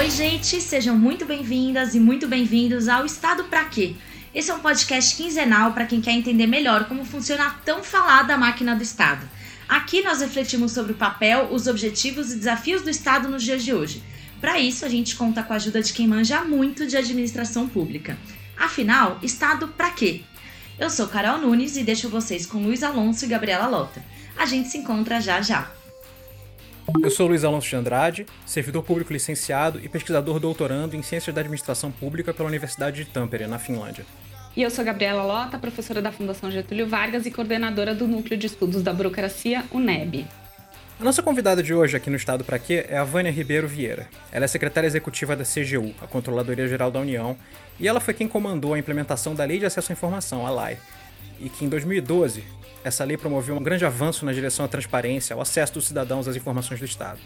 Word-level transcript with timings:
Oi, 0.00 0.08
gente, 0.10 0.62
sejam 0.62 0.96
muito 0.96 1.26
bem-vindas 1.26 1.94
e 1.94 2.00
muito 2.00 2.26
bem-vindos 2.26 2.88
ao 2.88 3.04
Estado 3.04 3.44
Pra 3.44 3.66
Quê? 3.66 3.94
Esse 4.34 4.50
é 4.50 4.54
um 4.54 4.60
podcast 4.60 5.14
quinzenal 5.14 5.74
para 5.74 5.84
quem 5.84 6.00
quer 6.00 6.12
entender 6.12 6.46
melhor 6.46 6.86
como 6.86 7.04
funciona 7.04 7.48
a 7.48 7.50
tão 7.50 7.84
falada 7.84 8.34
máquina 8.34 8.74
do 8.74 8.82
Estado. 8.82 9.28
Aqui 9.68 10.02
nós 10.02 10.22
refletimos 10.22 10.72
sobre 10.72 10.92
o 10.92 10.94
papel, 10.94 11.48
os 11.52 11.66
objetivos 11.66 12.32
e 12.32 12.36
desafios 12.36 12.80
do 12.80 12.88
Estado 12.88 13.28
nos 13.28 13.42
dias 13.42 13.62
de 13.62 13.74
hoje. 13.74 14.02
Para 14.40 14.58
isso, 14.58 14.86
a 14.86 14.88
gente 14.88 15.14
conta 15.16 15.42
com 15.42 15.52
a 15.52 15.56
ajuda 15.56 15.82
de 15.82 15.92
quem 15.92 16.08
manja 16.08 16.42
muito 16.44 16.86
de 16.86 16.96
administração 16.96 17.68
pública. 17.68 18.16
Afinal, 18.56 19.18
Estado 19.22 19.68
pra 19.68 19.90
quê? 19.90 20.22
Eu 20.78 20.88
sou 20.88 21.08
Carol 21.08 21.36
Nunes 21.36 21.76
e 21.76 21.84
deixo 21.84 22.08
vocês 22.08 22.46
com 22.46 22.62
Luiz 22.62 22.82
Alonso 22.82 23.26
e 23.26 23.28
Gabriela 23.28 23.66
Lota. 23.66 24.02
A 24.34 24.46
gente 24.46 24.70
se 24.70 24.78
encontra 24.78 25.20
já 25.20 25.42
já. 25.42 25.70
Eu 26.98 27.10
sou 27.10 27.28
Luiz 27.28 27.44
Alonso 27.44 27.68
de 27.68 27.76
Andrade, 27.76 28.26
servidor 28.44 28.82
público 28.82 29.12
licenciado 29.12 29.80
e 29.82 29.88
pesquisador 29.88 30.40
doutorando 30.40 30.96
em 30.96 31.02
Ciências 31.02 31.34
da 31.34 31.40
Administração 31.40 31.90
Pública 31.90 32.34
pela 32.34 32.48
Universidade 32.48 33.04
de 33.04 33.10
Tampere, 33.10 33.46
na 33.46 33.58
Finlândia. 33.58 34.04
E 34.56 34.62
eu 34.62 34.70
sou 34.70 34.84
Gabriela 34.84 35.22
Lota, 35.22 35.58
professora 35.58 36.02
da 36.02 36.10
Fundação 36.10 36.50
Getúlio 36.50 36.88
Vargas 36.88 37.24
e 37.26 37.30
coordenadora 37.30 37.94
do 37.94 38.06
Núcleo 38.06 38.36
de 38.36 38.46
Estudos 38.46 38.82
da 38.82 38.92
Burocracia, 38.92 39.64
UNEB. 39.70 40.26
A 40.98 41.04
nossa 41.04 41.22
convidada 41.22 41.62
de 41.62 41.72
hoje 41.72 41.96
aqui 41.96 42.10
no 42.10 42.16
Estado 42.16 42.44
Pra 42.44 42.58
Quê 42.58 42.84
é 42.88 42.98
a 42.98 43.04
Vânia 43.04 43.32
Ribeiro 43.32 43.66
Vieira. 43.66 44.08
Ela 44.30 44.44
é 44.44 44.48
secretária 44.48 44.86
executiva 44.86 45.36
da 45.36 45.44
CGU, 45.44 45.94
a 46.02 46.06
Controladoria 46.06 46.68
Geral 46.68 46.90
da 46.90 47.00
União, 47.00 47.36
e 47.78 47.88
ela 47.88 48.00
foi 48.00 48.12
quem 48.12 48.28
comandou 48.28 48.74
a 48.74 48.78
implementação 48.78 49.34
da 49.34 49.44
Lei 49.44 49.58
de 49.58 49.66
Acesso 49.66 49.92
à 49.92 49.94
Informação, 49.94 50.46
a 50.46 50.50
LAI, 50.50 50.78
e 51.40 51.48
que 51.48 51.64
em 51.64 51.68
2012 51.68 52.44
essa 52.84 53.04
lei 53.04 53.16
promoveu 53.16 53.56
um 53.56 53.62
grande 53.62 53.84
avanço 53.84 54.24
na 54.24 54.32
direção 54.32 54.64
à 54.64 54.68
transparência, 54.68 55.34
ao 55.34 55.40
acesso 55.40 55.74
dos 55.74 55.86
cidadãos 55.86 56.26
às 56.26 56.36
informações 56.36 56.80
do 56.80 56.86
Estado. 56.86 57.18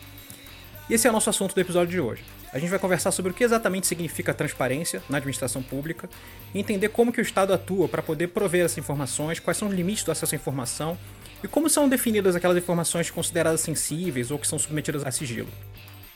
E 0.88 0.94
esse 0.94 1.06
é 1.06 1.10
o 1.10 1.12
nosso 1.12 1.30
assunto 1.30 1.54
do 1.54 1.60
episódio 1.60 1.90
de 1.90 2.00
hoje. 2.00 2.22
A 2.52 2.58
gente 2.58 2.68
vai 2.68 2.78
conversar 2.78 3.10
sobre 3.10 3.32
o 3.32 3.34
que 3.34 3.42
exatamente 3.42 3.86
significa 3.86 4.34
transparência 4.34 5.02
na 5.08 5.16
administração 5.16 5.62
pública 5.62 6.10
e 6.54 6.60
entender 6.60 6.88
como 6.90 7.12
que 7.12 7.20
o 7.20 7.22
Estado 7.22 7.54
atua 7.54 7.88
para 7.88 8.02
poder 8.02 8.28
prover 8.28 8.64
essas 8.64 8.78
informações, 8.78 9.40
quais 9.40 9.56
são 9.56 9.68
os 9.68 9.74
limites 9.74 10.04
do 10.04 10.12
acesso 10.12 10.34
à 10.34 10.36
informação 10.36 10.98
e 11.42 11.48
como 11.48 11.70
são 11.70 11.88
definidas 11.88 12.36
aquelas 12.36 12.58
informações 12.58 13.10
consideradas 13.10 13.60
sensíveis 13.60 14.30
ou 14.30 14.38
que 14.38 14.46
são 14.46 14.58
submetidas 14.58 15.04
a 15.06 15.10
sigilo. 15.10 15.48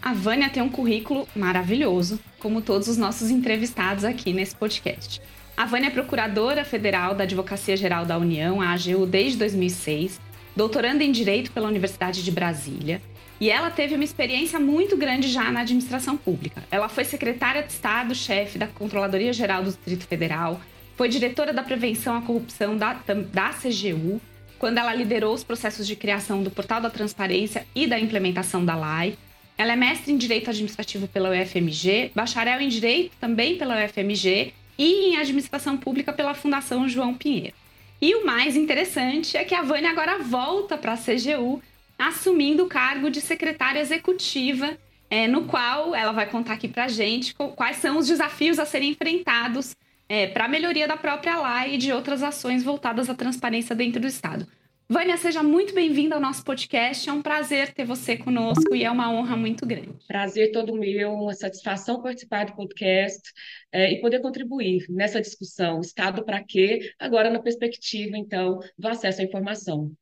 A 0.01 0.13
Vânia 0.13 0.51
tem 0.51 0.63
um 0.63 0.69
currículo 0.69 1.27
maravilhoso, 1.35 2.21
como 2.39 2.63
todos 2.63 2.89
os 2.89 2.97
nossos 2.97 3.31
entrevistados 3.31 4.05
aqui 4.05 4.33
nesse 4.33 4.55
podcast. 4.55 5.21
A 5.59 5.65
Vânia 5.65 5.89
é 5.89 5.91
procuradora 5.91 6.65
federal 6.65 7.17
da 7.17 7.25
Advocacia 7.25 7.77
Geral 7.77 8.07
da 8.07 8.17
União, 8.17 8.63
a 8.63 8.71
AGU, 8.71 9.05
desde 9.05 9.39
2006, 9.39 10.21
doutoranda 10.55 11.03
em 11.03 11.11
Direito 11.11 11.51
pela 11.51 11.67
Universidade 11.67 12.23
de 12.23 12.31
Brasília, 12.31 13.03
e 13.41 13.51
ela 13.51 13.69
teve 13.69 13.97
uma 13.97 14.05
experiência 14.05 14.61
muito 14.61 14.97
grande 14.97 15.27
já 15.27 15.51
na 15.51 15.63
administração 15.63 16.17
pública. 16.17 16.63
Ela 16.71 16.89
foi 16.89 17.03
secretária 17.03 17.65
de 17.65 17.73
Estado, 17.73 18.15
chefe 18.15 18.57
da 18.57 18.69
Controladoria 18.69 19.33
Geral 19.33 19.65
do 19.65 19.71
Distrito 19.71 20.07
Federal, 20.07 20.61
foi 20.97 21.09
diretora 21.09 21.53
da 21.53 21.65
Prevenção 21.65 22.17
à 22.17 22.23
Corrupção 22.23 22.77
da, 22.77 22.93
da 23.33 23.49
CGU, 23.49 24.21
quando 24.61 24.79
ela 24.79 24.95
liderou 24.95 25.35
os 25.35 25.43
processos 25.43 25.89
de 25.89 25.97
criação 25.97 26.41
do 26.41 26.53
Portal 26.53 26.81
da 26.81 26.89
Transparência 26.89 27.67
e 27.75 27.85
da 27.85 27.99
implementação 27.99 28.65
da 28.65 28.77
LAI. 28.77 29.19
Ela 29.57 29.73
é 29.73 29.77
mestre 29.77 30.13
em 30.13 30.17
Direito 30.17 30.51
Administrativo 30.51 31.09
pela 31.09 31.31
UFMG, 31.31 32.13
bacharel 32.15 32.61
em 32.61 32.69
Direito 32.69 33.11
também 33.19 33.59
pela 33.59 33.85
UFMG 33.85 34.53
e 34.79 35.11
em 35.11 35.17
administração 35.17 35.77
pública 35.77 36.13
pela 36.13 36.35
Fundação 36.35 36.89
João 36.89 37.13
Pinheiro. 37.13 37.55
E 38.01 38.15
o 38.15 38.25
mais 38.25 38.55
interessante 38.55 39.37
é 39.37 39.45
que 39.45 39.55
a 39.55 39.63
Vânia 39.63 39.91
agora 39.91 40.19
volta 40.19 40.79
para 40.79 40.93
a 40.93 40.97
CGU, 40.97 41.61
assumindo 41.99 42.65
o 42.65 42.69
cargo 42.69 43.11
de 43.11 43.21
secretária 43.21 43.81
executiva, 43.81 44.79
é, 45.11 45.27
no 45.27 45.45
qual 45.47 45.95
ela 45.95 46.13
vai 46.13 46.27
contar 46.27 46.55
aqui 46.55 46.69
para 46.69 46.85
a 46.85 46.89
gente 46.89 47.35
quais 47.35 47.79
são 47.79 47.99
os 47.99 48.07
desafios 48.07 48.59
a 48.59 48.67
serem 48.67 48.91
enfrentados 48.91 49.75
é, 50.09 50.27
para 50.27 50.45
a 50.45 50.49
melhoria 50.49 50.87
da 50.87 50.97
própria 50.97 51.63
lei 51.63 51.75
e 51.75 51.79
de 51.79 51.93
outras 51.93 52.23
ações 52.23 52.63
voltadas 52.63 53.11
à 53.11 53.15
transparência 53.15 53.75
dentro 53.75 54.01
do 54.01 54.07
Estado. 54.07 54.47
Vânia, 54.91 55.19
seja 55.19 55.43
muito 55.43 55.75
bem-vinda 55.75 56.15
ao 56.15 56.21
nosso 56.21 56.43
podcast. 56.43 57.11
É 57.11 57.13
um 57.13 57.21
prazer 57.21 57.75
ter 57.75 57.85
você 57.85 58.17
conosco 58.17 58.75
e 58.75 58.85
é 58.85 58.91
uma 58.91 59.13
honra 59.13 59.37
muito 59.37 59.67
grande. 59.67 59.99
Prazer 60.07 60.51
todo 60.51 60.75
meu, 60.75 61.13
uma 61.13 61.35
satisfação 61.35 62.01
participar 62.01 62.47
do 62.47 62.57
podcast 62.57 63.31
é, 63.71 63.93
e 63.93 64.01
poder 64.01 64.21
contribuir 64.21 64.87
nessa 64.89 65.21
discussão. 65.21 65.83
Estado 65.83 66.25
para 66.25 66.43
quê? 66.43 66.91
Agora 66.99 67.29
na 67.29 67.39
perspectiva, 67.39 68.17
então, 68.17 68.61
do 68.79 68.89
acesso 68.89 69.21
à 69.21 69.25
informação. 69.25 69.93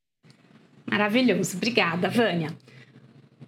Maravilhoso. 0.89 1.57
Obrigada, 1.57 2.09
Vânia. 2.09 2.57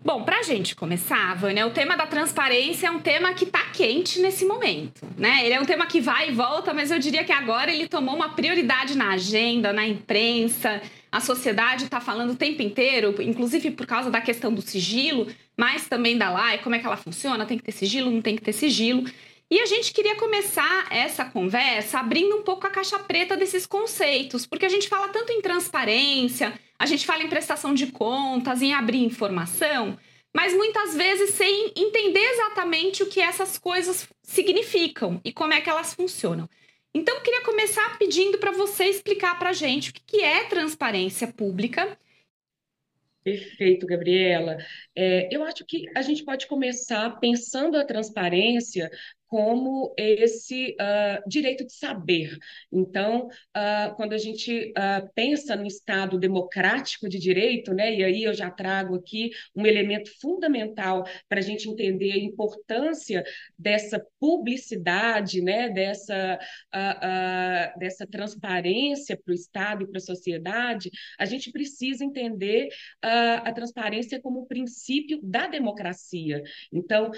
Bom, 0.08 0.22
para 0.22 0.38
a 0.38 0.42
gente 0.42 0.74
começar, 0.74 1.36
Vânia, 1.36 1.66
o 1.66 1.70
tema 1.70 1.94
da 1.94 2.06
transparência 2.06 2.86
é 2.86 2.90
um 2.90 2.98
tema 2.98 3.34
que 3.34 3.44
está 3.44 3.62
quente 3.64 4.20
nesse 4.20 4.42
momento, 4.46 5.06
né? 5.18 5.44
Ele 5.44 5.52
é 5.52 5.60
um 5.60 5.66
tema 5.66 5.84
que 5.84 6.00
vai 6.00 6.30
e 6.30 6.32
volta, 6.32 6.72
mas 6.72 6.90
eu 6.90 6.98
diria 6.98 7.24
que 7.24 7.30
agora 7.30 7.70
ele 7.70 7.86
tomou 7.86 8.16
uma 8.16 8.30
prioridade 8.30 8.96
na 8.96 9.10
agenda, 9.10 9.70
na 9.70 9.86
imprensa, 9.86 10.80
a 11.12 11.20
sociedade 11.20 11.84
está 11.84 12.00
falando 12.00 12.30
o 12.30 12.36
tempo 12.36 12.62
inteiro, 12.62 13.14
inclusive 13.20 13.70
por 13.72 13.84
causa 13.84 14.10
da 14.10 14.18
questão 14.18 14.50
do 14.50 14.62
sigilo, 14.62 15.26
mas 15.54 15.86
também 15.86 16.16
da 16.16 16.34
lei, 16.34 16.56
como 16.56 16.74
é 16.74 16.78
que 16.78 16.86
ela 16.86 16.96
funciona, 16.96 17.44
tem 17.44 17.58
que 17.58 17.64
ter 17.64 17.72
sigilo, 17.72 18.10
não 18.10 18.22
tem 18.22 18.34
que 18.34 18.42
ter 18.42 18.54
sigilo. 18.54 19.04
E 19.50 19.60
a 19.60 19.66
gente 19.66 19.92
queria 19.92 20.16
começar 20.16 20.86
essa 20.90 21.26
conversa 21.26 21.98
abrindo 21.98 22.34
um 22.34 22.42
pouco 22.42 22.66
a 22.66 22.70
caixa 22.70 22.98
preta 22.98 23.36
desses 23.36 23.66
conceitos, 23.66 24.46
porque 24.46 24.64
a 24.64 24.70
gente 24.70 24.88
fala 24.88 25.08
tanto 25.08 25.32
em 25.32 25.42
transparência, 25.42 26.54
a 26.78 26.86
gente 26.86 27.04
fala 27.04 27.22
em 27.22 27.28
prestação 27.28 27.74
de 27.74 27.88
contas, 27.88 28.62
em 28.62 28.72
abrir 28.72 29.02
informação, 29.02 29.98
mas 30.34 30.54
muitas 30.54 30.94
vezes 30.94 31.30
sem 31.30 31.72
entender 31.76 32.20
exatamente 32.20 33.02
o 33.02 33.08
que 33.08 33.20
essas 33.20 33.58
coisas 33.58 34.08
significam 34.22 35.20
e 35.24 35.32
como 35.32 35.52
é 35.52 35.60
que 35.60 35.68
elas 35.68 35.94
funcionam. 35.94 36.48
Então, 36.94 37.16
eu 37.16 37.20
queria 37.22 37.42
começar 37.42 37.98
pedindo 37.98 38.38
para 38.38 38.52
você 38.52 38.84
explicar 38.84 39.38
para 39.38 39.50
a 39.50 39.52
gente 39.52 39.90
o 39.90 39.94
que 39.94 40.20
é 40.20 40.44
transparência 40.44 41.28
pública. 41.28 41.98
Perfeito, 43.22 43.86
Gabriela. 43.86 44.56
É, 44.96 45.28
eu 45.30 45.44
acho 45.44 45.64
que 45.66 45.84
a 45.94 46.02
gente 46.02 46.24
pode 46.24 46.46
começar 46.46 47.18
pensando 47.20 47.76
a 47.76 47.84
transparência 47.84 48.90
como 49.28 49.94
esse 49.96 50.74
uh, 50.80 51.28
direito 51.28 51.64
de 51.66 51.72
saber. 51.74 52.36
Então, 52.72 53.26
uh, 53.26 53.94
quando 53.94 54.14
a 54.14 54.18
gente 54.18 54.70
uh, 54.70 55.08
pensa 55.14 55.54
no 55.54 55.66
Estado 55.66 56.18
democrático 56.18 57.08
de 57.08 57.18
direito, 57.18 57.74
né, 57.74 57.94
e 57.94 58.02
aí 58.02 58.24
eu 58.24 58.32
já 58.32 58.50
trago 58.50 58.96
aqui 58.96 59.30
um 59.54 59.66
elemento 59.66 60.10
fundamental 60.18 61.04
para 61.28 61.40
a 61.40 61.42
gente 61.42 61.68
entender 61.68 62.12
a 62.12 62.18
importância 62.18 63.22
dessa 63.58 64.02
publicidade, 64.18 65.42
né, 65.42 65.68
dessa, 65.68 66.38
dessa 67.78 68.06
transparência 68.06 69.16
para 69.16 69.32
o 69.32 69.34
Estado 69.34 69.82
e 69.82 69.86
para 69.86 69.98
a 69.98 70.00
sociedade, 70.00 70.90
a 71.18 71.24
gente 71.24 71.52
precisa 71.52 72.04
entender 72.04 72.68
a 73.02 73.52
transparência 73.52 74.20
como 74.20 74.46
princípio 74.46 75.20
da 75.22 75.46
democracia. 75.46 76.42
Então, 76.72 77.10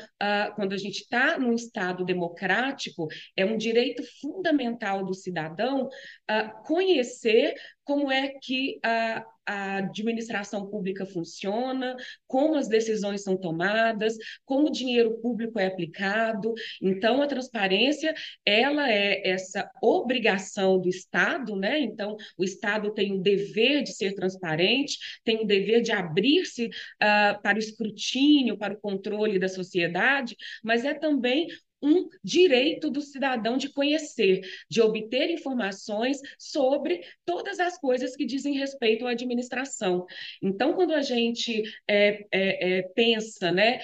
quando 0.57 0.73
a 0.73 0.79
gente 0.79 1.03
está 1.03 1.39
num 1.39 1.53
Estado 1.53 2.00
Estado 2.01 2.05
democrático, 2.05 3.09
é 3.37 3.45
um 3.45 3.57
direito 3.57 4.03
fundamental 4.21 5.05
do 5.05 5.15
cidadão 5.15 5.87
uh, 5.87 6.63
conhecer 6.65 7.55
como 7.85 8.11
é 8.11 8.29
que 8.41 8.79
a, 8.85 9.27
a 9.45 9.77
administração 9.79 10.71
pública 10.71 11.05
funciona, 11.05 11.97
como 12.25 12.55
as 12.55 12.69
decisões 12.69 13.25
são 13.25 13.37
tomadas, 13.37 14.17
como 14.45 14.69
o 14.69 14.71
dinheiro 14.71 15.19
público 15.21 15.59
é 15.59 15.67
aplicado. 15.67 16.55
Então, 16.81 17.21
a 17.21 17.27
transparência, 17.27 18.15
ela 18.47 18.89
é 18.89 19.29
essa 19.29 19.69
obrigação 19.83 20.81
do 20.81 20.89
Estado, 20.89 21.57
né? 21.57 21.81
Então, 21.81 22.17
o 22.39 22.45
Estado 22.45 22.95
tem 22.95 23.13
o 23.13 23.23
dever 23.23 23.83
de 23.83 23.93
ser 23.93 24.15
transparente, 24.15 24.97
tem 25.25 25.43
o 25.43 25.47
dever 25.47 25.83
de 25.83 25.91
abrir-se 25.91 26.67
uh, 26.67 27.43
para 27.43 27.57
o 27.57 27.59
escrutínio, 27.59 28.57
para 28.57 28.75
o 28.75 28.81
controle 28.81 29.37
da 29.37 29.49
sociedade, 29.49 30.37
mas 30.63 30.85
é 30.85 30.95
também 30.95 31.49
um 31.83 32.09
direito 32.23 32.91
do 32.91 33.01
cidadão 33.01 33.57
de 33.57 33.69
conhecer, 33.71 34.41
de 34.69 34.81
obter 34.81 35.31
informações 35.31 36.19
sobre 36.39 37.01
todas 37.25 37.59
as 37.59 37.79
coisas 37.79 38.15
que 38.15 38.25
dizem 38.25 38.55
respeito 38.55 39.07
à 39.07 39.11
administração. 39.11 40.07
Então, 40.43 40.75
quando 40.75 40.93
a 40.93 41.03
gente 41.03 41.63
é, 41.89 42.27
é, 42.31 42.79
é, 42.79 42.83
pensa 42.95 43.51
né, 43.51 43.81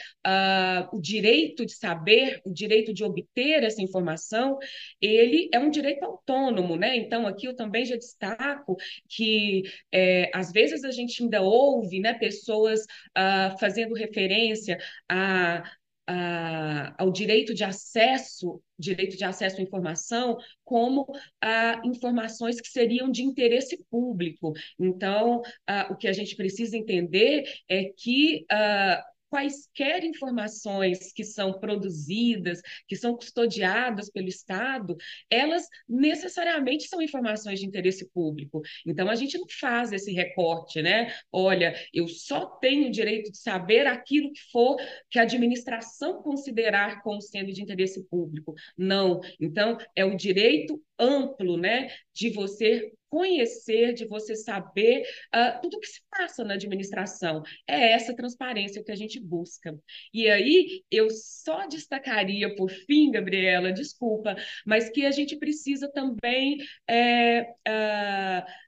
o 0.92 1.00
direito 1.00 1.64
de 1.64 1.72
saber, 1.72 2.40
o 2.44 2.52
direito 2.52 2.92
de 2.92 3.04
obter 3.04 3.62
essa 3.62 3.82
informação, 3.82 4.58
ele 5.00 5.48
é 5.52 5.58
um 5.58 5.70
direito 5.70 6.04
autônomo. 6.04 6.76
Né? 6.76 6.96
Então, 6.96 7.26
aqui 7.26 7.46
eu 7.46 7.56
também 7.56 7.84
já 7.84 7.96
destaco 7.96 8.76
que, 9.08 9.62
é, 9.92 10.30
às 10.34 10.52
vezes, 10.52 10.84
a 10.84 10.90
gente 10.90 11.22
ainda 11.22 11.42
ouve 11.42 12.00
né, 12.00 12.14
pessoas 12.14 12.80
uh, 12.80 13.58
fazendo 13.58 13.94
referência 13.94 14.78
a 15.08 15.62
a, 16.06 16.94
ao 16.98 17.10
direito 17.10 17.54
de 17.54 17.64
acesso, 17.64 18.62
direito 18.78 19.16
de 19.16 19.24
acesso 19.24 19.58
à 19.60 19.62
informação, 19.62 20.36
como 20.64 21.06
a 21.40 21.80
informações 21.84 22.60
que 22.60 22.68
seriam 22.68 23.10
de 23.10 23.22
interesse 23.22 23.84
público. 23.90 24.52
Então, 24.78 25.42
a, 25.66 25.92
o 25.92 25.96
que 25.96 26.08
a 26.08 26.12
gente 26.12 26.36
precisa 26.36 26.76
entender 26.76 27.44
é 27.68 27.84
que 27.96 28.44
a, 28.50 29.02
quaisquer 29.36 30.02
informações 30.02 31.12
que 31.12 31.22
são 31.22 31.60
produzidas, 31.60 32.62
que 32.88 32.96
são 32.96 33.14
custodiadas 33.14 34.10
pelo 34.10 34.28
Estado, 34.28 34.96
elas 35.28 35.68
necessariamente 35.86 36.88
são 36.88 37.02
informações 37.02 37.60
de 37.60 37.66
interesse 37.66 38.08
público. 38.12 38.62
Então, 38.86 39.10
a 39.10 39.14
gente 39.14 39.36
não 39.36 39.46
faz 39.60 39.92
esse 39.92 40.10
recorte, 40.10 40.80
né? 40.80 41.12
Olha, 41.30 41.78
eu 41.92 42.08
só 42.08 42.46
tenho 42.46 42.88
o 42.88 42.90
direito 42.90 43.30
de 43.30 43.36
saber 43.36 43.86
aquilo 43.86 44.32
que 44.32 44.40
for 44.50 44.76
que 45.10 45.18
a 45.18 45.22
administração 45.22 46.22
considerar 46.22 47.02
como 47.02 47.20
sendo 47.20 47.52
de 47.52 47.62
interesse 47.62 48.04
público. 48.08 48.54
Não. 48.74 49.20
Então, 49.38 49.76
é 49.94 50.02
o 50.02 50.16
direito 50.16 50.82
amplo, 50.98 51.58
né, 51.58 51.90
de 52.14 52.30
você 52.30 52.90
conhecer, 53.08 53.92
de 53.92 54.06
você 54.06 54.34
saber 54.34 55.02
uh, 55.34 55.60
tudo 55.60 55.76
o 55.76 55.80
que 55.80 55.86
se 55.86 56.00
passa 56.10 56.44
na 56.44 56.54
administração. 56.54 57.42
É 57.66 57.92
essa 57.92 58.14
transparência 58.14 58.82
que 58.82 58.92
a 58.92 58.96
gente 58.96 59.20
busca. 59.20 59.78
E 60.12 60.28
aí, 60.28 60.82
eu 60.90 61.08
só 61.10 61.66
destacaria, 61.66 62.54
por 62.54 62.70
fim, 62.70 63.10
Gabriela, 63.10 63.72
desculpa, 63.72 64.36
mas 64.64 64.90
que 64.90 65.04
a 65.06 65.10
gente 65.10 65.36
precisa 65.36 65.90
também. 65.92 66.58
É, 66.88 67.42
uh, 67.68 68.65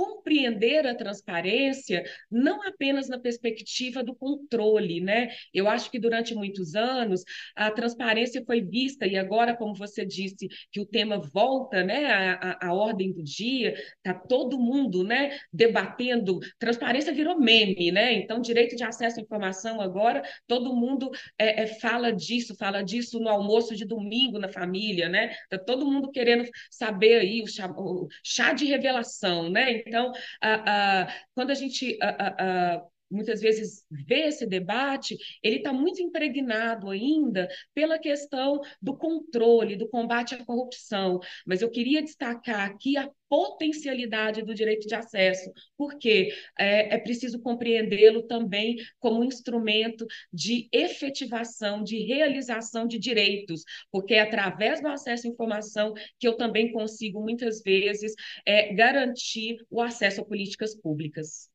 compreender 0.00 0.86
a 0.86 0.94
transparência 0.94 2.02
não 2.30 2.66
apenas 2.66 3.06
na 3.06 3.18
perspectiva 3.18 4.02
do 4.02 4.14
controle, 4.14 4.98
né? 4.98 5.28
Eu 5.52 5.68
acho 5.68 5.90
que 5.90 5.98
durante 5.98 6.34
muitos 6.34 6.74
anos 6.74 7.22
a 7.54 7.70
transparência 7.70 8.42
foi 8.46 8.62
vista 8.62 9.06
e 9.06 9.18
agora, 9.18 9.54
como 9.54 9.74
você 9.74 10.06
disse, 10.06 10.48
que 10.72 10.80
o 10.80 10.86
tema 10.86 11.18
volta, 11.18 11.84
né, 11.84 12.38
à, 12.60 12.72
ordem 12.72 13.12
do 13.12 13.22
dia, 13.22 13.74
tá 14.02 14.14
todo 14.14 14.58
mundo, 14.58 15.04
né, 15.04 15.36
debatendo. 15.52 16.38
Transparência 16.58 17.12
virou 17.12 17.38
meme, 17.38 17.92
né? 17.92 18.14
Então, 18.14 18.40
direito 18.40 18.76
de 18.76 18.84
acesso 18.84 19.20
à 19.20 19.22
informação 19.22 19.82
agora, 19.82 20.22
todo 20.46 20.74
mundo 20.74 21.10
é, 21.38 21.64
é, 21.64 21.66
fala 21.66 22.10
disso, 22.10 22.56
fala 22.56 22.82
disso 22.82 23.20
no 23.20 23.28
almoço 23.28 23.76
de 23.76 23.84
domingo 23.84 24.38
na 24.38 24.48
família, 24.48 25.10
né? 25.10 25.34
Tá 25.50 25.58
todo 25.58 25.84
mundo 25.84 26.10
querendo 26.10 26.48
saber 26.70 27.20
aí 27.20 27.42
o 27.42 27.46
chá, 27.46 27.70
o 27.70 28.08
chá 28.24 28.54
de 28.54 28.64
revelação, 28.64 29.50
né? 29.50 29.82
Então, 29.90 30.12
a, 30.42 31.02
a, 31.04 31.08
quando 31.34 31.50
a 31.50 31.54
gente 31.54 31.98
a, 32.02 32.82
muitas 33.10 33.40
vezes 33.40 33.84
vê 33.90 34.28
esse 34.28 34.46
debate, 34.46 35.16
ele 35.42 35.56
está 35.56 35.72
muito 35.72 36.00
impregnado 36.02 36.88
ainda 36.90 37.48
pela 37.74 37.98
questão 37.98 38.60
do 38.80 38.96
controle, 38.96 39.76
do 39.76 39.88
combate 39.88 40.34
à 40.34 40.44
corrupção. 40.44 41.20
Mas 41.46 41.62
eu 41.62 41.70
queria 41.70 42.02
destacar 42.02 42.68
aqui 42.70 42.96
a 42.96 43.10
potencialidade 43.28 44.42
do 44.42 44.52
direito 44.52 44.88
de 44.88 44.94
acesso, 44.94 45.52
porque 45.76 46.32
é, 46.58 46.96
é 46.96 46.98
preciso 46.98 47.40
compreendê-lo 47.40 48.22
também 48.24 48.76
como 48.98 49.20
um 49.20 49.24
instrumento 49.24 50.04
de 50.32 50.68
efetivação, 50.72 51.82
de 51.82 51.98
realização 51.98 52.86
de 52.86 52.98
direitos, 52.98 53.62
porque 53.92 54.14
é 54.14 54.20
através 54.20 54.80
do 54.80 54.88
acesso 54.88 55.28
à 55.28 55.30
informação 55.30 55.94
que 56.18 56.26
eu 56.26 56.36
também 56.36 56.72
consigo, 56.72 57.20
muitas 57.20 57.62
vezes, 57.62 58.14
é, 58.44 58.72
garantir 58.74 59.64
o 59.70 59.80
acesso 59.80 60.20
a 60.20 60.24
políticas 60.24 60.74
públicas. 60.74 61.49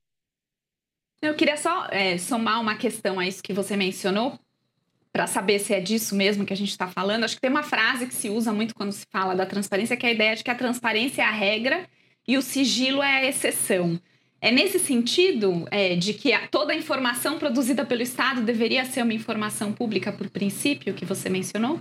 Eu 1.22 1.34
queria 1.34 1.58
só 1.58 1.88
é, 1.90 2.18
somar 2.18 2.62
uma 2.62 2.76
questão 2.76 3.20
a 3.20 3.28
isso 3.28 3.42
que 3.42 3.54
você 3.54 3.76
mencionou, 3.76 4.40
para 5.16 5.28
saber 5.28 5.60
se 5.60 5.74
é 5.74 5.80
disso 5.80 6.14
mesmo 6.14 6.46
que 6.46 6.52
a 6.52 6.58
gente 6.58 6.72
está 6.72 6.88
falando. 6.88 7.24
Acho 7.24 7.36
que 7.36 7.42
tem 7.42 7.50
uma 7.50 7.64
frase 7.64 8.06
que 8.06 8.14
se 8.14 8.30
usa 8.30 8.52
muito 8.52 8.76
quando 8.76 8.92
se 8.92 9.06
fala 9.10 9.34
da 9.34 9.46
transparência, 9.46 9.96
que 9.96 10.06
é 10.06 10.10
a 10.10 10.12
ideia 10.12 10.36
de 10.36 10.44
que 10.44 10.52
a 10.52 10.56
transparência 10.56 11.22
é 11.22 11.26
a 11.26 11.32
regra 11.32 11.88
e 12.28 12.38
o 12.38 12.42
sigilo 12.42 13.02
é 13.02 13.16
a 13.20 13.26
exceção. 13.26 13.98
É 14.42 14.52
nesse 14.52 14.78
sentido 14.78 15.66
é, 15.72 15.96
de 15.96 16.14
que 16.14 16.38
toda 16.52 16.74
a 16.74 16.76
informação 16.76 17.40
produzida 17.40 17.86
pelo 17.86 18.02
Estado 18.02 18.42
deveria 18.42 18.84
ser 18.84 19.04
uma 19.04 19.14
informação 19.14 19.72
pública 19.72 20.12
por 20.12 20.30
princípio, 20.30 20.94
que 20.94 21.06
você 21.06 21.30
mencionou? 21.30 21.80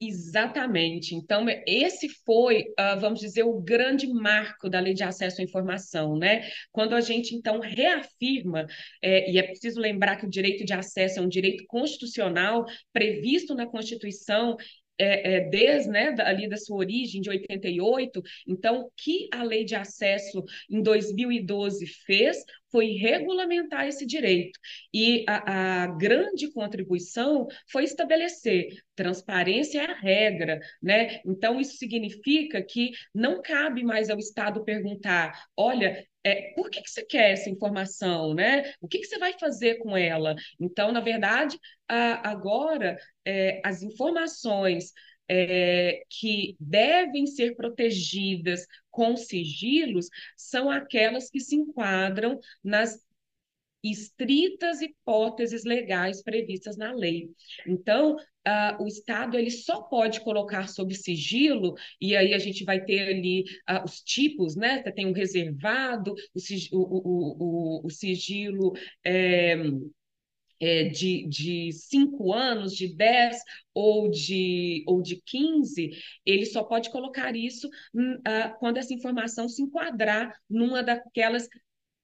Exatamente. 0.00 1.14
Então, 1.14 1.46
esse 1.66 2.08
foi, 2.26 2.62
uh, 2.78 3.00
vamos 3.00 3.20
dizer, 3.20 3.44
o 3.44 3.60
grande 3.60 4.06
marco 4.06 4.68
da 4.68 4.80
Lei 4.80 4.92
de 4.92 5.02
Acesso 5.04 5.40
à 5.40 5.44
Informação, 5.44 6.18
né? 6.18 6.48
Quando 6.72 6.94
a 6.94 7.00
gente, 7.00 7.34
então, 7.34 7.60
reafirma, 7.60 8.66
é, 9.00 9.30
e 9.30 9.38
é 9.38 9.42
preciso 9.42 9.80
lembrar 9.80 10.16
que 10.16 10.26
o 10.26 10.30
direito 10.30 10.64
de 10.64 10.72
acesso 10.74 11.20
é 11.20 11.22
um 11.22 11.28
direito 11.28 11.64
constitucional 11.66 12.66
previsto 12.92 13.54
na 13.54 13.66
Constituição 13.66 14.56
é, 14.98 15.36
é, 15.36 15.40
desde 15.48 15.90
né, 15.90 16.14
ali 16.20 16.48
da 16.48 16.56
sua 16.56 16.78
origem, 16.78 17.20
de 17.20 17.30
88. 17.30 18.22
Então, 18.46 18.82
o 18.82 18.90
que 18.96 19.28
a 19.32 19.42
lei 19.42 19.64
de 19.64 19.74
acesso 19.74 20.44
em 20.70 20.82
2012 20.82 21.86
fez 22.06 22.36
foi 22.70 22.92
regulamentar 22.92 23.86
esse 23.86 24.04
direito. 24.04 24.58
E 24.92 25.24
a, 25.28 25.84
a 25.84 25.86
grande 25.86 26.50
contribuição 26.52 27.46
foi 27.70 27.84
estabelecer 27.84 28.68
transparência 28.96 29.80
é 29.80 29.90
a 29.90 29.94
regra, 29.94 30.60
né? 30.82 31.20
Então, 31.24 31.60
isso 31.60 31.76
significa 31.76 32.62
que 32.62 32.92
não 33.14 33.42
cabe 33.42 33.82
mais 33.82 34.10
ao 34.10 34.18
Estado 34.18 34.64
perguntar: 34.64 35.32
olha, 35.56 36.04
é, 36.24 36.52
por 36.54 36.70
que, 36.70 36.80
que 36.82 36.90
você 36.90 37.04
quer 37.04 37.32
essa 37.32 37.50
informação, 37.50 38.34
né? 38.34 38.72
O 38.80 38.88
que, 38.88 38.98
que 38.98 39.06
você 39.06 39.18
vai 39.18 39.38
fazer 39.38 39.76
com 39.76 39.96
ela? 39.96 40.34
Então, 40.58 40.90
na 40.90 41.00
verdade, 41.00 41.58
a, 41.86 42.30
agora 42.30 42.96
é, 43.24 43.60
as 43.64 43.82
informações 43.82 44.92
é, 45.28 46.02
que 46.08 46.56
devem 46.58 47.26
ser 47.26 47.54
protegidas 47.56 48.66
com 48.90 49.16
sigilos 49.16 50.08
são 50.36 50.70
aquelas 50.70 51.30
que 51.30 51.40
se 51.40 51.56
enquadram 51.56 52.38
nas 52.62 52.98
estritas 53.90 54.80
hipóteses 54.80 55.64
legais 55.64 56.22
previstas 56.22 56.76
na 56.76 56.92
lei. 56.92 57.30
Então, 57.66 58.16
uh, 58.16 58.82
o 58.82 58.86
Estado 58.86 59.36
ele 59.36 59.50
só 59.50 59.82
pode 59.82 60.20
colocar 60.22 60.68
sob 60.68 60.94
sigilo, 60.94 61.74
e 62.00 62.16
aí 62.16 62.32
a 62.32 62.38
gente 62.38 62.64
vai 62.64 62.82
ter 62.84 63.08
ali 63.08 63.42
uh, 63.68 63.84
os 63.84 64.00
tipos, 64.00 64.56
né? 64.56 64.82
Tem 64.82 65.06
um 65.06 65.12
reservado, 65.12 66.14
o, 66.34 66.40
sigilo, 66.40 66.80
o, 66.80 67.82
o, 67.82 67.86
o 67.86 67.90
sigilo 67.90 68.72
é, 69.04 69.56
é, 70.60 70.84
de, 70.84 71.26
de 71.28 71.72
cinco 71.72 72.32
anos, 72.32 72.74
de 72.74 72.88
dez 72.94 73.38
ou 73.74 74.10
de, 74.10 74.84
ou 74.86 75.02
de 75.02 75.20
15, 75.26 75.90
ele 76.24 76.46
só 76.46 76.62
pode 76.62 76.90
colocar 76.90 77.34
isso 77.36 77.68
uh, 77.68 78.58
quando 78.58 78.78
essa 78.78 78.94
informação 78.94 79.48
se 79.48 79.62
enquadrar 79.62 80.34
numa 80.48 80.82
daquelas 80.82 81.48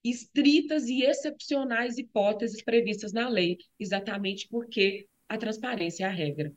estritas 0.04 0.87
e 0.87 1.02
excepcionais 1.02 1.99
hipóteses 1.99 2.62
previstas 2.62 3.12
na 3.12 3.28
lei, 3.28 3.59
exatamente 3.78 4.49
porque 4.49 5.07
a 5.28 5.37
transparência 5.37 6.04
é 6.04 6.07
a 6.07 6.11
regra. 6.11 6.52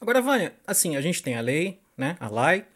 Agora, 0.00 0.20
Vânia, 0.20 0.54
assim, 0.66 0.96
a 0.96 1.00
gente 1.00 1.22
tem 1.22 1.34
a 1.34 1.40
lei, 1.40 1.80
né, 1.96 2.16
a 2.20 2.28
LAI, 2.28 2.66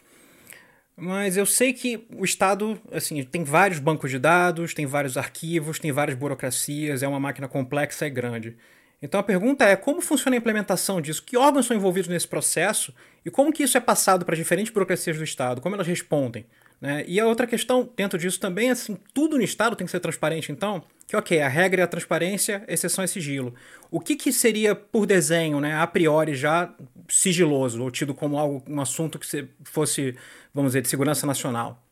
mas 0.97 1.37
eu 1.37 1.47
sei 1.47 1.73
que 1.73 2.07
o 2.17 2.25
Estado, 2.25 2.81
assim, 2.91 3.23
tem 3.23 3.45
vários 3.45 3.79
bancos 3.79 4.11
de 4.11 4.19
dados, 4.19 4.75
tem 4.75 4.87
vários 4.87 5.17
arquivos, 5.17 5.79
tem 5.79 5.93
várias 5.93 6.19
burocracias, 6.19 7.03
é 7.03 7.09
uma 7.09 7.21
máquina 7.21 7.47
complexa 7.47 8.07
e 8.07 8.11
grande. 8.11 8.57
Então 9.01 9.21
a 9.21 9.23
pergunta 9.23 9.65
é 9.65 9.77
como 9.77 10.01
funciona 10.01 10.37
a 10.37 10.39
implementação 10.39 11.01
disso? 11.01 11.23
Que 11.23 11.37
órgãos 11.37 11.67
são 11.67 11.77
envolvidos 11.77 12.09
nesse 12.09 12.27
processo 12.27 12.93
e 13.25 13.31
como 13.31 13.53
que 13.53 13.63
isso 13.63 13.77
é 13.77 13.81
passado 13.81 14.25
para 14.25 14.35
diferentes 14.35 14.73
burocracias 14.73 15.17
do 15.17 15.23
Estado? 15.23 15.61
Como 15.61 15.75
elas 15.77 15.87
respondem? 15.87 16.47
Né? 16.81 17.05
E 17.09 17.19
a 17.19 17.27
outra 17.27 17.47
questão 17.47 17.89
dentro 17.97 18.19
disso 18.19 18.39
também, 18.39 18.71
assim, 18.71 18.97
tudo 19.13 19.37
no 19.37 19.43
Estado 19.43 19.75
tem 19.75 19.85
que 19.85 19.91
ser 19.91 20.01
transparente, 20.01 20.53
então, 20.53 20.83
que 21.07 21.17
ok, 21.17 21.41
a 21.41 21.49
regra 21.49 21.83
é 21.83 21.85
a 21.85 21.89
transparência, 21.89 22.65
exceção 22.69 23.03
é 23.03 23.07
sigilo. 23.07 23.55
O 23.91 23.99
que, 23.99 24.15
que 24.15 24.33
seria, 24.33 24.75
por 24.75 25.05
desenho, 25.07 25.61
né, 25.61 25.75
a 25.75 25.87
priori 25.87 26.35
já 26.35 26.73
sigiloso, 27.09 27.83
ou 27.83 27.91
tido 27.91 28.15
como 28.15 28.39
algo, 28.39 28.63
um 28.69 28.81
assunto 28.81 29.19
que 29.19 29.49
fosse, 29.65 30.15
vamos 30.55 30.71
dizer, 30.71 30.83
de 30.83 30.89
segurança 30.89 31.27
nacional? 31.27 31.83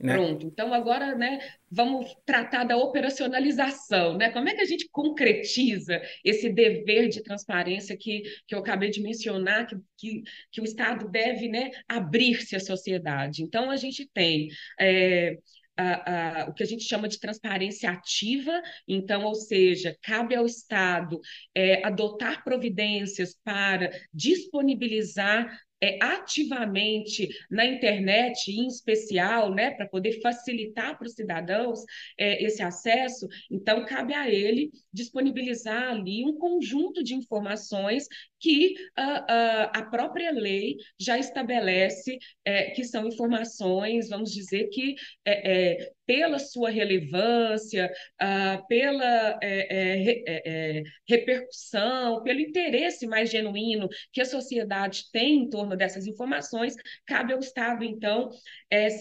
Né? 0.00 0.14
Pronto, 0.14 0.46
então 0.46 0.72
agora 0.72 1.14
né, 1.14 1.38
vamos 1.70 2.16
tratar 2.24 2.64
da 2.64 2.74
operacionalização, 2.74 4.16
né? 4.16 4.30
Como 4.30 4.48
é 4.48 4.54
que 4.54 4.62
a 4.62 4.66
gente 4.66 4.88
concretiza 4.90 6.00
esse 6.24 6.48
dever 6.48 7.10
de 7.10 7.22
transparência 7.22 7.94
que, 7.98 8.22
que 8.46 8.54
eu 8.54 8.60
acabei 8.60 8.88
de 8.88 9.02
mencionar, 9.02 9.66
que, 9.66 9.76
que, 9.98 10.22
que 10.50 10.60
o 10.62 10.64
Estado 10.64 11.06
deve 11.10 11.48
né, 11.48 11.70
abrir-se 11.86 12.56
à 12.56 12.60
sociedade? 12.60 13.42
Então, 13.42 13.70
a 13.70 13.76
gente 13.76 14.08
tem 14.14 14.48
é, 14.80 15.36
a, 15.76 16.42
a, 16.42 16.48
o 16.48 16.54
que 16.54 16.62
a 16.62 16.66
gente 16.66 16.84
chama 16.84 17.06
de 17.06 17.20
transparência 17.20 17.90
ativa, 17.90 18.52
então, 18.88 19.24
ou 19.24 19.34
seja, 19.34 19.94
cabe 20.02 20.34
ao 20.34 20.46
Estado 20.46 21.20
é, 21.54 21.86
adotar 21.86 22.42
providências 22.42 23.36
para 23.44 23.90
disponibilizar 24.14 25.60
é, 25.82 25.98
ativamente 26.02 27.28
na 27.50 27.64
internet, 27.64 28.50
em 28.50 28.66
especial, 28.66 29.54
né, 29.54 29.70
para 29.70 29.88
poder 29.88 30.20
facilitar 30.20 30.98
para 30.98 31.06
os 31.06 31.14
cidadãos 31.14 31.80
é, 32.18 32.42
esse 32.44 32.62
acesso, 32.62 33.26
então 33.50 33.84
cabe 33.84 34.14
a 34.14 34.28
ele 34.28 34.70
disponibilizar 34.92 35.90
ali 35.90 36.24
um 36.24 36.36
conjunto 36.36 37.02
de 37.02 37.14
informações 37.14 38.06
que 38.40 38.74
uh, 38.98 39.70
a 39.72 39.86
própria 39.90 40.32
lei 40.32 40.76
já 40.98 41.18
estabelece 41.18 42.18
é, 42.44 42.70
que 42.70 42.82
são 42.82 43.06
informações, 43.06 44.08
vamos 44.08 44.32
dizer 44.32 44.68
que 44.68 44.94
é, 45.24 45.52
é, 45.52 45.90
pela 46.06 46.38
sua 46.38 46.70
relevância, 46.70 47.92
uh, 48.20 48.66
pela 48.66 49.38
é, 49.42 50.22
é, 50.26 50.82
repercussão, 51.06 52.22
pelo 52.22 52.40
interesse 52.40 53.06
mais 53.06 53.30
genuíno 53.30 53.88
que 54.12 54.20
a 54.20 54.24
sociedade 54.24 55.04
tem 55.12 55.42
em 55.42 55.48
torno 55.48 55.76
dessas 55.76 56.06
informações, 56.06 56.74
cabe 57.06 57.32
ao 57.32 57.38
Estado, 57.38 57.84
então, 57.84 58.30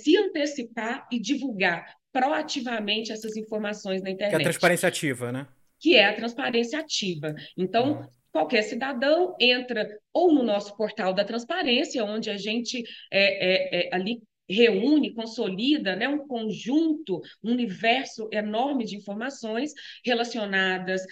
se 0.03 0.17
antecipar 0.17 1.08
e 1.12 1.19
divulgar 1.19 1.86
proativamente 2.12 3.12
essas 3.12 3.36
informações 3.38 4.01
na 4.01 4.10
internet. 4.10 4.38
Que 4.38 4.43
é 4.43 4.46
a 4.46 4.51
transparência 4.51 4.89
ativa, 4.89 5.31
né? 5.31 5.48
Que 5.79 5.96
é 5.96 6.05
a 6.05 6.13
transparência 6.13 6.79
ativa. 6.79 7.34
Então, 7.58 7.93
uhum. 7.93 8.08
Qualquer 8.31 8.63
cidadão 8.63 9.36
entra 9.39 9.88
ou 10.13 10.33
no 10.33 10.43
nosso 10.43 10.75
portal 10.75 11.13
da 11.13 11.24
transparência, 11.25 12.03
onde 12.03 12.29
a 12.29 12.38
gente 12.38 12.83
é, 13.12 13.81
é, 13.81 13.88
é 13.88 13.95
ali 13.95 14.21
reúne, 14.50 15.13
consolida 15.13 15.95
né, 15.95 16.07
um 16.07 16.27
conjunto, 16.27 17.21
um 17.43 17.51
universo 17.51 18.27
enorme 18.31 18.83
de 18.83 18.98
informações 18.98 19.71
relacionadas 20.03 21.03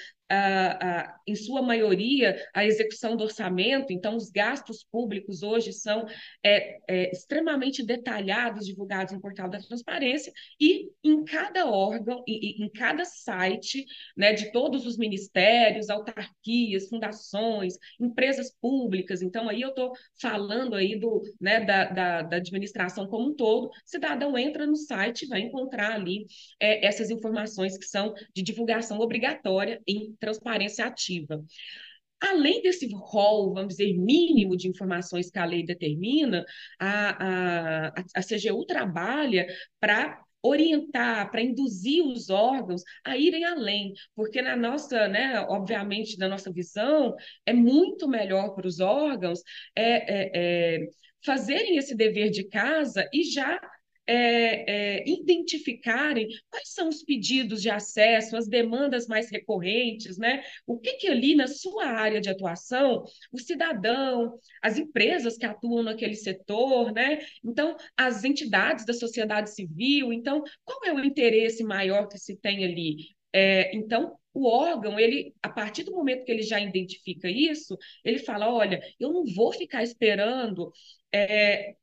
em 1.25 1.35
sua 1.35 1.61
maioria, 1.61 2.37
a 2.53 2.65
execução 2.65 3.15
do 3.15 3.23
orçamento, 3.23 3.93
então 3.93 4.15
os 4.15 4.29
gastos 4.29 4.83
públicos 4.83 5.41
hoje 5.41 5.71
são 5.71 6.05
é, 6.43 6.79
é, 6.87 7.11
extremamente 7.11 7.85
detalhados, 7.85 8.65
divulgados 8.65 9.13
no 9.13 9.21
portal 9.21 9.49
da 9.49 9.59
transparência, 9.59 10.31
e 10.59 10.89
em 11.03 11.23
cada 11.23 11.69
órgão, 11.69 12.23
e, 12.27 12.63
em 12.63 12.69
cada 12.69 13.05
site 13.05 13.85
né, 14.15 14.33
de 14.33 14.51
todos 14.51 14.85
os 14.85 14.97
ministérios, 14.97 15.89
autarquias, 15.89 16.89
fundações, 16.89 17.75
empresas 17.99 18.53
públicas, 18.59 19.21
então 19.21 19.47
aí 19.47 19.61
eu 19.61 19.69
estou 19.69 19.93
falando 20.21 20.75
aí 20.75 20.99
do, 20.99 21.21
né, 21.39 21.63
da, 21.63 21.85
da, 21.85 22.21
da, 22.23 22.37
administração 22.37 23.07
como 23.07 23.29
um 23.29 23.35
todo, 23.35 23.69
cidadão 23.85 24.37
entra 24.37 24.65
no 24.65 24.75
site 24.75 25.27
vai 25.27 25.41
encontrar 25.41 25.93
ali 25.93 26.25
é, 26.59 26.85
essas 26.85 27.09
informações 27.09 27.77
que 27.77 27.85
são 27.85 28.13
de 28.33 28.41
divulgação 28.41 28.99
obrigatória 28.99 29.81
em 29.87 30.16
transparência 30.19 30.85
ativa. 30.85 31.43
Além 32.19 32.61
desse 32.61 32.89
rol, 32.93 33.53
vamos 33.53 33.75
dizer, 33.77 33.93
mínimo 33.93 34.57
de 34.57 34.67
informações 34.67 35.29
que 35.29 35.37
a 35.37 35.45
lei 35.45 35.63
determina, 35.63 36.43
a, 36.79 37.89
a, 37.89 38.03
a 38.15 38.21
CGU 38.23 38.65
trabalha 38.65 39.45
para 39.79 40.19
orientar, 40.41 41.29
para 41.29 41.41
induzir 41.41 42.03
os 42.03 42.29
órgãos 42.29 42.81
a 43.03 43.17
irem 43.17 43.43
além, 43.43 43.93
porque 44.15 44.41
na 44.41 44.55
nossa, 44.55 45.07
né, 45.07 45.39
obviamente, 45.41 46.17
na 46.17 46.27
nossa 46.27 46.51
visão, 46.51 47.15
é 47.45 47.53
muito 47.53 48.07
melhor 48.07 48.55
para 48.55 48.67
os 48.67 48.79
órgãos 48.79 49.41
é, 49.75 49.83
é, 49.85 50.31
é, 50.75 50.87
fazerem 51.25 51.77
esse 51.77 51.95
dever 51.95 52.29
de 52.31 52.45
casa 52.45 53.07
e 53.13 53.23
já 53.23 53.59
é, 54.07 54.99
é, 54.99 55.09
identificarem 55.09 56.27
quais 56.49 56.69
são 56.73 56.87
os 56.89 57.03
pedidos 57.03 57.61
de 57.61 57.69
acesso, 57.69 58.37
as 58.37 58.47
demandas 58.47 59.07
mais 59.07 59.29
recorrentes, 59.29 60.17
né? 60.17 60.43
O 60.65 60.79
que, 60.79 60.93
que 60.93 61.07
ali 61.07 61.35
na 61.35 61.47
sua 61.47 61.85
área 61.85 62.21
de 62.21 62.29
atuação, 62.29 63.03
o 63.31 63.39
cidadão, 63.39 64.39
as 64.61 64.77
empresas 64.77 65.37
que 65.37 65.45
atuam 65.45 65.83
naquele 65.83 66.15
setor, 66.15 66.93
né? 66.93 67.19
Então, 67.43 67.75
as 67.97 68.23
entidades 68.23 68.85
da 68.85 68.93
sociedade 68.93 69.53
civil, 69.53 70.13
então, 70.13 70.43
qual 70.63 70.79
é 70.85 70.93
o 70.93 71.03
interesse 71.03 71.63
maior 71.63 72.07
que 72.07 72.17
se 72.17 72.35
tem 72.37 72.63
ali? 72.65 73.17
É, 73.33 73.75
então, 73.75 74.17
o 74.33 74.47
órgão, 74.47 74.99
ele, 74.99 75.33
a 75.41 75.49
partir 75.49 75.83
do 75.83 75.91
momento 75.91 76.23
que 76.23 76.31
ele 76.31 76.43
já 76.43 76.59
identifica 76.59 77.29
isso, 77.29 77.77
ele 78.03 78.19
fala: 78.19 78.51
olha, 78.53 78.79
eu 78.99 79.11
não 79.11 79.25
vou 79.25 79.51
ficar 79.51 79.83
esperando 79.83 80.71
é, 81.11 81.75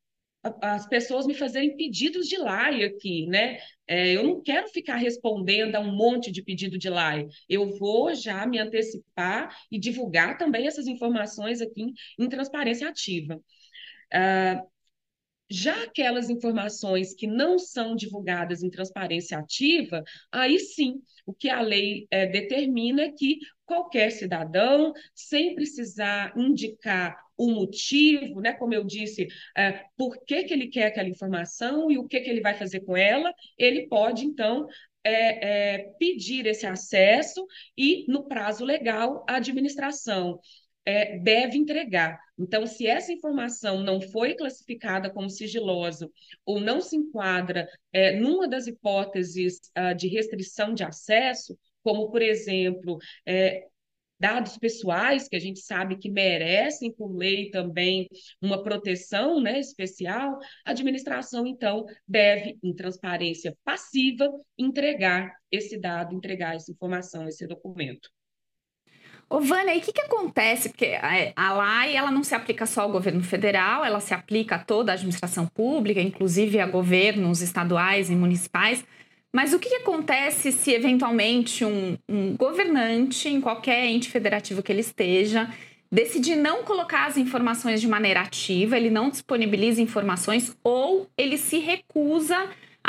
as 0.60 0.86
pessoas 0.86 1.26
me 1.26 1.34
fazerem 1.34 1.76
pedidos 1.76 2.26
de 2.28 2.36
lei 2.36 2.84
aqui, 2.84 3.26
né? 3.26 3.58
É, 3.86 4.12
eu 4.16 4.22
não 4.22 4.42
quero 4.42 4.68
ficar 4.68 4.96
respondendo 4.96 5.74
a 5.76 5.80
um 5.80 5.94
monte 5.94 6.30
de 6.30 6.42
pedido 6.42 6.78
de 6.78 6.90
lei. 6.90 7.28
Eu 7.48 7.78
vou 7.78 8.14
já 8.14 8.46
me 8.46 8.58
antecipar 8.58 9.54
e 9.70 9.78
divulgar 9.78 10.36
também 10.38 10.66
essas 10.66 10.86
informações 10.86 11.60
aqui 11.60 11.82
em, 11.82 11.94
em 12.24 12.28
transparência 12.28 12.88
ativa. 12.88 13.40
Ah, 14.12 14.62
já 15.54 15.84
aquelas 15.84 16.28
informações 16.28 17.14
que 17.14 17.26
não 17.28 17.58
são 17.58 17.94
divulgadas 17.94 18.62
em 18.62 18.70
transparência 18.70 19.38
ativa, 19.38 20.02
aí 20.32 20.58
sim, 20.58 21.00
o 21.24 21.32
que 21.32 21.48
a 21.48 21.60
lei 21.60 22.06
é, 22.10 22.26
determina 22.26 23.02
é 23.02 23.12
que 23.12 23.38
qualquer 23.64 24.10
cidadão, 24.10 24.92
sem 25.14 25.54
precisar 25.54 26.32
indicar 26.36 27.16
o 27.36 27.50
motivo, 27.50 28.40
né, 28.40 28.52
como 28.52 28.74
eu 28.74 28.84
disse, 28.84 29.26
é, 29.56 29.84
por 29.96 30.18
que, 30.24 30.44
que 30.44 30.52
ele 30.52 30.68
quer 30.68 30.86
aquela 30.86 31.08
informação 31.08 31.90
e 31.90 31.98
o 31.98 32.06
que, 32.06 32.20
que 32.20 32.30
ele 32.30 32.40
vai 32.40 32.54
fazer 32.54 32.80
com 32.80 32.96
ela, 32.96 33.32
ele 33.56 33.88
pode, 33.88 34.24
então, 34.26 34.66
é, 35.04 35.74
é, 35.74 35.78
pedir 35.98 36.46
esse 36.46 36.66
acesso 36.66 37.46
e, 37.76 38.04
no 38.08 38.26
prazo 38.26 38.64
legal, 38.64 39.24
a 39.28 39.36
administração 39.36 40.40
é, 40.84 41.18
deve 41.18 41.56
entregar. 41.56 42.18
Então, 42.38 42.66
se 42.66 42.86
essa 42.86 43.12
informação 43.12 43.82
não 43.82 44.00
foi 44.00 44.34
classificada 44.34 45.10
como 45.10 45.30
sigilosa 45.30 46.10
ou 46.44 46.60
não 46.60 46.80
se 46.80 46.96
enquadra 46.96 47.68
é, 47.92 48.16
numa 48.16 48.48
das 48.48 48.66
hipóteses 48.66 49.60
uh, 49.78 49.94
de 49.94 50.08
restrição 50.08 50.74
de 50.74 50.82
acesso, 50.82 51.56
como, 51.82 52.10
por 52.10 52.22
exemplo, 52.22 52.98
é, 53.26 53.66
dados 54.18 54.56
pessoais, 54.56 55.28
que 55.28 55.36
a 55.36 55.40
gente 55.40 55.60
sabe 55.60 55.98
que 55.98 56.10
merecem, 56.10 56.92
por 56.92 57.14
lei, 57.14 57.50
também 57.50 58.08
uma 58.40 58.62
proteção 58.62 59.40
né, 59.40 59.60
especial, 59.60 60.38
a 60.64 60.70
administração, 60.70 61.46
então, 61.46 61.84
deve, 62.06 62.58
em 62.62 62.74
transparência 62.74 63.56
passiva, 63.64 64.30
entregar 64.58 65.32
esse 65.50 65.78
dado, 65.78 66.14
entregar 66.14 66.54
essa 66.56 66.72
informação, 66.72 67.28
esse 67.28 67.46
documento. 67.46 68.08
Ô, 69.28 69.40
Vânia, 69.40 69.74
e 69.74 69.78
o 69.78 69.80
que, 69.80 69.92
que 69.92 70.02
acontece? 70.02 70.68
Porque 70.68 70.84
é, 70.84 71.32
a 71.34 71.82
lei 71.82 71.96
ela 71.96 72.10
não 72.10 72.22
se 72.22 72.34
aplica 72.34 72.66
só 72.66 72.82
ao 72.82 72.92
governo 72.92 73.22
federal, 73.22 73.84
ela 73.84 74.00
se 74.00 74.14
aplica 74.14 74.56
a 74.56 74.58
toda 74.58 74.92
a 74.92 74.94
administração 74.94 75.46
pública, 75.46 76.00
inclusive 76.00 76.60
a 76.60 76.66
governos 76.66 77.40
estaduais 77.40 78.10
e 78.10 78.14
municipais. 78.14 78.84
Mas 79.34 79.52
o 79.52 79.58
que, 79.58 79.68
que 79.68 79.76
acontece 79.76 80.52
se, 80.52 80.72
eventualmente, 80.72 81.64
um, 81.64 81.98
um 82.08 82.36
governante, 82.36 83.28
em 83.28 83.40
qualquer 83.40 83.86
ente 83.86 84.08
federativo 84.08 84.62
que 84.62 84.70
ele 84.70 84.80
esteja, 84.80 85.48
decidir 85.90 86.36
não 86.36 86.62
colocar 86.62 87.06
as 87.06 87.16
informações 87.16 87.80
de 87.80 87.88
maneira 87.88 88.20
ativa, 88.20 88.76
ele 88.76 88.90
não 88.90 89.10
disponibiliza 89.10 89.82
informações 89.82 90.56
ou 90.62 91.08
ele 91.16 91.36
se 91.36 91.58
recusa 91.58 92.36
a 92.36 92.48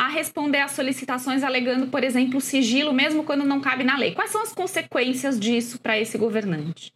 responder 0.10 0.60
às 0.60 0.72
solicitações 0.72 1.44
alegando, 1.44 1.88
por 1.88 2.04
exemplo, 2.04 2.42
sigilo, 2.42 2.94
mesmo 2.94 3.24
quando 3.24 3.46
não 3.46 3.62
cabe 3.62 3.84
na 3.84 3.98
lei. 3.98 4.14
Quais 4.14 4.32
são 4.32 4.42
as 4.42 4.54
consequências 4.54 5.40
disso 5.40 5.80
para 5.80 5.98
esse 6.00 6.18
governante? 6.18 6.94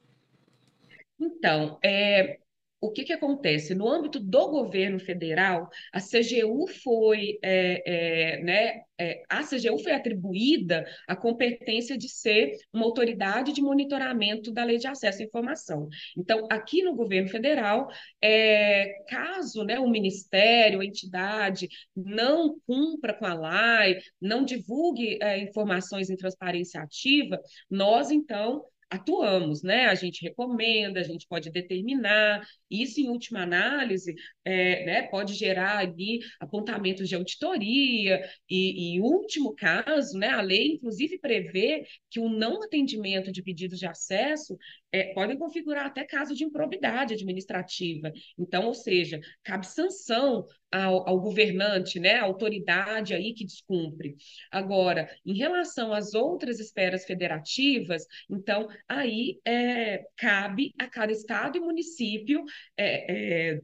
Então, 1.20 1.77
é, 1.84 2.39
o 2.81 2.91
que, 2.91 3.03
que 3.03 3.13
acontece? 3.13 3.75
No 3.75 3.88
âmbito 3.88 4.19
do 4.19 4.50
governo 4.50 5.00
federal, 5.00 5.69
a 5.93 6.00
CGU 6.00 6.65
foi, 6.67 7.38
é, 7.43 8.38
é, 8.38 8.43
né, 8.43 8.81
é, 8.98 9.24
a 9.29 9.43
CGU 9.43 9.77
foi 9.81 9.91
atribuída 9.93 10.86
a 11.07 11.15
competência 11.15 11.98
de 11.98 12.07
ser 12.07 12.57
uma 12.71 12.86
autoridade 12.86 13.53
de 13.53 13.62
monitoramento 13.62 14.51
da 14.51 14.63
lei 14.63 14.77
de 14.77 14.88
acesso 14.88 15.21
à 15.21 15.25
informação. 15.25 15.88
Então, 16.17 16.48
aqui 16.50 16.81
no 16.81 16.95
governo 16.95 17.29
federal, 17.29 17.89
é, 18.21 19.03
caso 19.07 19.63
né, 19.63 19.79
o 19.79 19.89
ministério, 19.89 20.81
a 20.81 20.86
entidade, 20.86 21.67
não 21.95 22.59
cumpra 22.65 23.13
com 23.13 23.25
a 23.25 23.33
lei, 23.33 24.00
não 24.21 24.43
divulgue 24.45 25.17
é, 25.21 25.39
informações 25.39 26.09
em 26.09 26.15
transparência 26.15 26.81
ativa, 26.81 27.39
nós, 27.69 28.12
então, 28.12 28.63
atuamos, 28.89 29.62
né? 29.62 29.86
A 29.86 29.96
gente 29.96 30.24
recomenda, 30.24 31.00
a 31.00 31.03
gente 31.03 31.27
pode 31.27 31.51
determinar, 31.51 32.41
isso, 32.69 33.00
em 33.00 33.10
última 33.10 33.41
análise, 33.41 34.15
é, 34.43 34.86
né, 34.86 35.01
pode 35.03 35.34
gerar 35.34 35.77
ali 35.77 36.19
apontamentos 36.39 37.08
de 37.08 37.15
auditoria, 37.15 38.19
e, 38.50 38.96
em 38.96 39.01
último 39.01 39.53
caso, 39.55 40.17
né, 40.17 40.29
a 40.29 40.41
lei, 40.41 40.74
inclusive, 40.74 41.19
prevê 41.19 41.84
que 42.10 42.19
o 42.19 42.29
não 42.29 42.63
atendimento 42.63 43.31
de 43.31 43.43
pedidos 43.43 43.79
de 43.79 43.86
acesso 43.86 44.58
é, 44.91 45.13
podem 45.13 45.38
configurar 45.38 45.86
até 45.86 46.03
caso 46.03 46.34
de 46.34 46.43
improbidade 46.43 47.13
administrativa. 47.13 48.12
Então, 48.38 48.65
ou 48.65 48.74
seja, 48.74 49.19
cabe 49.43 49.67
sanção 49.67 50.46
ao, 50.71 51.07
ao, 51.07 51.19
governante, 51.19 51.99
né, 51.99 52.15
à 52.15 52.23
autoridade 52.23 53.13
aí 53.13 53.33
que 53.33 53.45
descumpre. 53.45 54.15
Agora, 54.51 55.09
em 55.25 55.35
relação 55.38 55.93
às 55.93 56.13
outras 56.13 56.59
esferas 56.59 57.05
federativas, 57.05 58.05
então, 58.29 58.67
aí 58.88 59.39
é, 59.45 60.05
cabe 60.15 60.73
a 60.79 60.88
cada 60.88 61.11
estado 61.11 61.57
e 61.57 61.61
município, 61.61 62.43
é, 62.77 63.53
é, 63.55 63.61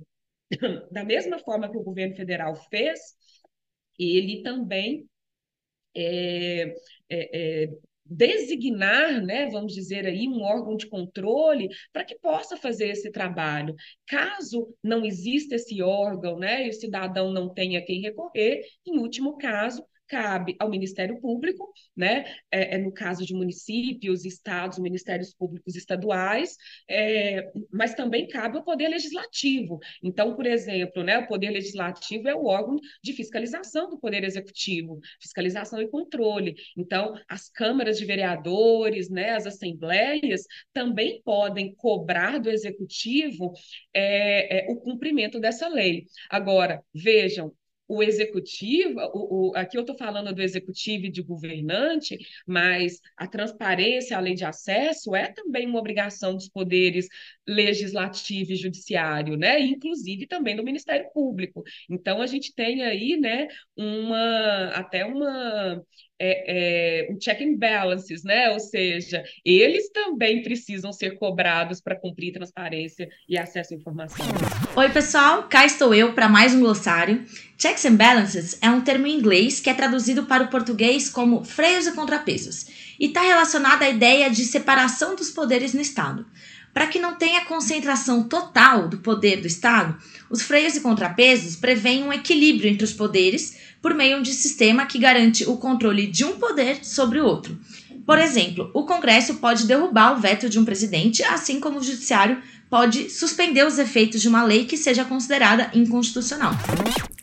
da 0.91 1.03
mesma 1.03 1.39
forma 1.39 1.69
que 1.69 1.77
o 1.77 1.83
governo 1.83 2.15
federal 2.15 2.55
fez, 2.69 2.99
ele 3.97 4.41
também 4.43 5.07
é, 5.95 6.75
é, 7.09 7.63
é 7.63 7.69
designar, 8.05 9.21
né, 9.23 9.47
vamos 9.49 9.73
dizer 9.73 10.05
aí, 10.05 10.27
um 10.27 10.41
órgão 10.43 10.77
de 10.77 10.87
controle 10.87 11.69
para 11.91 12.03
que 12.03 12.15
possa 12.19 12.55
fazer 12.55 12.89
esse 12.89 13.11
trabalho. 13.11 13.75
Caso 14.07 14.73
não 14.83 15.05
exista 15.05 15.55
esse 15.55 15.81
órgão, 15.81 16.37
né, 16.37 16.65
e 16.67 16.69
o 16.69 16.73
cidadão 16.73 17.31
não 17.31 17.53
tenha 17.53 17.83
quem 17.83 18.01
recorrer, 18.01 18.61
em 18.85 18.99
último 18.99 19.37
caso, 19.37 19.83
cabe 20.07 20.55
ao 20.59 20.69
Ministério 20.69 21.19
Público, 21.19 21.71
né? 21.95 22.25
É, 22.51 22.75
é, 22.75 22.77
no 22.77 22.91
caso 22.91 23.25
de 23.25 23.33
municípios, 23.33 24.25
estados, 24.25 24.79
ministérios 24.79 25.33
públicos 25.33 25.75
estaduais, 25.75 26.55
é, 26.89 27.51
mas 27.71 27.93
também 27.93 28.27
cabe 28.27 28.57
ao 28.57 28.63
Poder 28.63 28.87
Legislativo. 28.87 29.79
Então, 30.03 30.35
por 30.35 30.45
exemplo, 30.45 31.03
né, 31.03 31.17
o 31.19 31.27
Poder 31.27 31.49
Legislativo 31.49 32.27
é 32.27 32.35
o 32.35 32.45
órgão 32.45 32.77
de 33.03 33.13
fiscalização 33.13 33.89
do 33.89 33.99
Poder 33.99 34.23
Executivo, 34.23 34.99
fiscalização 35.21 35.81
e 35.81 35.87
controle. 35.87 36.55
Então, 36.77 37.15
as 37.27 37.49
câmaras 37.49 37.97
de 37.97 38.05
vereadores, 38.05 39.09
né, 39.09 39.31
as 39.31 39.45
assembleias, 39.45 40.43
também 40.73 41.21
podem 41.23 41.73
cobrar 41.75 42.39
do 42.39 42.49
Executivo 42.49 43.53
é, 43.93 44.65
é 44.65 44.71
o 44.71 44.75
cumprimento 44.77 45.39
dessa 45.39 45.67
lei. 45.67 46.05
Agora, 46.29 46.81
vejam, 46.93 47.53
o 47.87 48.01
executivo, 48.01 48.99
o, 49.13 49.49
o, 49.51 49.55
aqui 49.55 49.77
eu 49.77 49.81
estou 49.81 49.97
falando 49.97 50.33
do 50.33 50.41
executivo 50.41 51.05
e 51.05 51.11
de 51.11 51.21
governante, 51.21 52.17
mas 52.47 52.99
a 53.15 53.27
transparência, 53.27 54.17
a 54.17 54.19
lei 54.19 54.33
de 54.33 54.43
acesso 54.45 55.15
é 55.15 55.31
também 55.31 55.67
uma 55.67 55.79
obrigação 55.79 56.33
dos 56.33 56.49
poderes 56.49 57.07
legislativo 57.47 58.51
e 58.51 58.55
judiciário, 58.55 59.37
né? 59.37 59.59
Inclusive 59.59 60.27
também 60.27 60.55
do 60.55 60.63
Ministério 60.63 61.09
Público. 61.13 61.63
Então 61.89 62.21
a 62.21 62.27
gente 62.27 62.53
tem 62.53 62.83
aí, 62.83 63.17
né, 63.17 63.47
uma 63.77 64.69
até 64.69 65.05
uma 65.05 65.83
é, 66.19 67.07
é, 67.07 67.11
um 67.11 67.17
check 67.17 67.41
and 67.41 67.57
balances, 67.57 68.23
né? 68.23 68.49
Ou 68.51 68.59
seja, 68.59 69.23
eles 69.43 69.89
também 69.89 70.41
precisam 70.41 70.93
ser 70.93 71.17
cobrados 71.17 71.81
para 71.81 71.95
cumprir 71.95 72.31
transparência 72.31 73.09
e 73.27 73.37
acesso 73.37 73.73
à 73.73 73.77
informação. 73.77 74.25
Oi, 74.75 74.89
pessoal, 74.89 75.43
cá 75.43 75.65
estou 75.65 75.93
eu 75.93 76.13
para 76.13 76.29
mais 76.29 76.53
um 76.53 76.59
glossário. 76.59 77.23
Checks 77.57 77.85
and 77.85 77.95
balances 77.95 78.57
é 78.61 78.69
um 78.69 78.81
termo 78.81 79.07
em 79.07 79.17
inglês 79.17 79.59
que 79.59 79.69
é 79.69 79.73
traduzido 79.73 80.25
para 80.25 80.43
o 80.43 80.49
português 80.49 81.09
como 81.09 81.43
freios 81.43 81.87
e 81.87 81.93
contrapesos 81.93 82.95
e 82.99 83.07
está 83.07 83.21
relacionado 83.21 83.83
à 83.83 83.89
ideia 83.89 84.29
de 84.29 84.43
separação 84.43 85.15
dos 85.15 85.31
poderes 85.31 85.73
no 85.73 85.81
Estado. 85.81 86.25
Para 86.75 86.87
que 86.87 86.99
não 86.99 87.15
tenha 87.15 87.45
concentração 87.45 88.23
total 88.23 88.89
do 88.89 88.97
poder 88.97 89.39
do 89.39 89.47
Estado, 89.47 89.95
os 90.29 90.41
freios 90.41 90.75
e 90.75 90.81
contrapesos 90.81 91.55
prevêem 91.55 92.03
um 92.03 92.11
equilíbrio 92.11 92.69
entre 92.69 92.83
os 92.83 92.91
poderes 92.91 93.57
por 93.81 93.93
meio 93.93 94.21
de 94.21 94.29
um 94.29 94.33
sistema 94.33 94.85
que 94.85 94.99
garante 94.99 95.47
o 95.47 95.55
controle 95.55 96.05
de 96.05 96.25
um 96.25 96.37
poder 96.37 96.83
sobre 96.83 97.21
o 97.21 97.25
outro. 97.25 97.57
Por 98.05 98.19
exemplo, 98.19 98.71
o 98.73 98.83
Congresso 98.83 99.35
pode 99.35 99.65
derrubar 99.65 100.17
o 100.17 100.19
veto 100.19 100.49
de 100.49 100.59
um 100.59 100.65
presidente, 100.65 101.23
assim 101.23 101.61
como 101.61 101.79
o 101.79 101.81
Judiciário 101.81 102.43
pode 102.69 103.09
suspender 103.09 103.65
os 103.65 103.79
efeitos 103.79 104.21
de 104.21 104.27
uma 104.27 104.43
lei 104.43 104.65
que 104.65 104.75
seja 104.75 105.05
considerada 105.05 105.71
inconstitucional. 105.73 106.51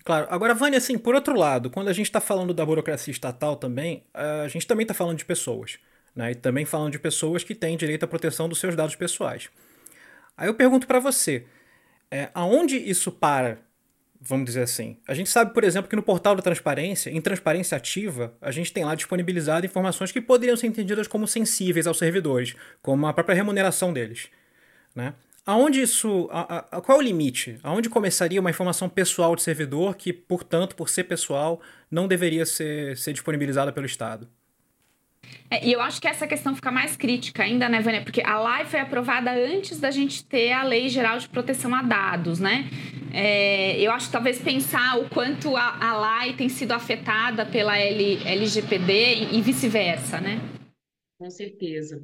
Claro. 0.03 0.29
Agora, 0.31 0.55
Vânia, 0.55 0.79
assim, 0.79 0.97
por 0.97 1.15
outro 1.15 1.37
lado, 1.37 1.69
quando 1.69 1.89
a 1.89 1.93
gente 1.93 2.07
está 2.07 2.23
falando 2.23 2.55
da 2.55 2.65
burocracia 2.65 3.13
estatal 3.13 3.57
também, 3.57 4.03
a 4.15 4.49
gente 4.49 4.67
também 4.67 4.85
está 4.85 4.95
falando 4.95 5.19
de 5.19 5.27
pessoas. 5.27 5.77
Né? 6.15 6.33
E 6.33 6.35
também 6.35 6.65
falando 6.65 6.93
de 6.93 6.99
pessoas 6.99 7.45
que 7.45 7.55
têm 7.55 7.77
direito 7.77 8.05
à 8.05 8.09
proteção 8.09 8.49
dos 8.49 8.59
seus 8.59 8.77
dados 8.77 8.95
pessoais. 8.95 9.49
Aí 10.37 10.49
eu 10.49 10.55
pergunto 10.55 10.87
para 10.87 10.99
você, 10.99 11.47
é, 12.11 12.31
aonde 12.35 12.77
isso 12.77 13.11
para 13.11 13.59
vamos 14.25 14.47
dizer 14.47 14.63
assim. 14.63 14.97
A 15.07 15.15
gente 15.15 15.29
sabe, 15.29 15.53
por 15.53 15.65
exemplo, 15.65 15.91
que 15.91 15.97
no 15.97 16.03
portal 16.03 16.37
da 16.37 16.43
transparência, 16.43 17.11
em 17.11 17.21
transparência 17.21 17.77
ativa, 17.77 18.33
a 18.41 18.53
gente 18.53 18.73
tem 18.73 18.85
lá 18.85 18.95
disponibilizado 18.95 19.67
informações 19.67 20.13
que 20.13 20.21
poderiam 20.21 20.57
ser 20.57 20.69
entendidas 20.69 21.09
como 21.09 21.27
sensíveis 21.27 21.87
aos 21.87 21.99
servidores, 21.99 22.55
como 22.81 23.07
a 23.07 23.13
própria 23.13 23.35
remuneração 23.35 23.93
deles. 23.93 24.29
Né? 24.95 25.15
Aonde 25.45 25.83
isso. 25.83 26.29
A, 26.31 26.59
a, 26.77 26.81
qual 26.81 26.99
é 26.99 27.01
o 27.01 27.05
limite? 27.05 27.59
Aonde 27.65 27.91
começaria 27.91 28.41
uma 28.41 28.51
informação 28.51 28.89
pessoal 28.89 29.35
de 29.35 29.43
servidor 29.43 29.97
que, 29.97 30.13
portanto, 30.13 30.77
por 30.77 30.89
ser 30.89 31.05
pessoal, 31.05 31.61
não 31.91 32.07
deveria 32.07 32.47
ser, 32.47 32.97
ser 32.97 33.13
disponibilizada 33.13 33.73
pelo 33.73 33.87
Estado? 33.87 34.29
É, 35.51 35.67
e 35.67 35.73
eu 35.73 35.81
acho 35.83 36.01
que 36.01 36.09
essa 36.09 36.27
questão 36.27 36.55
fica 36.55 36.71
mais 36.71 36.97
crítica 36.97 37.43
ainda, 37.43 37.69
né, 37.69 37.81
Vânia? 37.81 38.03
Porque 38.03 38.23
a 38.23 38.57
lei 38.57 38.65
foi 38.65 38.81
aprovada 38.81 39.31
antes 39.33 39.79
da 39.79 39.91
gente 39.91 40.25
ter 40.25 40.51
a 40.53 40.63
Lei 40.63 40.89
Geral 40.89 41.19
de 41.19 41.29
Proteção 41.29 41.75
a 41.75 41.83
Dados, 41.83 42.41
né? 42.41 42.71
É, 43.13 43.79
eu 43.79 43.93
acho 43.93 44.11
talvez 44.11 44.41
pensar 44.41 44.99
o 44.99 45.09
quanto 45.11 45.55
a, 45.55 45.77
a 45.79 46.23
lei 46.23 46.33
tem 46.33 46.49
sido 46.49 46.73
afetada 46.73 47.45
pela 47.45 47.79
LGPD 47.79 48.93
e, 49.15 49.39
e 49.39 49.43
vice-versa, 49.43 50.21
né? 50.21 50.41
Com 51.19 51.31
certeza. 51.31 52.03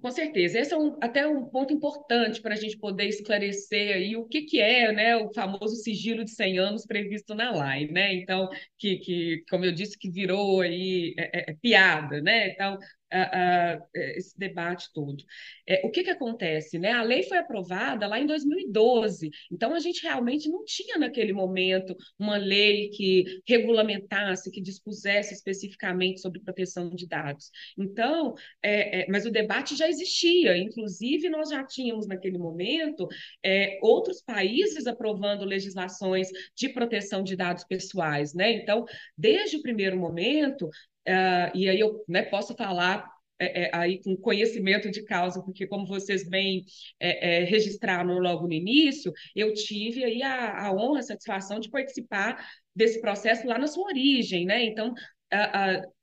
Com 0.00 0.12
certeza. 0.12 0.60
Esse 0.60 0.72
é 0.72 0.78
um, 0.78 0.96
até 1.02 1.26
um 1.26 1.44
ponto 1.44 1.72
importante 1.72 2.40
para 2.40 2.54
a 2.54 2.56
gente 2.56 2.78
poder 2.78 3.06
esclarecer 3.08 3.96
aí 3.96 4.16
o 4.16 4.26
que, 4.26 4.42
que 4.42 4.60
é 4.60 4.92
né, 4.92 5.16
o 5.16 5.32
famoso 5.34 5.74
sigilo 5.74 6.24
de 6.24 6.30
100 6.30 6.58
anos 6.58 6.86
previsto 6.86 7.34
na 7.34 7.50
lei, 7.50 7.90
né? 7.90 8.14
Então, 8.14 8.48
que, 8.78 8.98
que 8.98 9.44
como 9.50 9.64
eu 9.64 9.72
disse, 9.72 9.98
que 9.98 10.08
virou 10.08 10.60
aí 10.60 11.14
é, 11.18 11.50
é, 11.50 11.50
é 11.50 11.54
piada, 11.60 12.20
né? 12.20 12.50
Então, 12.50 12.78
uh, 13.12 13.78
uh, 13.78 13.88
esse 13.94 14.38
debate 14.38 14.88
todo. 14.92 15.24
É, 15.66 15.86
o 15.86 15.90
que, 15.90 16.04
que 16.04 16.10
acontece? 16.10 16.78
Né? 16.78 16.92
A 16.92 17.02
lei 17.02 17.22
foi 17.22 17.38
aprovada 17.38 18.06
lá 18.06 18.18
em 18.18 18.26
2012, 18.26 19.30
então 19.50 19.74
a 19.74 19.78
gente 19.78 20.02
realmente 20.02 20.48
não 20.48 20.64
tinha 20.64 20.98
naquele 20.98 21.32
momento 21.32 21.96
uma 22.18 22.36
lei 22.36 22.90
que 22.90 23.24
regulamentasse, 23.46 24.50
que 24.50 24.60
dispusesse 24.60 25.34
especificamente 25.34 26.20
sobre 26.20 26.40
proteção 26.40 26.90
de 26.90 27.06
dados. 27.06 27.50
Então, 27.76 28.34
é, 28.62 29.02
é, 29.02 29.06
mas 29.08 29.26
o 29.26 29.30
debate 29.30 29.76
já 29.76 29.88
existia, 29.88 30.56
inclusive 30.56 31.28
nós 31.28 31.50
já 31.50 31.64
tínhamos 31.64 32.06
naquele 32.06 32.38
momento 32.38 33.08
é, 33.44 33.78
outros 33.82 34.22
países 34.22 34.86
aprovando 34.86 35.44
legislações 35.44 36.28
de 36.54 36.68
proteção 36.68 37.22
de 37.22 37.36
dados 37.36 37.64
pessoais, 37.64 38.34
né? 38.34 38.52
Então, 38.52 38.84
desde 39.16 39.56
o 39.56 39.62
primeiro 39.62 39.98
momento, 39.98 40.68
Uh, 41.08 41.56
e 41.56 41.68
aí 41.68 41.80
eu 41.80 42.04
né, 42.06 42.22
posso 42.22 42.54
falar 42.54 43.08
é, 43.38 43.62
é, 43.62 43.70
aí 43.72 44.02
com 44.02 44.16
conhecimento 44.16 44.90
de 44.90 45.04
causa, 45.04 45.42
porque 45.42 45.66
como 45.66 45.86
vocês 45.86 46.28
bem 46.28 46.64
é, 47.00 47.40
é 47.40 47.44
registraram 47.44 48.18
logo 48.18 48.46
no 48.46 48.52
início, 48.52 49.12
eu 49.34 49.54
tive 49.54 50.04
aí 50.04 50.22
a, 50.22 50.66
a, 50.66 50.72
honra, 50.72 50.98
a 50.98 51.02
satisfação 51.02 51.60
de 51.60 51.70
participar 51.70 52.44
desse 52.74 53.00
processo 53.00 53.46
lá 53.46 53.58
na 53.58 53.66
sua 53.66 53.86
origem, 53.86 54.44
né? 54.44 54.64
Então, 54.64 54.92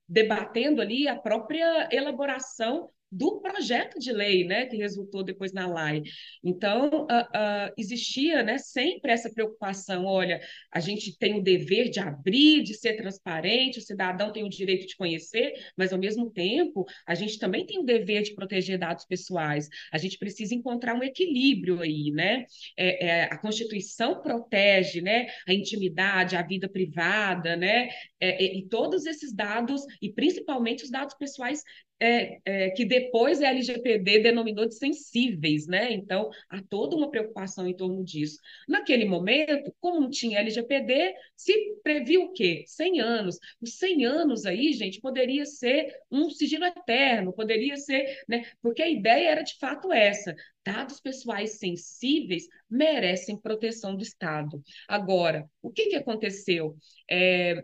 debatendo 0.07 0.81
ali 0.81 1.07
a 1.07 1.15
própria 1.15 1.87
elaboração 1.91 2.89
do 3.15 3.39
projeto 3.39 3.97
de 3.97 4.12
lei, 4.12 4.43
né, 4.43 4.65
que 4.65 4.75
resultou 4.75 5.23
depois 5.23 5.54
na 5.54 5.67
lei. 5.67 6.04
Então, 6.43 6.89
uh, 6.89 7.06
uh, 7.06 7.73
existia, 7.78 8.43
né, 8.43 8.58
sempre 8.58 9.12
essa 9.12 9.32
preocupação, 9.32 10.06
olha, 10.06 10.41
a 10.71 10.80
gente 10.80 11.17
tem 11.17 11.39
o 11.39 11.43
dever 11.43 11.89
de 11.89 11.99
abrir, 11.99 12.62
de 12.62 12.73
ser 12.73 12.97
transparente, 12.97 13.80
o 13.80 13.82
cidadão 13.82 14.32
tem 14.34 14.43
o 14.43 14.49
direito 14.49 14.86
de 14.86 14.97
conhecer, 14.97 15.54
mas, 15.78 15.93
ao 15.93 15.99
mesmo 15.99 16.30
tempo, 16.30 16.86
a 17.08 17.15
gente 17.15 17.39
também 17.39 17.65
tem 17.65 17.80
o 17.80 17.86
dever 17.86 18.23
de 18.23 18.36
proteger 18.36 18.78
dados 18.78 19.06
pessoais. 19.06 19.69
A 19.91 19.97
gente 19.97 20.17
precisa 20.17 20.54
encontrar 20.54 20.93
um 20.95 21.04
equilíbrio 21.04 21.82
aí, 21.82 22.12
né? 22.12 22.45
É, 22.78 23.06
é, 23.06 23.23
a 23.23 23.38
Constituição 23.38 24.21
protege, 24.21 25.01
né, 25.01 25.28
a 25.47 25.54
intimidade, 25.54 26.36
a 26.36 26.41
vida 26.41 26.67
privada, 26.67 27.56
né, 27.56 27.89
é, 28.19 28.43
é 28.43 28.58
e 28.58 28.67
todos 28.67 29.06
esses 29.06 29.34
dados, 29.34 29.82
e 30.01 30.12
principalmente 30.12 30.84
os 30.84 30.91
dados 30.91 31.15
pessoais 31.15 31.62
é, 31.99 32.39
é, 32.45 32.69
que 32.71 32.86
depois 32.86 33.41
a 33.41 33.47
LGPD 33.47 34.19
denominou 34.19 34.67
de 34.67 34.75
sensíveis, 34.75 35.65
né? 35.67 35.91
Então, 35.93 36.29
há 36.49 36.62
toda 36.62 36.95
uma 36.95 37.10
preocupação 37.10 37.67
em 37.67 37.75
torno 37.75 38.03
disso. 38.03 38.39
Naquele 38.67 39.05
momento, 39.05 39.73
como 39.79 40.01
não 40.01 40.10
tinha 40.10 40.39
LGPD, 40.39 41.13
se 41.36 41.53
previu 41.84 42.23
o 42.23 42.34
quê? 42.34 42.63
100 42.67 42.99
anos. 42.99 43.39
Os 43.62 43.77
100 43.77 44.05
anos 44.05 44.45
aí, 44.45 44.73
gente, 44.73 44.99
poderia 44.99 45.45
ser 45.45 45.93
um 46.12 46.29
sigilo 46.29 46.65
eterno, 46.65 47.34
poderia 47.34 47.77
ser, 47.77 48.23
né? 48.27 48.43
Porque 48.62 48.81
a 48.81 48.89
ideia 48.89 49.29
era 49.29 49.41
de 49.41 49.58
fato 49.58 49.91
essa. 49.93 50.36
Dados 50.65 50.99
pessoais 50.99 51.60
sensíveis 51.60 52.47
merecem 52.69 53.39
proteção 53.39 53.95
do 53.95 54.03
Estado. 54.03 54.62
Agora, 54.88 55.49
o 55.62 55.71
que, 55.71 55.88
que 55.88 55.95
aconteceu? 55.95 56.75
É, 57.10 57.63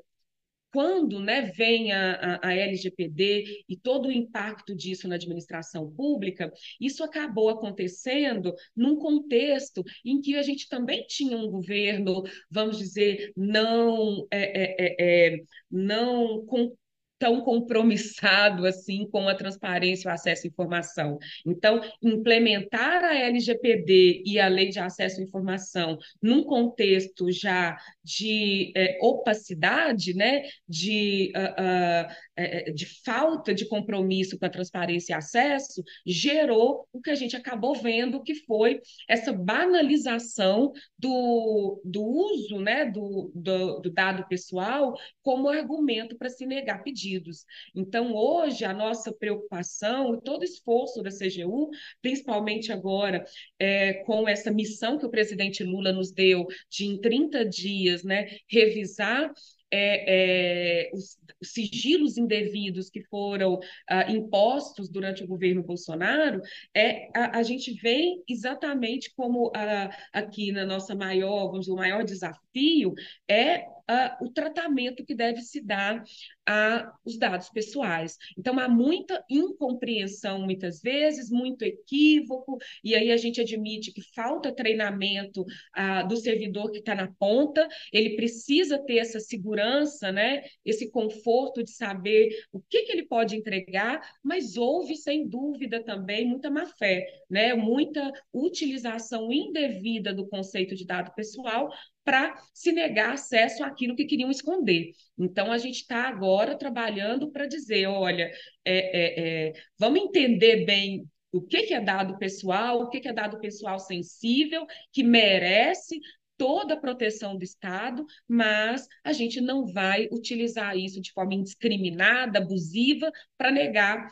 quando 0.72 1.20
né, 1.20 1.52
vem 1.56 1.92
a, 1.92 2.40
a, 2.42 2.54
LGPD 2.54 3.64
e 3.68 3.78
todo 3.78 4.08
o 4.08 4.12
impacto 4.12 4.76
disso 4.76 5.08
na 5.08 5.16
administração 5.16 5.92
pública, 5.92 6.52
isso 6.80 7.04
acabou 7.04 7.50
acontecendo 7.50 8.54
num 8.76 8.98
contexto 8.98 9.84
em 10.06 10.22
que 10.22 10.36
a 10.36 10.44
gente 10.44 10.70
também 10.70 11.06
tinha 11.08 11.38
um 11.38 11.50
governo, 11.50 12.24
vamos 12.50 12.78
dizer, 12.78 13.32
não, 13.36 14.26
é, 14.32 14.64
é, 14.64 14.76
é, 14.80 15.36
é 15.36 15.44
não 15.70 16.46
com 16.46 16.74
tão 17.22 17.40
compromissado 17.42 18.66
assim 18.66 19.08
com 19.08 19.30
a 19.30 19.36
transparência 19.36 20.10
e 20.10 20.12
o 20.12 20.14
acesso 20.14 20.48
à 20.48 20.50
informação. 20.50 21.20
Então, 21.46 21.80
implementar 22.02 23.04
a 23.04 23.14
LGPD 23.14 24.24
e 24.26 24.40
a 24.40 24.48
Lei 24.48 24.70
de 24.70 24.80
Acesso 24.80 25.20
à 25.20 25.24
Informação 25.24 26.00
num 26.20 26.44
contexto 26.44 27.32
já 27.32 27.78
de 28.04 28.74
é, 28.76 28.98
opacidade, 29.04 30.16
né, 30.16 30.42
de, 30.68 31.32
uh, 31.36 32.72
uh, 32.72 32.74
de 32.74 32.88
falta 33.04 33.54
de 33.54 33.68
compromisso 33.68 34.40
com 34.40 34.46
a 34.48 34.50
transparência 34.50 35.14
e 35.14 35.16
acesso, 35.16 35.84
gerou 36.04 36.88
o 36.92 37.00
que 37.00 37.12
a 37.12 37.16
gente 37.16 37.36
acabou 37.36 37.76
vendo, 37.76 38.24
que 38.24 38.34
foi 38.34 38.82
essa 39.08 39.32
banalização 39.32 40.72
do, 40.98 41.80
do 41.86 42.04
uso 42.04 42.60
né, 42.60 42.86
do, 42.86 43.32
do, 43.36 43.80
do 43.80 43.92
dado 43.92 44.28
pessoal 44.28 44.96
como 45.22 45.50
argumento 45.50 46.18
para 46.18 46.30
se 46.30 46.48
negar 46.48 46.82
pedidos. 47.12 47.46
Então, 47.76 48.14
hoje, 48.14 48.64
a 48.64 48.74
nossa 48.74 49.12
preocupação 49.12 50.16
e 50.16 50.22
todo 50.22 50.44
esforço 50.44 51.02
da 51.02 51.10
CGU, 51.10 51.70
principalmente 52.02 52.72
agora 52.72 53.26
é, 53.60 53.96
com 54.06 54.28
essa 54.28 54.52
missão 54.52 54.98
que 54.98 55.06
o 55.06 55.12
presidente 55.12 55.64
Lula 55.64 55.92
nos 55.92 56.12
deu 56.12 56.48
de, 56.70 56.86
em 56.86 57.00
30 57.00 57.46
dias, 57.46 58.04
né, 58.04 58.28
revisar 58.50 59.32
é, 59.74 60.84
é, 60.84 60.92
os, 60.94 61.18
os, 61.42 61.52
sigilos 61.54 62.18
indevidos 62.18 62.90
que 62.90 63.02
foram 63.06 63.58
ah, 63.90 64.12
impostos 64.12 64.90
durante 64.90 65.24
o 65.24 65.28
governo 65.28 65.64
Bolsonaro, 65.64 66.42
é, 66.76 67.08
a, 67.16 67.40
a 67.40 67.44
gente 67.44 67.74
vê 67.74 68.22
exatamente 68.28 69.14
como 69.16 69.50
a, 69.56 69.90
aqui 70.12 70.52
na 70.52 70.66
nossa 70.66 70.94
maior, 70.94 71.48
vamos 71.48 71.62
dizer, 71.62 71.72
o 71.72 71.78
maior 71.78 72.04
desafio 72.04 72.94
é 73.30 73.66
uh, 73.90 74.26
o 74.26 74.30
tratamento 74.30 75.06
que 75.06 75.16
deve 75.16 75.42
se 75.42 75.62
dar 75.62 76.04
aos 76.46 77.18
dados 77.18 77.50
pessoais. 77.50 78.18
Então, 78.38 78.60
há 78.60 78.68
muita 78.68 79.24
incompreensão, 79.30 80.40
muitas 80.40 80.82
vezes, 80.82 81.30
muito 81.30 81.64
equívoco, 81.64 82.58
e 82.84 82.96
aí 82.96 83.12
a 83.12 83.18
gente 83.18 83.40
admite 83.40 83.94
que 83.94 84.02
falta 84.14 84.54
treinamento 84.54 85.42
uh, 85.42 86.08
do 86.08 86.18
servidor 86.18 86.72
que 86.72 86.80
está 86.80 86.96
na 86.96 87.12
ponta, 87.20 87.68
ele 87.94 88.16
precisa 88.16 88.80
ter 88.80 88.98
essa 88.98 89.20
segurança, 89.20 90.12
né, 90.12 90.44
esse 90.66 90.90
conforto 90.90 91.64
de 91.64 91.72
saber 91.72 92.30
o 92.52 92.60
que, 92.60 92.84
que 92.84 92.92
ele 92.92 93.06
pode 93.06 93.36
entregar, 93.36 94.02
mas 94.24 94.58
houve, 94.58 94.96
sem 94.96 95.28
dúvida, 95.28 95.84
também 95.84 96.26
muita 96.26 96.50
má-fé, 96.50 97.06
né, 97.30 97.54
muita 97.54 98.12
utilização 98.34 99.32
indevida 99.32 100.14
do 100.14 100.28
conceito 100.28 100.76
de 100.76 100.86
dado 100.86 101.14
pessoal 101.14 101.70
para 102.04 102.36
se 102.54 102.72
negar 102.72 103.14
acesso 103.14 103.64
àquilo 103.64 103.96
que 103.96 104.06
queriam 104.06 104.32
esconder. 104.32 104.92
Então, 105.18 105.52
a 105.52 105.58
gente 105.58 105.82
está 105.82 106.08
agora 106.08 106.58
trabalhando 106.58 107.32
para 107.32 107.46
dizer: 107.46 107.88
olha, 107.88 108.32
é, 108.66 108.74
é, 108.74 109.50
é, 109.50 109.54
vamos 109.78 110.02
entender 110.02 110.66
bem 110.66 111.08
o 111.32 111.42
que, 111.42 111.64
que 111.64 111.74
é 111.74 111.82
dado 111.82 112.18
pessoal, 112.18 112.82
o 112.82 112.90
que, 112.90 113.00
que 113.00 113.08
é 113.08 113.14
dado 113.14 113.40
pessoal 113.40 113.80
sensível, 113.80 114.66
que 114.92 115.04
merece 115.04 116.00
toda 116.38 116.74
a 116.74 116.80
proteção 116.80 117.38
do 117.38 117.44
Estado, 117.44 118.04
mas 118.28 118.88
a 119.04 119.14
gente 119.14 119.40
não 119.40 119.64
vai 119.68 120.08
utilizar 120.12 120.76
isso 120.76 121.00
de 121.00 121.14
forma 121.14 121.36
indiscriminada, 121.36 122.40
abusiva, 122.40 123.12
para 123.38 123.52
negar 123.52 124.10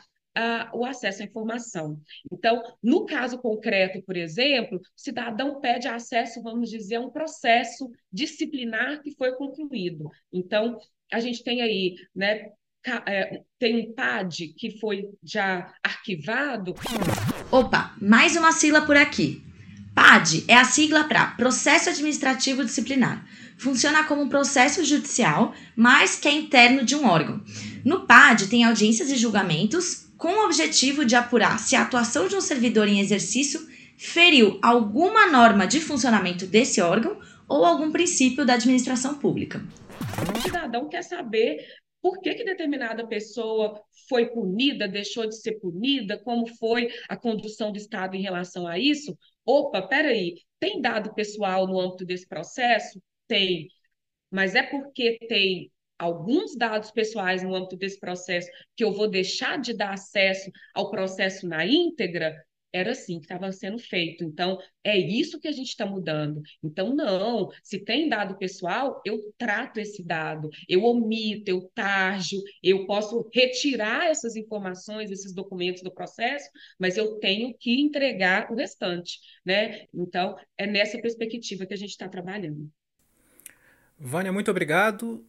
o 0.72 0.84
acesso 0.84 1.22
à 1.22 1.24
informação. 1.24 2.00
Então, 2.32 2.62
no 2.82 3.04
caso 3.04 3.38
concreto, 3.38 4.02
por 4.02 4.16
exemplo, 4.16 4.78
o 4.78 4.80
cidadão 4.96 5.60
pede 5.60 5.88
acesso, 5.88 6.42
vamos 6.42 6.70
dizer, 6.70 6.96
a 6.96 7.00
um 7.00 7.10
processo 7.10 7.90
disciplinar 8.12 9.02
que 9.02 9.14
foi 9.16 9.32
concluído. 9.32 10.08
Então, 10.32 10.78
a 11.12 11.20
gente 11.20 11.42
tem 11.42 11.60
aí, 11.60 11.96
né, 12.14 12.50
é, 13.06 13.42
tem 13.58 13.80
um 13.80 13.92
PAD 13.92 14.54
que 14.56 14.78
foi 14.78 15.08
já 15.22 15.72
arquivado. 15.82 16.74
Opa, 17.50 17.94
mais 18.00 18.36
uma 18.36 18.52
sigla 18.52 18.86
por 18.86 18.96
aqui. 18.96 19.42
PAD 19.94 20.44
é 20.48 20.54
a 20.54 20.64
sigla 20.64 21.04
para 21.04 21.32
Processo 21.32 21.90
Administrativo 21.90 22.64
Disciplinar. 22.64 23.26
Funciona 23.58 24.04
como 24.04 24.22
um 24.22 24.28
processo 24.28 24.82
judicial, 24.84 25.52
mas 25.76 26.16
que 26.16 26.28
é 26.28 26.32
interno 26.32 26.84
de 26.84 26.96
um 26.96 27.06
órgão. 27.06 27.42
No 27.84 28.06
PAD 28.06 28.46
tem 28.46 28.64
audiências 28.64 29.10
e 29.10 29.16
julgamentos 29.16 30.09
com 30.20 30.28
o 30.28 30.44
objetivo 30.44 31.02
de 31.02 31.16
apurar 31.16 31.58
se 31.58 31.74
a 31.74 31.80
atuação 31.80 32.28
de 32.28 32.36
um 32.36 32.42
servidor 32.42 32.86
em 32.86 33.00
exercício 33.00 33.58
feriu 33.96 34.60
alguma 34.62 35.26
norma 35.26 35.66
de 35.66 35.80
funcionamento 35.80 36.46
desse 36.46 36.80
órgão 36.82 37.18
ou 37.48 37.64
algum 37.64 37.90
princípio 37.90 38.44
da 38.44 38.52
administração 38.52 39.18
pública. 39.18 39.64
O 40.36 40.42
cidadão 40.42 40.90
quer 40.90 41.02
saber 41.02 41.64
por 42.02 42.20
que, 42.20 42.34
que 42.34 42.44
determinada 42.44 43.06
pessoa 43.06 43.80
foi 44.10 44.26
punida, 44.26 44.86
deixou 44.86 45.26
de 45.26 45.40
ser 45.40 45.58
punida, 45.58 46.18
como 46.18 46.46
foi 46.46 46.90
a 47.08 47.16
condução 47.16 47.72
do 47.72 47.78
Estado 47.78 48.14
em 48.14 48.22
relação 48.22 48.66
a 48.66 48.78
isso. 48.78 49.16
Opa, 49.44 49.80
peraí, 49.80 50.34
tem 50.58 50.82
dado 50.82 51.14
pessoal 51.14 51.66
no 51.66 51.80
âmbito 51.80 52.04
desse 52.04 52.28
processo? 52.28 53.00
Tem. 53.26 53.68
Mas 54.30 54.54
é 54.54 54.62
porque 54.62 55.18
tem 55.26 55.70
alguns 56.00 56.56
dados 56.56 56.90
pessoais 56.90 57.42
no 57.42 57.54
âmbito 57.54 57.76
desse 57.76 58.00
processo 58.00 58.48
que 58.74 58.82
eu 58.82 58.92
vou 58.92 59.08
deixar 59.08 59.60
de 59.60 59.74
dar 59.74 59.92
acesso 59.92 60.50
ao 60.74 60.90
processo 60.90 61.46
na 61.46 61.64
íntegra, 61.66 62.34
era 62.72 62.92
assim 62.92 63.18
que 63.18 63.24
estava 63.24 63.50
sendo 63.52 63.78
feito. 63.78 64.24
Então, 64.24 64.58
é 64.82 64.96
isso 64.96 65.40
que 65.40 65.48
a 65.48 65.52
gente 65.52 65.68
está 65.68 65.84
mudando. 65.84 66.40
Então, 66.62 66.94
não, 66.94 67.50
se 67.62 67.80
tem 67.80 68.08
dado 68.08 68.38
pessoal, 68.38 69.02
eu 69.04 69.18
trato 69.36 69.78
esse 69.78 70.02
dado, 70.02 70.48
eu 70.68 70.84
omito, 70.84 71.50
eu 71.50 71.70
tarjo, 71.74 72.40
eu 72.62 72.86
posso 72.86 73.28
retirar 73.34 74.06
essas 74.06 74.36
informações, 74.36 75.10
esses 75.10 75.34
documentos 75.34 75.82
do 75.82 75.92
processo, 75.92 76.48
mas 76.78 76.96
eu 76.96 77.18
tenho 77.18 77.54
que 77.58 77.80
entregar 77.80 78.50
o 78.50 78.54
restante, 78.54 79.18
né? 79.44 79.86
Então, 79.92 80.36
é 80.56 80.66
nessa 80.66 80.98
perspectiva 81.00 81.66
que 81.66 81.74
a 81.74 81.78
gente 81.78 81.90
está 81.90 82.08
trabalhando. 82.08 82.70
Vânia, 83.98 84.32
muito 84.32 84.50
obrigado. 84.50 85.26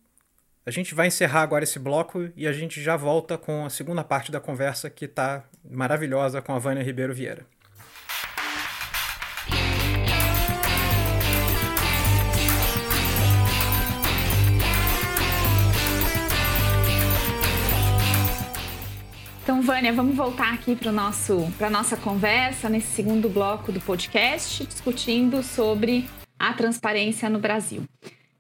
A 0.64 0.70
gente 0.70 0.94
vai 0.94 1.08
encerrar 1.08 1.42
agora 1.42 1.64
esse 1.64 1.80
bloco 1.80 2.30
e 2.36 2.46
a 2.46 2.54
gente 2.54 2.84
já 2.84 2.96
volta 2.96 3.36
com 3.36 3.66
a 3.66 3.70
segunda 3.70 4.04
parte 4.04 4.32
da 4.32 4.40
conversa 4.40 4.92
que 4.92 5.06
está 5.06 5.44
maravilhosa 5.68 6.40
com 6.40 6.54
a 6.54 6.60
Vânia 6.60 6.84
Ribeiro 6.84 7.16
Vieira. 7.16 7.48
Então, 19.42 19.64
Vânia, 19.64 19.92
vamos 19.92 20.16
voltar 20.16 20.54
aqui 20.54 20.76
para 20.76 20.92
a 20.92 21.70
nossa 21.72 21.98
conversa 21.98 22.70
nesse 22.70 22.94
segundo 22.94 23.28
bloco 23.28 23.72
do 23.72 23.82
podcast, 23.82 24.64
discutindo 24.68 25.42
sobre 25.42 26.08
a 26.38 26.54
transparência 26.54 27.28
no 27.32 27.40
Brasil. 27.40 27.84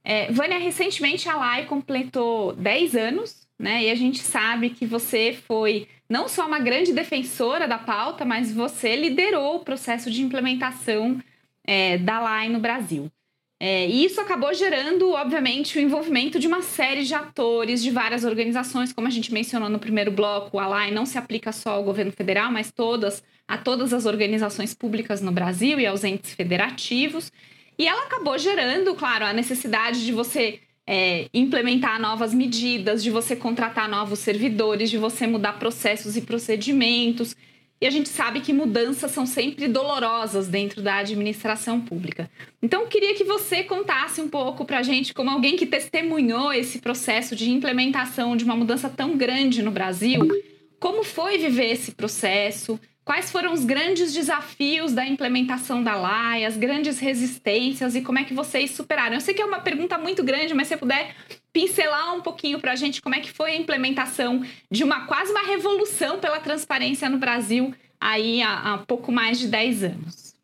É, 0.03 0.31
Vânia, 0.31 0.57
recentemente 0.57 1.29
a 1.29 1.35
LAI 1.35 1.65
completou 1.65 2.53
10 2.53 2.95
anos, 2.95 3.47
né? 3.57 3.83
E 3.83 3.91
a 3.91 3.95
gente 3.95 4.19
sabe 4.19 4.71
que 4.71 4.85
você 4.85 5.37
foi 5.47 5.87
não 6.09 6.27
só 6.27 6.45
uma 6.45 6.59
grande 6.59 6.91
defensora 6.91 7.67
da 7.67 7.77
pauta, 7.77 8.25
mas 8.25 8.51
você 8.51 8.95
liderou 8.95 9.57
o 9.57 9.63
processo 9.63 10.09
de 10.09 10.21
implementação 10.21 11.21
é, 11.65 11.97
da 11.97 12.19
LAI 12.19 12.49
no 12.49 12.59
Brasil. 12.59 13.11
É, 13.63 13.87
e 13.87 14.03
isso 14.03 14.19
acabou 14.19 14.51
gerando, 14.55 15.11
obviamente, 15.11 15.77
o 15.77 15.81
envolvimento 15.81 16.39
de 16.39 16.47
uma 16.47 16.63
série 16.63 17.03
de 17.03 17.13
atores, 17.13 17.83
de 17.83 17.91
várias 17.91 18.23
organizações, 18.23 18.91
como 18.91 19.07
a 19.07 19.11
gente 19.11 19.31
mencionou 19.31 19.69
no 19.69 19.77
primeiro 19.77 20.11
bloco, 20.11 20.57
a 20.57 20.65
LAI 20.65 20.89
não 20.89 21.05
se 21.05 21.15
aplica 21.15 21.51
só 21.51 21.73
ao 21.73 21.83
governo 21.83 22.11
federal, 22.11 22.51
mas 22.51 22.71
todas, 22.71 23.23
a 23.47 23.59
todas 23.59 23.93
as 23.93 24.07
organizações 24.07 24.73
públicas 24.73 25.21
no 25.21 25.31
Brasil 25.31 25.79
e 25.79 25.85
aos 25.85 26.03
entes 26.03 26.33
federativos. 26.33 27.31
E 27.81 27.87
ela 27.87 28.03
acabou 28.03 28.37
gerando, 28.37 28.93
claro, 28.93 29.25
a 29.25 29.33
necessidade 29.33 30.05
de 30.05 30.11
você 30.11 30.59
é, 30.85 31.27
implementar 31.33 31.99
novas 31.99 32.31
medidas, 32.31 33.01
de 33.01 33.09
você 33.09 33.35
contratar 33.35 33.89
novos 33.89 34.19
servidores, 34.19 34.91
de 34.91 34.99
você 34.99 35.25
mudar 35.25 35.53
processos 35.53 36.15
e 36.15 36.21
procedimentos. 36.21 37.35
E 37.81 37.87
a 37.87 37.89
gente 37.89 38.07
sabe 38.07 38.41
que 38.41 38.53
mudanças 38.53 39.09
são 39.09 39.25
sempre 39.25 39.67
dolorosas 39.67 40.47
dentro 40.47 40.79
da 40.83 40.97
administração 40.97 41.81
pública. 41.81 42.29
Então, 42.61 42.81
eu 42.81 42.87
queria 42.87 43.15
que 43.15 43.23
você 43.23 43.63
contasse 43.63 44.21
um 44.21 44.29
pouco 44.29 44.63
para 44.63 44.77
a 44.77 44.83
gente, 44.83 45.11
como 45.11 45.31
alguém 45.31 45.57
que 45.57 45.65
testemunhou 45.65 46.53
esse 46.53 46.77
processo 46.77 47.35
de 47.35 47.49
implementação 47.49 48.37
de 48.37 48.43
uma 48.43 48.55
mudança 48.55 48.89
tão 48.89 49.17
grande 49.17 49.63
no 49.63 49.71
Brasil, 49.71 50.29
como 50.79 51.03
foi 51.03 51.39
viver 51.39 51.71
esse 51.71 51.93
processo? 51.93 52.79
Quais 53.03 53.31
foram 53.31 53.51
os 53.51 53.65
grandes 53.65 54.13
desafios 54.13 54.93
da 54.93 55.05
implementação 55.05 55.83
da 55.83 55.95
LAI, 55.95 56.45
as 56.45 56.55
grandes 56.55 56.99
resistências 56.99 57.95
e 57.95 58.01
como 58.01 58.19
é 58.19 58.23
que 58.23 58.33
vocês 58.33 58.71
superaram? 58.71 59.15
Eu 59.15 59.21
sei 59.21 59.33
que 59.33 59.41
é 59.41 59.45
uma 59.45 59.59
pergunta 59.59 59.97
muito 59.97 60.23
grande, 60.23 60.53
mas 60.53 60.67
se 60.67 60.77
puder 60.77 61.15
pincelar 61.51 62.15
um 62.15 62.21
pouquinho 62.21 62.59
para 62.59 62.73
a 62.73 62.75
gente 62.75 63.01
como 63.01 63.15
é 63.15 63.19
que 63.19 63.31
foi 63.31 63.51
a 63.51 63.55
implementação 63.57 64.41
de 64.69 64.83
uma 64.83 65.07
quase 65.07 65.31
uma 65.31 65.41
revolução 65.45 66.19
pela 66.19 66.39
transparência 66.39 67.09
no 67.09 67.17
Brasil 67.17 67.73
aí 67.99 68.41
há, 68.41 68.73
há 68.75 68.77
pouco 68.79 69.11
mais 69.11 69.39
de 69.39 69.47
10 69.47 69.83
anos. 69.83 70.35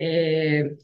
É, 0.00 0.76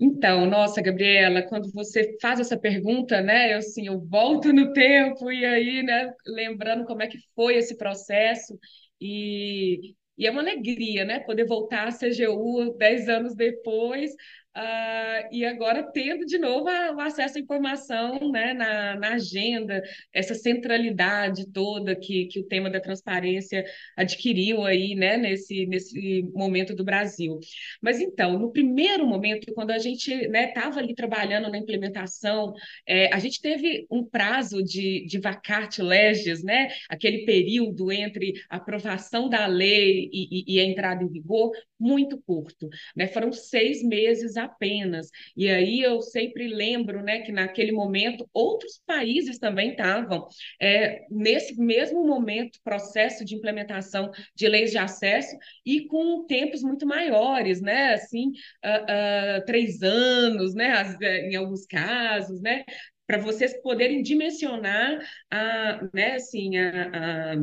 Então, 0.00 0.46
nossa, 0.46 0.82
Gabriela, 0.82 1.42
quando 1.42 1.70
você 1.72 2.16
faz 2.22 2.40
essa 2.40 2.58
pergunta, 2.58 3.20
né, 3.22 3.54
eu 3.54 3.58
assim, 3.58 3.86
eu 3.88 4.00
volto 4.00 4.52
no 4.52 4.72
tempo 4.72 5.30
e 5.32 5.44
aí, 5.44 5.82
né, 5.82 6.12
lembrando 6.26 6.84
como 6.86 7.02
é 7.02 7.08
que 7.08 7.18
foi 7.34 7.56
esse 7.56 7.76
processo 7.76 8.58
e, 9.00 9.94
e 10.18 10.26
é 10.26 10.30
uma 10.30 10.40
alegria, 10.42 11.04
né, 11.04 11.20
poder 11.20 11.46
voltar 11.46 11.88
à 11.88 11.90
CGU 11.92 12.74
dez 12.76 13.08
anos 13.08 13.34
depois, 13.34 14.10
Uh, 14.56 15.28
e 15.30 15.44
agora 15.44 15.80
tendo 15.92 16.26
de 16.26 16.36
novo 16.36 16.64
o 16.68 17.00
acesso 17.00 17.38
à 17.38 17.40
informação 17.40 18.32
né, 18.32 18.52
na, 18.52 18.96
na, 18.96 19.14
agenda, 19.14 19.80
essa 20.12 20.34
centralidade 20.34 21.46
toda 21.52 21.94
que, 21.94 22.26
que 22.26 22.40
o 22.40 22.46
tema 22.48 22.68
da 22.68 22.80
transparência 22.80 23.64
adquiriu 23.96 24.64
aí 24.64 24.96
né, 24.96 25.16
nesse, 25.16 25.66
nesse 25.66 26.22
momento 26.34 26.74
do 26.74 26.82
Brasil. 26.82 27.38
Mas 27.80 28.00
então, 28.00 28.40
no 28.40 28.50
primeiro 28.50 29.06
momento, 29.06 29.54
quando 29.54 29.70
a 29.70 29.78
gente 29.78 30.12
estava 30.12 30.76
né, 30.76 30.82
ali 30.82 30.96
trabalhando 30.96 31.48
na 31.48 31.56
implementação, 31.56 32.52
é, 32.84 33.14
a 33.14 33.20
gente 33.20 33.40
teve 33.40 33.86
um 33.88 34.04
prazo 34.04 34.64
de, 34.64 35.06
de 35.06 35.20
vacate 35.20 35.80
legis, 35.80 36.42
né, 36.42 36.70
aquele 36.88 37.24
período 37.24 37.92
entre 37.92 38.32
a 38.48 38.56
aprovação 38.56 39.28
da 39.28 39.46
lei 39.46 40.10
e, 40.12 40.44
e, 40.44 40.56
e 40.56 40.60
a 40.60 40.64
entrada 40.64 41.04
em 41.04 41.08
vigor, 41.08 41.52
muito 41.78 42.20
curto. 42.20 42.68
Né? 42.96 43.06
Foram 43.06 43.32
seis 43.32 43.80
meses 43.82 44.36
apenas. 44.40 45.08
E 45.36 45.48
aí 45.48 45.80
eu 45.80 46.00
sempre 46.02 46.48
lembro 46.48 47.02
né, 47.02 47.20
que 47.20 47.32
naquele 47.32 47.72
momento 47.72 48.28
outros 48.32 48.80
países 48.86 49.38
também 49.38 49.70
estavam 49.70 50.26
é, 50.60 51.06
nesse 51.10 51.56
mesmo 51.56 52.06
momento, 52.06 52.58
processo 52.64 53.24
de 53.24 53.34
implementação 53.34 54.10
de 54.34 54.48
leis 54.48 54.70
de 54.70 54.78
acesso 54.78 55.36
e 55.64 55.86
com 55.86 56.24
tempos 56.26 56.62
muito 56.62 56.86
maiores, 56.86 57.60
né? 57.60 57.94
Assim, 57.94 58.28
uh, 58.64 59.40
uh, 59.40 59.44
três 59.46 59.82
anos, 59.82 60.54
né? 60.54 60.96
É, 61.02 61.30
em 61.30 61.36
alguns 61.36 61.66
casos, 61.66 62.40
né? 62.40 62.64
Para 63.06 63.18
vocês 63.18 63.60
poderem 63.62 64.02
dimensionar 64.02 65.00
a, 65.30 65.88
né, 65.92 66.14
assim, 66.14 66.56
a, 66.58 67.34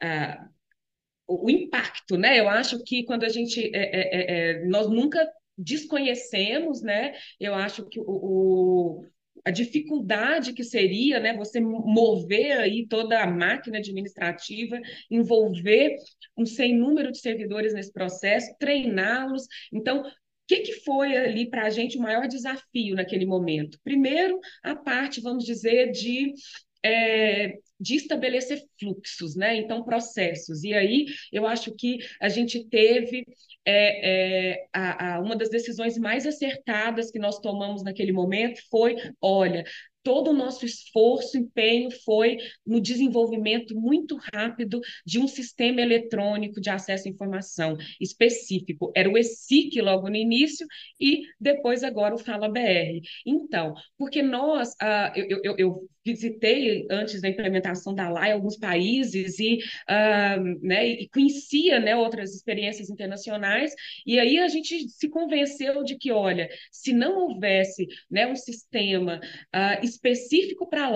a, 0.00 0.06
a 0.06 0.48
o 1.30 1.48
impacto, 1.48 2.16
né? 2.16 2.40
Eu 2.40 2.48
acho 2.48 2.82
que 2.82 3.04
quando 3.04 3.24
a 3.24 3.28
gente 3.28 3.70
é, 3.72 3.78
é, 3.82 4.60
é, 4.60 4.64
nós 4.66 4.88
nunca 4.88 5.24
desconhecemos, 5.60 6.82
né? 6.82 7.14
Eu 7.38 7.54
acho 7.54 7.86
que 7.86 8.00
o, 8.00 8.04
o, 8.06 9.04
a 9.44 9.50
dificuldade 9.50 10.52
que 10.52 10.64
seria, 10.64 11.20
né, 11.20 11.36
você 11.36 11.60
mover 11.60 12.58
aí 12.58 12.86
toda 12.86 13.20
a 13.22 13.26
máquina 13.26 13.78
administrativa, 13.78 14.80
envolver 15.10 15.96
um 16.36 16.46
sem 16.46 16.76
número 16.76 17.12
de 17.12 17.18
servidores 17.18 17.74
nesse 17.74 17.92
processo, 17.92 18.54
treiná-los. 18.58 19.46
Então, 19.72 20.00
o 20.02 20.10
que, 20.46 20.60
que 20.60 20.72
foi 20.80 21.16
ali 21.16 21.48
para 21.48 21.66
a 21.66 21.70
gente 21.70 21.96
o 21.96 22.02
maior 22.02 22.26
desafio 22.26 22.96
naquele 22.96 23.26
momento? 23.26 23.78
Primeiro, 23.84 24.38
a 24.62 24.74
parte, 24.74 25.20
vamos 25.20 25.44
dizer, 25.44 25.92
de 25.92 26.32
é, 26.82 27.54
de 27.80 27.96
estabelecer 27.96 28.62
fluxos, 28.78 29.34
né? 29.34 29.56
Então, 29.56 29.82
processos. 29.82 30.62
E 30.62 30.74
aí, 30.74 31.06
eu 31.32 31.46
acho 31.46 31.72
que 31.74 31.98
a 32.20 32.28
gente 32.28 32.68
teve 32.68 33.24
é, 33.64 34.52
é, 34.52 34.66
a, 34.72 35.14
a, 35.14 35.20
uma 35.20 35.36
das 35.36 35.48
decisões 35.48 35.96
mais 35.98 36.26
acertadas 36.26 37.10
que 37.10 37.18
nós 37.18 37.38
tomamos 37.40 37.82
naquele 37.82 38.12
momento 38.12 38.60
foi: 38.70 38.96
olha, 39.20 39.64
todo 40.02 40.30
o 40.30 40.34
nosso 40.34 40.64
esforço, 40.64 41.38
empenho 41.38 41.90
foi 42.04 42.38
no 42.66 42.80
desenvolvimento 42.80 43.74
muito 43.78 44.18
rápido 44.32 44.80
de 45.04 45.18
um 45.18 45.28
sistema 45.28 45.80
eletrônico 45.80 46.60
de 46.60 46.70
acesso 46.70 47.08
à 47.08 47.10
informação 47.10 47.76
específico. 48.00 48.92
Era 48.94 49.08
o 49.10 49.18
ESIC 49.18 49.80
logo 49.80 50.08
no 50.08 50.16
início 50.16 50.66
e 51.00 51.22
depois 51.40 51.82
agora 51.82 52.14
o 52.14 52.18
Fala 52.18 52.48
BR. 52.48 53.00
Então, 53.26 53.74
porque 53.98 54.22
nós, 54.22 54.70
uh, 54.82 55.12
eu, 55.14 55.40
eu, 55.42 55.54
eu, 55.58 55.88
visitei 56.02 56.86
antes 56.90 57.20
da 57.20 57.28
implementação 57.28 57.94
da 57.94 58.08
LAI 58.08 58.32
alguns 58.32 58.56
países 58.56 59.38
e, 59.38 59.58
uh, 59.88 60.66
né, 60.66 60.86
e 60.86 61.08
conhecia 61.10 61.78
né, 61.78 61.94
outras 61.94 62.34
experiências 62.34 62.88
internacionais 62.88 63.74
e 64.06 64.18
aí 64.18 64.38
a 64.38 64.48
gente 64.48 64.88
se 64.88 65.08
convenceu 65.08 65.84
de 65.84 65.96
que, 65.96 66.10
olha, 66.10 66.48
se 66.70 66.92
não 66.92 67.18
houvesse 67.18 67.86
né, 68.10 68.26
um 68.26 68.34
sistema 68.34 69.20
uh, 69.54 69.84
específico 69.90 70.68
para 70.68 70.86
a 70.86 70.90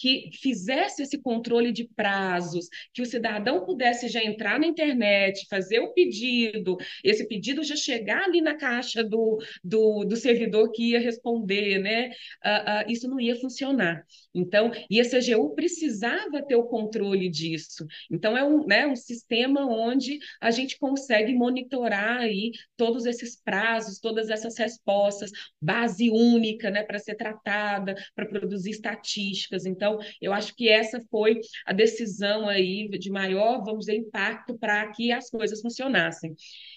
que 0.00 0.30
fizesse 0.32 1.02
esse 1.02 1.18
controle 1.18 1.70
de 1.72 1.86
prazos, 1.94 2.68
que 2.94 3.02
o 3.02 3.06
cidadão 3.06 3.66
pudesse 3.66 4.08
já 4.08 4.24
entrar 4.24 4.58
na 4.58 4.66
internet, 4.66 5.46
fazer 5.48 5.80
o 5.80 5.92
pedido, 5.92 6.78
esse 7.04 7.28
pedido 7.28 7.62
já 7.62 7.76
chegar 7.76 8.24
ali 8.24 8.40
na 8.40 8.56
caixa 8.56 9.04
do, 9.04 9.38
do, 9.62 10.04
do 10.04 10.16
servidor 10.16 10.72
que 10.72 10.92
ia 10.92 10.98
responder, 10.98 11.78
né? 11.78 12.08
Uh, 12.42 12.88
uh, 12.88 12.90
isso 12.90 13.08
não 13.08 13.20
ia 13.20 13.36
funcionar. 13.36 14.02
Então, 14.34 14.70
e 14.88 15.00
a 15.00 15.04
CGU 15.04 15.54
precisava 15.54 16.42
ter 16.46 16.56
o 16.56 16.64
controle 16.64 17.28
disso. 17.28 17.86
Então, 18.10 18.38
é 18.38 18.44
um, 18.44 18.64
né, 18.64 18.86
um 18.86 18.96
sistema 18.96 19.66
onde 19.66 20.18
a 20.40 20.50
gente 20.50 20.78
consegue 20.78 21.34
monitorar 21.34 22.20
aí 22.20 22.52
todos 22.76 23.04
esses 23.06 23.36
prazos, 23.36 23.98
todas 23.98 24.30
essas 24.30 24.56
respostas, 24.56 25.30
base 25.60 26.10
única 26.10 26.70
né, 26.70 26.82
para 26.82 26.98
ser 26.98 27.16
tratada, 27.16 27.94
para 28.14 28.26
produzir 28.26 28.70
estatísticas. 28.70 29.66
Então, 29.90 29.98
eu 30.20 30.32
acho 30.32 30.54
que 30.54 30.68
essa 30.68 31.00
foi 31.10 31.40
a 31.66 31.72
decisão 31.72 32.48
aí 32.48 32.88
de 32.88 33.10
maior, 33.10 33.64
vamos 33.64 33.86
dizer, 33.86 33.96
impacto 33.96 34.56
para 34.58 34.90
que 34.92 35.10
as 35.10 35.30
coisas 35.30 35.60
funcionassem. 35.60 36.34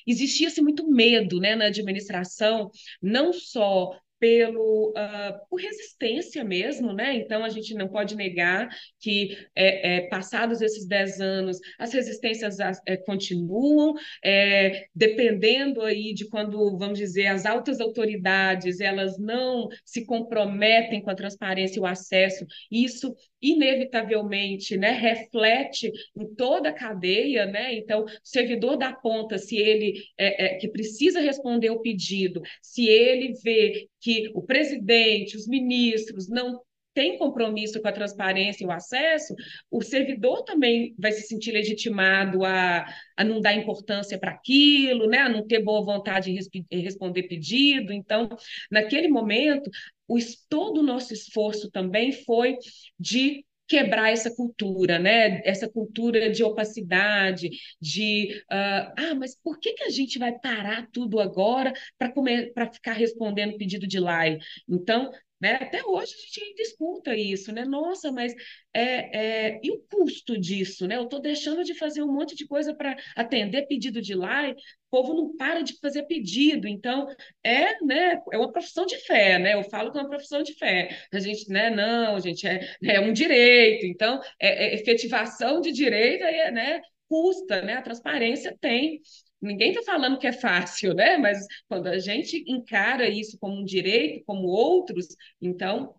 Existia-se 0.07 0.61
muito 0.61 0.87
medo 0.87 1.39
né, 1.39 1.55
na 1.55 1.65
administração, 1.65 2.71
não 3.01 3.31
só 3.31 3.91
pelo, 4.23 4.91
uh, 4.91 5.49
por 5.49 5.59
resistência 5.59 6.45
mesmo, 6.45 6.93
né? 6.93 7.13
Então, 7.13 7.43
a 7.43 7.49
gente 7.49 7.73
não 7.73 7.89
pode 7.89 8.15
negar 8.15 8.69
que, 8.97 9.37
é, 9.53 9.97
é, 9.97 10.01
passados 10.07 10.61
esses 10.61 10.87
10 10.87 11.19
anos, 11.19 11.59
as 11.77 11.91
resistências 11.91 12.57
é, 12.87 12.95
continuam, 12.95 13.93
é, 14.23 14.85
dependendo 14.95 15.81
aí 15.81 16.13
de 16.13 16.29
quando, 16.29 16.77
vamos 16.77 16.99
dizer, 16.99 17.27
as 17.27 17.45
altas 17.45 17.81
autoridades, 17.81 18.79
elas 18.79 19.19
não 19.19 19.67
se 19.83 20.05
comprometem 20.05 21.01
com 21.01 21.09
a 21.09 21.15
transparência 21.15 21.77
e 21.77 21.81
o 21.81 21.85
acesso, 21.85 22.45
isso 22.71 23.13
inevitavelmente, 23.41 24.77
né, 24.77 24.91
reflete 24.91 25.91
em 26.15 26.33
toda 26.33 26.69
a 26.69 26.73
cadeia, 26.73 27.45
né? 27.45 27.75
Então, 27.75 28.05
servidor 28.23 28.77
da 28.77 28.93
ponta, 28.93 29.37
se 29.37 29.57
ele 29.57 30.01
é, 30.17 30.45
é, 30.45 30.55
que 30.55 30.69
precisa 30.69 31.19
responder 31.19 31.69
o 31.69 31.81
pedido, 31.81 32.41
se 32.61 32.87
ele 32.87 33.33
vê 33.43 33.89
que 34.03 34.29
o 34.35 34.41
presidente, 34.41 35.37
os 35.37 35.47
ministros 35.47 36.27
não 36.27 36.59
tem 36.93 37.17
compromisso 37.17 37.81
com 37.81 37.87
a 37.87 37.93
transparência 37.93 38.63
e 38.63 38.67
o 38.67 38.71
acesso, 38.71 39.33
o 39.71 39.81
servidor 39.81 40.43
também 40.43 40.93
vai 40.99 41.11
se 41.11 41.23
sentir 41.23 41.51
legitimado 41.51 42.43
a, 42.43 42.85
a 43.17 43.23
não 43.23 43.41
dar 43.41 43.55
importância 43.55 44.19
para 44.19 44.31
aquilo, 44.31 45.07
né? 45.07 45.19
a 45.19 45.29
não 45.29 45.47
ter 45.47 45.63
boa 45.63 45.83
vontade 45.83 46.35
em 46.69 46.79
responder 46.81 47.23
pedido. 47.23 47.93
Então, 47.93 48.29
naquele 48.69 49.07
momento, 49.07 49.71
o, 50.07 50.17
todo 50.49 50.81
o 50.81 50.83
nosso 50.83 51.13
esforço 51.13 51.71
também 51.71 52.11
foi 52.11 52.57
de 52.99 53.43
quebrar 53.67 54.11
essa 54.11 54.33
cultura, 54.35 54.99
né? 54.99 55.41
Essa 55.45 55.69
cultura 55.69 56.29
de 56.29 56.43
opacidade, 56.43 57.49
de 57.81 58.43
uh, 58.51 58.93
ah, 58.97 59.15
mas 59.17 59.35
por 59.41 59.59
que, 59.59 59.73
que 59.73 59.83
a 59.83 59.89
gente 59.89 60.19
vai 60.19 60.37
parar 60.37 60.87
tudo 60.91 61.19
agora 61.19 61.73
para 61.97 62.71
ficar 62.71 62.93
respondendo 62.93 63.57
pedido 63.57 63.87
de 63.87 63.99
like? 63.99 64.43
Então, 64.67 65.11
né? 65.43 65.55
Até 65.55 65.83
hoje 65.83 66.13
a 66.13 66.17
gente 66.17 66.55
disputa 66.55 67.13
isso, 67.13 67.51
né? 67.51 67.65
Nossa, 67.65 68.13
mas 68.13 68.33
é, 68.73 69.49
é... 69.49 69.59
e 69.61 69.71
o 69.71 69.79
custo 69.91 70.39
disso, 70.39 70.87
né? 70.87 70.95
Eu 70.95 71.03
estou 71.03 71.19
deixando 71.19 71.65
de 71.65 71.73
fazer 71.73 72.01
um 72.01 72.13
monte 72.13 72.33
de 72.33 72.47
coisa 72.47 72.73
para 72.73 72.95
atender 73.13 73.67
pedido 73.67 74.01
de 74.01 74.15
like, 74.15 74.57
o 74.87 74.89
povo 74.89 75.13
não 75.13 75.35
para 75.35 75.61
de 75.61 75.77
fazer 75.81 76.03
pedido, 76.03 76.65
então 76.65 77.07
é, 77.43 77.83
né? 77.83 78.21
É 78.31 78.37
uma 78.37 78.53
profissão 78.53 78.85
de 78.85 78.97
fé, 78.99 79.37
né? 79.37 79.53
Eu 79.55 79.63
falo 79.63 79.91
que 79.91 79.97
é 79.97 80.01
uma 80.01 80.09
profissão 80.09 80.41
de 80.41 80.53
fé. 80.53 80.97
A 81.11 81.19
gente, 81.19 81.49
né? 81.49 81.69
Não, 81.69 82.17
gente, 82.21 82.47
é, 82.47 82.65
é 82.81 83.01
um 83.01 83.11
direito, 83.11 83.85
então 83.85 84.21
é, 84.39 84.67
é 84.67 84.75
efetivação 84.75 85.59
de 85.59 85.73
direito, 85.73 86.23
é, 86.23 86.51
né? 86.51 86.81
Custa, 87.09 87.61
né? 87.61 87.73
A 87.73 87.81
transparência 87.81 88.57
tem 88.61 89.01
Ninguém 89.43 89.71
está 89.71 89.83
falando 89.83 90.17
que 90.17 90.27
é 90.27 90.31
fácil, 90.33 90.93
né? 90.93 91.17
Mas 91.17 91.45
quando 91.67 91.87
a 91.87 91.99
gente 91.99 92.43
encara 92.47 93.07
isso 93.09 93.37
como 93.39 93.59
um 93.61 93.65
direito, 93.65 94.23
como 94.25 94.47
outros, 94.47 95.07
então 95.41 95.95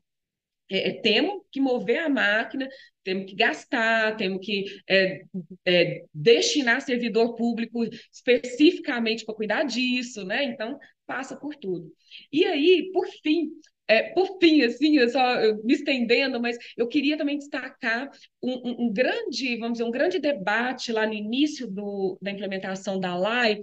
é, 0.70 0.88
é, 0.88 1.00
temos 1.00 1.42
que 1.52 1.60
mover 1.60 1.98
a 1.98 2.08
máquina, 2.08 2.68
temos 3.02 3.26
que 3.26 3.36
gastar, 3.36 4.16
temos 4.16 4.44
que 4.44 4.64
é, 4.88 5.22
é, 5.66 6.04
destinar 6.12 6.80
servidor 6.80 7.34
público 7.36 7.84
especificamente 8.12 9.24
para 9.24 9.34
cuidar 9.34 9.64
disso, 9.64 10.24
né? 10.24 10.44
Então, 10.44 10.78
passa 11.06 11.36
por 11.36 11.54
tudo. 11.54 11.92
E 12.32 12.46
aí, 12.46 12.90
por 12.92 13.06
fim, 13.22 13.50
é, 13.86 14.02
por 14.14 14.38
fim, 14.38 14.62
assim, 14.62 14.96
eu 14.96 15.08
só 15.10 15.20
eu, 15.40 15.62
me 15.62 15.74
estendendo, 15.74 16.40
mas 16.40 16.56
eu 16.76 16.88
queria 16.88 17.16
também 17.18 17.38
destacar 17.38 18.10
um, 18.42 18.52
um, 18.52 18.86
um, 18.86 18.92
grande, 18.92 19.56
vamos 19.58 19.74
dizer, 19.74 19.84
um 19.84 19.90
grande 19.90 20.18
debate 20.18 20.92
lá 20.92 21.06
no 21.06 21.12
início 21.12 21.66
do, 21.70 22.18
da 22.20 22.30
implementação 22.30 22.98
da 22.98 23.14
LAI, 23.14 23.60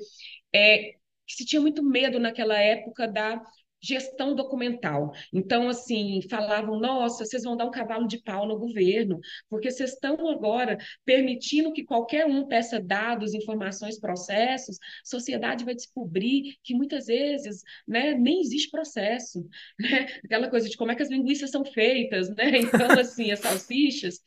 é, 0.54 0.94
que 1.28 1.36
se 1.36 1.46
tinha 1.46 1.62
muito 1.62 1.84
medo 1.84 2.20
naquela 2.20 2.58
época 2.58 3.08
da 3.08 3.42
gestão 3.82 4.36
documental. 4.36 5.12
Então, 5.34 5.68
assim, 5.68 6.22
falavam: 6.30 6.80
nossa, 6.80 7.26
vocês 7.26 7.44
vão 7.44 7.58
dar 7.58 7.66
um 7.66 7.72
cavalo 7.72 8.08
de 8.08 8.22
pau 8.22 8.48
no 8.48 8.58
governo, 8.58 9.20
porque 9.50 9.72
vocês 9.72 9.94
estão 9.94 10.30
agora 10.30 10.78
permitindo 11.04 11.74
que 11.74 11.84
qualquer 11.84 12.26
um 12.26 12.48
peça 12.48 12.80
dados, 12.80 13.34
informações, 13.34 14.00
processos, 14.00 14.78
sociedade 15.04 15.66
vai 15.66 15.76
descobrir 15.76 16.58
que 16.64 16.76
muitas 16.76 17.08
vezes 17.08 17.64
né, 17.88 18.14
nem 18.14 18.42
existe 18.42 18.70
processo. 18.70 19.48
Né? 19.80 20.08
Aquela 20.24 20.50
coisa 20.50 20.70
de 20.70 20.78
como 20.78 20.92
é 20.92 20.96
que 20.96 21.04
as 21.04 21.10
linguiças 21.10 21.50
são 21.50 21.66
feitas, 21.66 22.30
né? 22.36 22.60
Então, 22.60 22.92
assim, 23.00 23.32
as 23.32 23.40
salsichas. 23.40 24.22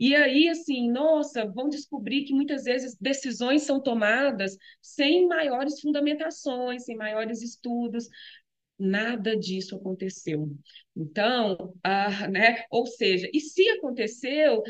E 0.00 0.14
aí, 0.14 0.48
assim, 0.48 0.90
nossa, 0.90 1.44
vão 1.46 1.68
descobrir 1.68 2.24
que 2.24 2.32
muitas 2.32 2.64
vezes 2.64 2.96
decisões 2.98 3.62
são 3.62 3.82
tomadas 3.82 4.56
sem 4.80 5.28
maiores 5.28 5.78
fundamentações, 5.78 6.84
sem 6.84 6.96
maiores 6.96 7.42
estudos. 7.42 8.08
Nada 8.80 9.36
disso 9.36 9.76
aconteceu. 9.76 10.50
Então, 10.96 11.74
ah, 11.84 12.26
né? 12.28 12.64
Ou 12.70 12.86
seja, 12.86 13.28
e 13.32 13.38
se 13.40 13.68
aconteceu, 13.68 14.62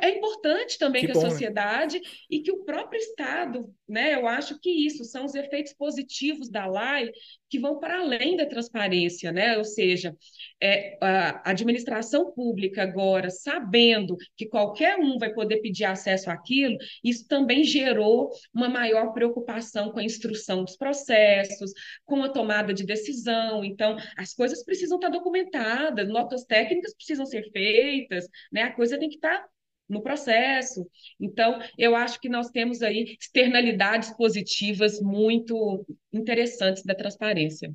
é 0.00 0.10
importante 0.10 0.78
também 0.78 1.02
que, 1.02 1.08
que 1.08 1.12
bom, 1.14 1.20
a 1.20 1.24
né? 1.24 1.30
sociedade 1.30 1.98
né? 1.98 2.04
e 2.30 2.40
que 2.40 2.52
o 2.52 2.64
próprio 2.64 2.98
Estado, 2.98 3.74
né? 3.88 4.14
Eu 4.14 4.28
acho 4.28 4.58
que 4.60 4.70
isso 4.70 5.04
são 5.04 5.24
os 5.24 5.34
efeitos 5.34 5.72
positivos 5.72 6.48
da 6.48 6.66
lei 6.66 7.10
que 7.48 7.58
vão 7.58 7.80
para 7.80 7.98
além 7.98 8.36
da 8.36 8.46
transparência, 8.46 9.32
né? 9.32 9.58
Ou 9.58 9.64
seja, 9.64 10.16
é, 10.62 10.96
a 11.00 11.50
administração 11.50 12.32
pública 12.32 12.82
agora, 12.82 13.30
sabendo 13.30 14.16
que 14.36 14.46
qualquer 14.46 14.96
um 14.98 15.18
vai 15.18 15.32
poder 15.32 15.60
pedir 15.60 15.84
acesso 15.84 16.30
àquilo, 16.30 16.76
isso 17.02 17.26
também 17.26 17.64
gerou 17.64 18.30
uma 18.54 18.68
maior 18.68 19.12
preocupação 19.12 19.90
com 19.90 19.98
a 19.98 20.04
instrução 20.04 20.62
dos 20.62 20.76
processos, 20.76 21.72
com 22.04 22.22
a 22.22 22.28
tomada 22.28 22.72
de 22.72 22.84
decisão. 22.84 23.64
Então, 23.64 23.96
as 24.16 24.32
coisas 24.32 24.64
precisam 24.64 24.98
estar 24.98 25.08
documentadas, 25.08 26.08
notas 26.08 26.44
técnicas 26.44 26.94
precisam 26.94 27.26
ser 27.26 27.50
feitas, 27.50 28.28
né? 28.52 28.62
A 28.62 28.72
coisa 28.72 28.96
tem 28.96 29.08
que 29.08 29.16
estar 29.16 29.44
no 29.90 30.00
processo. 30.00 30.88
Então, 31.20 31.60
eu 31.76 31.94
acho 31.94 32.20
que 32.20 32.28
nós 32.28 32.48
temos 32.50 32.80
aí 32.80 33.16
externalidades 33.20 34.10
positivas 34.16 35.00
muito 35.00 35.84
interessantes 36.12 36.84
da 36.84 36.94
transparência. 36.94 37.74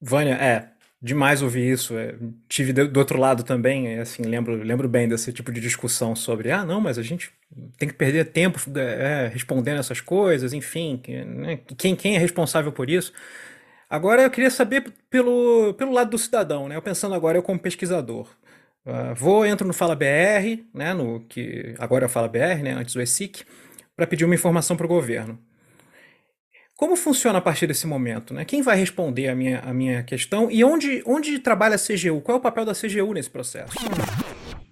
Vânia, 0.00 0.34
é 0.34 0.74
demais 1.04 1.42
ouvir 1.42 1.70
isso. 1.70 1.98
É, 1.98 2.14
tive 2.48 2.72
do 2.72 2.98
outro 2.98 3.18
lado 3.18 3.42
também, 3.42 3.88
é, 3.88 4.00
assim, 4.00 4.22
lembro, 4.22 4.54
lembro 4.62 4.88
bem 4.88 5.08
desse 5.08 5.32
tipo 5.32 5.52
de 5.52 5.60
discussão 5.60 6.16
sobre, 6.16 6.50
ah, 6.50 6.64
não, 6.64 6.80
mas 6.80 6.98
a 6.98 7.02
gente 7.02 7.32
tem 7.78 7.88
que 7.88 7.94
perder 7.94 8.32
tempo 8.32 8.58
é, 8.78 9.28
respondendo 9.32 9.78
essas 9.78 10.00
coisas, 10.00 10.52
enfim, 10.52 11.00
né, 11.26 11.58
quem, 11.76 11.94
quem 11.94 12.16
é 12.16 12.18
responsável 12.18 12.72
por 12.72 12.88
isso? 12.90 13.12
Agora 13.88 14.22
eu 14.22 14.30
queria 14.30 14.50
saber 14.50 14.92
pelo, 15.10 15.74
pelo 15.74 15.92
lado 15.92 16.10
do 16.10 16.18
cidadão, 16.18 16.68
né? 16.68 16.76
Eu 16.76 16.82
pensando 16.82 17.14
agora 17.14 17.38
eu 17.38 17.42
como 17.42 17.60
pesquisador. 17.60 18.28
Uh, 18.86 19.14
vou, 19.14 19.46
entro 19.46 19.66
no 19.66 19.72
Fala 19.72 19.96
BR, 19.96 20.62
né, 20.74 20.92
no, 20.92 21.20
que 21.20 21.74
agora 21.78 22.04
é 22.04 22.06
o 22.06 22.10
Fala 22.10 22.28
BR, 22.28 22.62
né, 22.62 22.72
antes 22.72 22.94
o 22.94 23.00
ESIC, 23.00 23.44
para 23.96 24.06
pedir 24.06 24.24
uma 24.24 24.34
informação 24.34 24.76
para 24.76 24.84
o 24.84 24.88
governo. 24.88 25.38
Como 26.76 26.96
funciona 26.96 27.38
a 27.38 27.40
partir 27.40 27.66
desse 27.66 27.86
momento? 27.86 28.34
Né? 28.34 28.44
Quem 28.44 28.60
vai 28.60 28.76
responder 28.76 29.28
a 29.28 29.34
minha, 29.34 29.60
a 29.60 29.72
minha 29.72 30.02
questão 30.02 30.50
e 30.50 30.64
onde, 30.64 31.02
onde 31.06 31.38
trabalha 31.38 31.76
a 31.76 31.78
CGU? 31.78 32.20
Qual 32.20 32.36
é 32.36 32.38
o 32.38 32.42
papel 32.42 32.64
da 32.64 32.74
CGU 32.74 33.14
nesse 33.14 33.30
processo? 33.30 33.72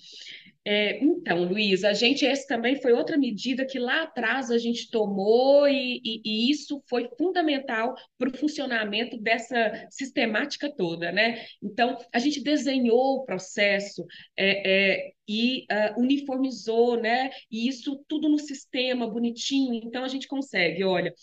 É, 0.66 1.04
então, 1.04 1.44
Luiz, 1.44 1.84
a 1.84 1.92
gente, 1.92 2.26
essa 2.26 2.48
também 2.48 2.82
foi 2.82 2.94
outra 2.94 3.18
medida 3.18 3.66
que 3.66 3.78
lá 3.78 4.04
atrás 4.04 4.50
a 4.50 4.58
gente 4.58 4.90
tomou 4.90 5.68
e, 5.68 6.00
e, 6.02 6.22
e 6.24 6.52
isso 6.52 6.82
foi 6.88 7.10
fundamental 7.18 7.94
para 8.18 8.30
o 8.30 8.38
funcionamento 8.38 9.18
dessa 9.18 9.88
sistemática 9.92 10.74
toda, 10.74 11.12
né? 11.12 11.44
Então, 11.62 11.98
a 12.14 12.20
gente 12.20 12.42
desenhou 12.42 13.18
o 13.18 13.26
processo 13.26 14.06
é, 14.38 14.96
é, 14.96 15.12
e 15.28 15.66
uh, 15.70 16.00
uniformizou, 16.00 16.96
né? 16.96 17.30
E 17.52 17.68
isso 17.68 18.02
tudo 18.08 18.30
no 18.30 18.40
sistema, 18.40 19.06
bonitinho. 19.06 19.74
Então, 19.74 20.06
a 20.06 20.08
gente 20.08 20.30
consegue, 20.30 20.82
olha, 20.86 21.14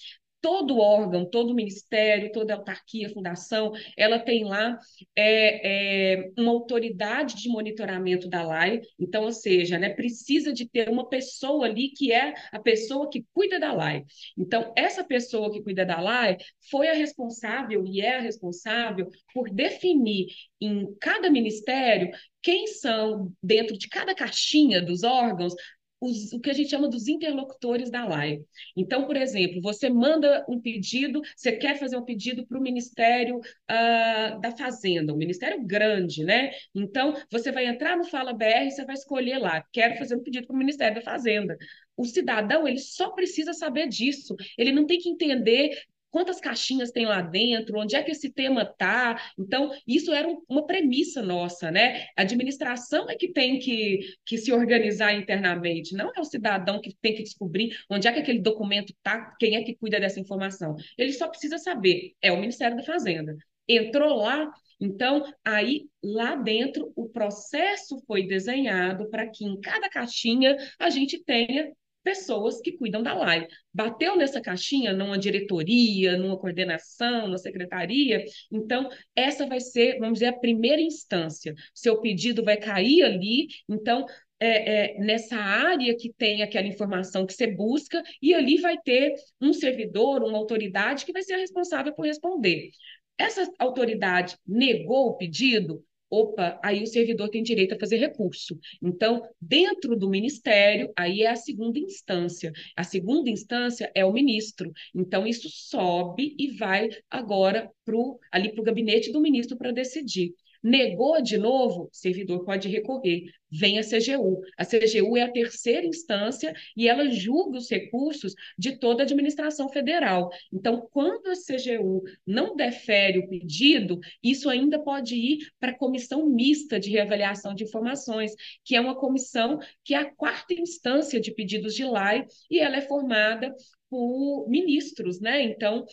todo 0.40 0.78
órgão, 0.78 1.28
todo 1.28 1.54
ministério, 1.54 2.32
toda 2.32 2.54
autarquia, 2.54 3.10
fundação, 3.10 3.72
ela 3.96 4.18
tem 4.18 4.44
lá 4.44 4.78
é, 5.14 6.14
é, 6.14 6.30
uma 6.38 6.50
autoridade 6.52 7.36
de 7.36 7.48
monitoramento 7.48 8.28
da 8.28 8.42
LAI, 8.42 8.80
então, 8.98 9.24
ou 9.24 9.32
seja, 9.32 9.78
né, 9.78 9.90
precisa 9.90 10.52
de 10.52 10.68
ter 10.68 10.88
uma 10.88 11.08
pessoa 11.08 11.66
ali 11.66 11.90
que 11.90 12.12
é 12.12 12.34
a 12.52 12.58
pessoa 12.58 13.08
que 13.10 13.24
cuida 13.32 13.58
da 13.58 13.72
LAI. 13.72 14.04
Então, 14.36 14.72
essa 14.76 15.04
pessoa 15.04 15.52
que 15.52 15.62
cuida 15.62 15.84
da 15.84 16.00
LAI 16.00 16.36
foi 16.70 16.88
a 16.88 16.94
responsável 16.94 17.84
e 17.86 18.00
é 18.00 18.16
a 18.16 18.20
responsável 18.20 19.08
por 19.34 19.50
definir 19.50 20.26
em 20.60 20.94
cada 21.00 21.30
ministério 21.30 22.10
quem 22.42 22.66
são, 22.66 23.32
dentro 23.42 23.76
de 23.76 23.88
cada 23.88 24.14
caixinha 24.14 24.80
dos 24.80 25.02
órgãos, 25.02 25.54
os, 26.00 26.32
o 26.32 26.40
que 26.40 26.50
a 26.50 26.52
gente 26.52 26.70
chama 26.70 26.88
dos 26.88 27.06
interlocutores 27.06 27.90
da 27.90 28.06
live. 28.06 28.44
Então, 28.76 29.06
por 29.06 29.16
exemplo, 29.16 29.60
você 29.60 29.90
manda 29.90 30.44
um 30.48 30.60
pedido, 30.60 31.20
você 31.36 31.52
quer 31.52 31.78
fazer 31.78 31.96
um 31.96 32.04
pedido 32.04 32.46
para 32.46 32.58
o 32.58 32.62
Ministério 32.62 33.38
uh, 33.38 34.40
da 34.40 34.50
Fazenda, 34.56 35.12
um 35.12 35.16
ministério 35.16 35.62
grande, 35.62 36.24
né? 36.24 36.52
Então, 36.74 37.14
você 37.30 37.52
vai 37.52 37.66
entrar 37.66 37.96
no 37.96 38.04
Fala 38.04 38.32
BR 38.32 38.66
e 38.66 38.70
você 38.70 38.84
vai 38.84 38.94
escolher 38.94 39.38
lá, 39.38 39.64
quero 39.72 39.96
fazer 39.96 40.16
um 40.16 40.22
pedido 40.22 40.46
para 40.46 40.54
o 40.54 40.58
Ministério 40.58 40.94
da 40.94 41.02
Fazenda. 41.02 41.56
O 41.96 42.04
cidadão, 42.04 42.66
ele 42.66 42.78
só 42.78 43.10
precisa 43.10 43.52
saber 43.52 43.86
disso. 43.86 44.34
Ele 44.56 44.72
não 44.72 44.86
tem 44.86 44.98
que 44.98 45.10
entender 45.10 45.70
quantas 46.10 46.40
caixinhas 46.40 46.90
tem 46.90 47.06
lá 47.06 47.20
dentro, 47.20 47.78
onde 47.78 47.96
é 47.96 48.02
que 48.02 48.10
esse 48.10 48.30
tema 48.30 48.62
está. 48.62 49.20
Então, 49.38 49.70
isso 49.86 50.12
era 50.12 50.28
uma 50.48 50.66
premissa 50.66 51.22
nossa, 51.22 51.70
né? 51.70 52.06
A 52.16 52.22
administração 52.22 53.08
é 53.08 53.14
que 53.14 53.32
tem 53.32 53.58
que, 53.58 54.00
que 54.24 54.38
se 54.38 54.52
organizar 54.52 55.14
internamente, 55.14 55.94
não 55.94 56.12
é 56.14 56.20
o 56.20 56.24
cidadão 56.24 56.80
que 56.80 56.94
tem 57.00 57.14
que 57.14 57.22
descobrir 57.22 57.76
onde 57.88 58.08
é 58.08 58.12
que 58.12 58.20
aquele 58.20 58.40
documento 58.40 58.90
está, 58.90 59.34
quem 59.38 59.56
é 59.56 59.62
que 59.62 59.74
cuida 59.76 60.00
dessa 60.00 60.20
informação. 60.20 60.76
Ele 60.98 61.12
só 61.12 61.28
precisa 61.28 61.58
saber, 61.58 62.12
é 62.20 62.32
o 62.32 62.40
Ministério 62.40 62.76
da 62.76 62.82
Fazenda. 62.82 63.36
Entrou 63.68 64.16
lá, 64.16 64.50
então, 64.80 65.22
aí 65.44 65.88
lá 66.02 66.34
dentro, 66.34 66.90
o 66.96 67.08
processo 67.08 68.02
foi 68.06 68.26
desenhado 68.26 69.10
para 69.10 69.28
que 69.28 69.44
em 69.44 69.60
cada 69.60 69.88
caixinha 69.90 70.56
a 70.78 70.88
gente 70.88 71.22
tenha 71.22 71.70
pessoas 72.02 72.60
que 72.60 72.72
cuidam 72.72 73.02
da 73.02 73.14
live. 73.14 73.46
Bateu 73.72 74.16
nessa 74.16 74.40
caixinha 74.40 74.92
numa 74.92 75.18
diretoria, 75.18 76.16
numa 76.16 76.38
coordenação, 76.38 77.28
na 77.28 77.38
secretaria, 77.38 78.24
então 78.50 78.88
essa 79.14 79.46
vai 79.46 79.60
ser, 79.60 79.98
vamos 79.98 80.14
dizer, 80.14 80.26
a 80.26 80.38
primeira 80.38 80.80
instância. 80.80 81.54
Seu 81.74 82.00
pedido 82.00 82.44
vai 82.44 82.56
cair 82.56 83.02
ali, 83.02 83.48
então 83.68 84.06
é, 84.38 84.96
é, 84.96 84.98
nessa 84.98 85.36
área 85.36 85.94
que 85.96 86.12
tem 86.14 86.42
aquela 86.42 86.66
informação 86.66 87.26
que 87.26 87.34
você 87.34 87.46
busca, 87.46 88.02
e 88.22 88.34
ali 88.34 88.58
vai 88.58 88.78
ter 88.78 89.14
um 89.40 89.52
servidor, 89.52 90.22
uma 90.22 90.38
autoridade 90.38 91.04
que 91.04 91.12
vai 91.12 91.22
ser 91.22 91.36
responsável 91.36 91.94
por 91.94 92.06
responder. 92.06 92.70
Essa 93.18 93.46
autoridade 93.58 94.38
negou 94.46 95.08
o 95.08 95.16
pedido, 95.16 95.84
opa, 96.10 96.58
aí 96.62 96.82
o 96.82 96.86
servidor 96.86 97.28
tem 97.28 97.42
direito 97.42 97.74
a 97.74 97.78
fazer 97.78 97.96
recurso. 97.96 98.58
Então, 98.82 99.22
dentro 99.40 99.96
do 99.96 100.10
ministério, 100.10 100.92
aí 100.96 101.22
é 101.22 101.30
a 101.30 101.36
segunda 101.36 101.78
instância. 101.78 102.52
A 102.76 102.82
segunda 102.82 103.30
instância 103.30 103.90
é 103.94 104.04
o 104.04 104.12
ministro. 104.12 104.72
Então, 104.94 105.26
isso 105.26 105.48
sobe 105.50 106.34
e 106.38 106.48
vai 106.56 106.88
agora 107.08 107.70
pro, 107.84 108.18
ali 108.32 108.52
para 108.52 108.60
o 108.60 108.64
gabinete 108.64 109.12
do 109.12 109.20
ministro 109.20 109.56
para 109.56 109.72
decidir. 109.72 110.34
Negou 110.62 111.22
de 111.22 111.38
novo, 111.38 111.88
servidor 111.90 112.44
pode 112.44 112.68
recorrer. 112.68 113.24
Vem 113.50 113.78
a 113.78 113.82
CGU. 113.82 114.42
A 114.58 114.64
CGU 114.64 115.16
é 115.16 115.22
a 115.22 115.32
terceira 115.32 115.86
instância 115.86 116.54
e 116.76 116.86
ela 116.86 117.10
julga 117.10 117.58
os 117.58 117.68
recursos 117.68 118.34
de 118.58 118.78
toda 118.78 119.02
a 119.02 119.04
administração 119.04 119.68
federal. 119.70 120.30
Então, 120.52 120.86
quando 120.92 121.28
a 121.28 121.32
CGU 121.32 122.02
não 122.26 122.54
defere 122.54 123.18
o 123.18 123.28
pedido, 123.28 123.98
isso 124.22 124.48
ainda 124.50 124.78
pode 124.78 125.16
ir 125.16 125.38
para 125.58 125.72
a 125.72 125.78
comissão 125.78 126.28
mista 126.28 126.78
de 126.78 126.90
reavaliação 126.90 127.54
de 127.54 127.64
informações, 127.64 128.32
que 128.64 128.76
é 128.76 128.80
uma 128.80 128.94
comissão 128.94 129.58
que 129.82 129.94
é 129.94 129.98
a 129.98 130.14
quarta 130.14 130.54
instância 130.54 131.20
de 131.20 131.32
pedidos 131.32 131.74
de 131.74 131.84
lei 131.84 132.24
e 132.50 132.60
ela 132.60 132.76
é 132.76 132.82
formada 132.82 133.54
por 133.88 134.48
ministros, 134.48 135.20
né? 135.20 135.42
Então, 135.42 135.84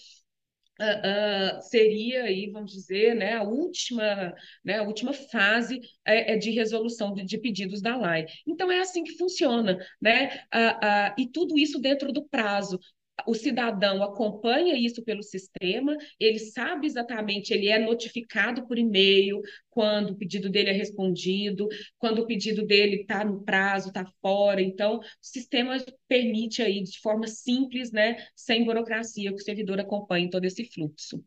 Uh, 0.80 1.58
uh, 1.58 1.62
seria 1.62 2.24
aí, 2.24 2.50
vamos 2.52 2.72
dizer, 2.72 3.16
né, 3.16 3.34
a 3.34 3.44
última, 3.44 4.34
né, 4.64 4.78
a 4.78 4.84
última 4.84 5.12
fase 5.14 5.80
é, 6.06 6.34
é 6.34 6.38
de 6.38 6.52
resolução 6.52 7.14
de, 7.14 7.26
de, 7.26 7.38
pedidos 7.38 7.82
da 7.82 7.96
LAI. 7.96 8.26
Então 8.46 8.72
é 8.72 8.80
assim 8.80 9.04
que 9.04 9.18
funciona, 9.18 9.78
né? 10.02 10.42
Uh, 10.54 11.22
e 11.22 11.28
tudo 11.28 11.58
isso 11.58 11.80
dentro 11.80 12.12
do 12.12 12.28
prazo 12.28 12.80
o 13.26 13.34
cidadão 13.34 14.04
acompanha 14.04 14.76
isso 14.76 15.04
pelo 15.04 15.24
sistema, 15.24 15.96
ele 16.20 16.40
sabe 16.40 16.86
exatamente, 16.86 17.54
ele 17.54 17.68
é 17.68 17.80
notificado 17.80 18.68
por 18.68 18.78
e-mail 18.78 19.42
quando 19.70 20.12
o 20.12 20.16
pedido 20.16 20.50
dele 20.50 20.70
é 20.70 20.74
respondido, 20.74 21.68
quando 21.98 22.20
o 22.20 22.28
pedido 22.28 22.66
dele 22.66 23.02
está 23.02 23.24
no 23.24 23.44
prazo, 23.44 23.90
está 23.90 24.06
fora. 24.22 24.62
Então, 24.62 24.98
o 24.98 25.02
sistema 25.22 25.78
permite 26.08 26.62
aí, 26.62 26.84
de 26.84 27.00
forma 27.00 27.28
simples, 27.28 27.92
né, 27.92 28.18
sem 28.36 28.66
burocracia, 28.66 29.32
que 29.32 29.42
o 29.42 29.44
servidor 29.44 29.80
acompanhe 29.80 30.30
todo 30.30 30.46
esse 30.46 30.66
fluxo. 30.66 31.24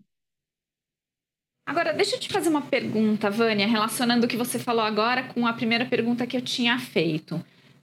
Agora, 1.66 1.93
deixa 1.93 2.16
eu 2.16 2.20
te 2.20 2.28
fazer 2.28 2.49
uma 2.49 2.62
pergunta, 2.62 3.30
Vânia, 3.30 3.66
relacionando 3.66 4.26
o 4.26 4.28
que 4.28 4.36
você 4.36 4.59
falou 4.59 4.82
agora 4.82 5.32
com 5.32 5.47
a 5.47 5.53
primeira 5.53 5.86
pergunta 5.86 6.26
que 6.26 6.36
eu 6.36 6.43
tinha 6.43 6.76
feito. 6.78 7.41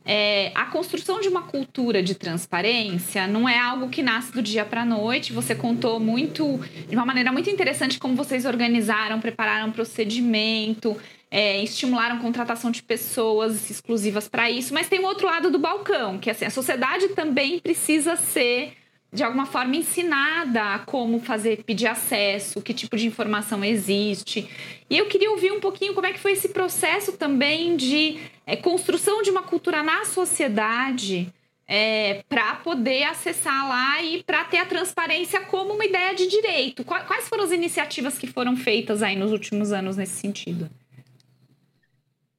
É, 0.09 0.53
a 0.55 0.65
construção 0.67 1.19
de 1.19 1.27
uma 1.27 1.41
cultura 1.41 2.01
de 2.01 2.15
transparência 2.15 3.27
não 3.27 3.47
é 3.47 3.59
algo 3.59 3.89
que 3.89 4.01
nasce 4.01 4.31
do 4.31 4.41
dia 4.41 4.63
para 4.63 4.83
a 4.83 4.85
noite. 4.85 5.33
Você 5.33 5.53
contou 5.53 5.99
muito, 5.99 6.61
de 6.87 6.95
uma 6.95 7.05
maneira 7.05 7.29
muito 7.29 7.49
interessante, 7.49 7.99
como 7.99 8.15
vocês 8.15 8.45
organizaram, 8.45 9.19
prepararam 9.19 9.69
procedimento, 9.69 10.95
é, 11.29 11.61
estimularam 11.61 12.19
contratação 12.19 12.71
de 12.71 12.81
pessoas 12.81 13.69
exclusivas 13.69 14.29
para 14.29 14.49
isso. 14.49 14.73
Mas 14.73 14.87
tem 14.87 14.99
o 14.99 15.05
outro 15.05 15.27
lado 15.27 15.51
do 15.51 15.59
balcão, 15.59 16.17
que 16.17 16.29
assim, 16.29 16.45
a 16.45 16.49
sociedade 16.49 17.09
também 17.09 17.59
precisa 17.59 18.15
ser 18.15 18.77
de 19.11 19.23
alguma 19.23 19.45
forma 19.45 19.75
ensinada 19.75 20.75
a 20.75 20.79
como 20.79 21.19
fazer, 21.19 21.63
pedir 21.63 21.87
acesso, 21.87 22.61
que 22.61 22.73
tipo 22.73 22.97
de 22.97 23.07
informação 23.07 23.63
existe. 23.63 24.49
E 24.89 24.97
eu 24.97 25.07
queria 25.07 25.31
ouvir 25.31 25.51
um 25.51 25.59
pouquinho 25.59 25.93
como 25.93 26.05
é 26.05 26.13
que 26.13 26.19
foi 26.19 26.33
esse 26.33 26.49
processo 26.49 27.17
também 27.17 27.77
de 27.77 28.19
é, 28.45 28.55
construção 28.55 29.21
de 29.21 29.29
uma 29.29 29.43
cultura 29.43 29.81
na 29.81 30.05
sociedade 30.05 31.33
é, 31.67 32.23
para 32.29 32.55
poder 32.55 33.03
acessar 33.03 33.67
lá 33.67 34.01
e 34.01 34.23
para 34.23 34.45
ter 34.45 34.57
a 34.57 34.65
transparência 34.65 35.41
como 35.41 35.73
uma 35.73 35.85
ideia 35.85 36.15
de 36.15 36.27
direito. 36.27 36.83
Quais 36.83 37.27
foram 37.27 37.43
as 37.43 37.51
iniciativas 37.51 38.17
que 38.17 38.27
foram 38.27 38.55
feitas 38.55 39.03
aí 39.03 39.15
nos 39.15 39.31
últimos 39.31 39.73
anos 39.73 39.97
nesse 39.97 40.13
sentido? 40.13 40.69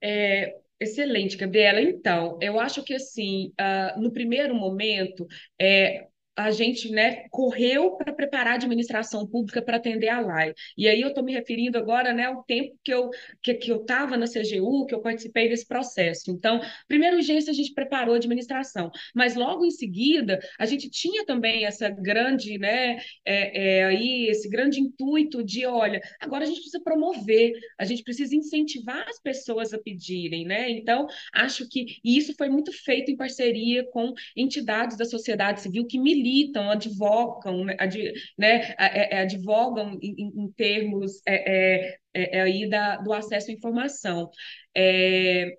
É, 0.03 0.55
excelente, 0.81 1.37
Gabriela. 1.37 1.81
Então, 1.81 2.39
eu 2.41 2.59
acho 2.59 2.83
que 2.83 2.95
assim, 2.95 3.53
uh, 3.61 4.01
no 4.01 4.11
primeiro 4.11 4.55
momento, 4.55 5.27
é, 5.61 6.08
a 6.39 6.53
gente 6.53 6.89
né, 6.89 7.25
correu 7.31 7.97
para 7.97 8.13
preparar 8.13 8.53
a 8.53 8.55
administração 8.55 9.27
pública 9.27 9.61
para 9.61 9.77
atender 9.77 10.09
a 10.09 10.21
LAI. 10.21 10.55
E 10.77 10.89
aí 10.89 11.01
eu 11.01 11.09
estou 11.09 11.25
me 11.25 11.33
referindo 11.33 11.77
agora 11.77 12.13
né, 12.13 12.27
ao 12.27 12.45
tempo 12.45 12.79
que 12.85 12.95
eu 12.95 13.11
que, 13.43 13.55
que 13.55 13.73
eu 13.73 13.81
estava 13.81 14.17
na 14.17 14.27
CGU, 14.27 14.87
que 14.87 14.95
eu 14.95 15.01
participei 15.01 15.49
desse 15.49 15.67
processo. 15.67 16.31
Então, 16.31 16.61
primeira 16.87 17.17
urgência, 17.17 17.51
a 17.51 17.55
gente 17.55 17.75
preparou 17.75 18.15
a 18.15 18.19
administração, 18.19 18.89
mas 19.13 19.35
logo 19.35 19.65
em 19.65 19.71
seguida, 19.73 20.39
a 20.61 20.65
gente 20.65 20.89
tinha 20.89 21.27
também 21.27 21.65
essa 21.65 21.89
grande, 21.89 22.57
né, 22.57 22.99
é, 23.25 23.81
é, 23.81 23.85
aí, 23.87 24.29
esse 24.29 24.49
grande 24.49 24.81
intuito 24.81 25.43
de, 25.43 25.67
olha, 25.67 26.01
agora 26.21 26.45
a 26.45 26.47
gente 26.47 26.61
precisa 26.61 26.81
promover, 26.85 27.53
a 27.77 27.85
gente 27.85 28.05
precisa 28.05 28.37
incentivar 28.37 29.09
as 29.09 29.21
pessoas 29.21 29.75
a 29.75 29.79
pedirem, 29.79 30.45
né? 30.45 30.71
Então, 30.71 31.09
acho 31.35 31.69
que 31.69 31.99
isso 32.05 32.33
foi 32.37 32.49
muito 32.49 32.71
feito 32.73 33.11
em 33.11 33.17
parceria 33.17 33.85
com 33.91 34.13
entidades 34.37 34.97
da 34.97 35.05
sociedade 35.05 35.63
civil 35.63 35.85
que 35.85 35.99
militam 35.99 36.28
militam, 36.29 36.71
advogam, 36.71 37.67
ad, 37.79 38.13
né, 38.39 38.75
é, 38.79 39.17
é, 39.17 39.21
advogam 39.23 39.99
em, 40.03 40.33
em 40.45 40.53
termos 40.53 41.21
é, 41.27 41.93
é, 41.95 41.99
é, 42.15 42.41
aí 42.43 42.69
da, 42.69 42.97
do 42.97 43.13
acesso 43.13 43.51
à 43.51 43.55
informação. 43.55 44.31
É, 44.77 45.57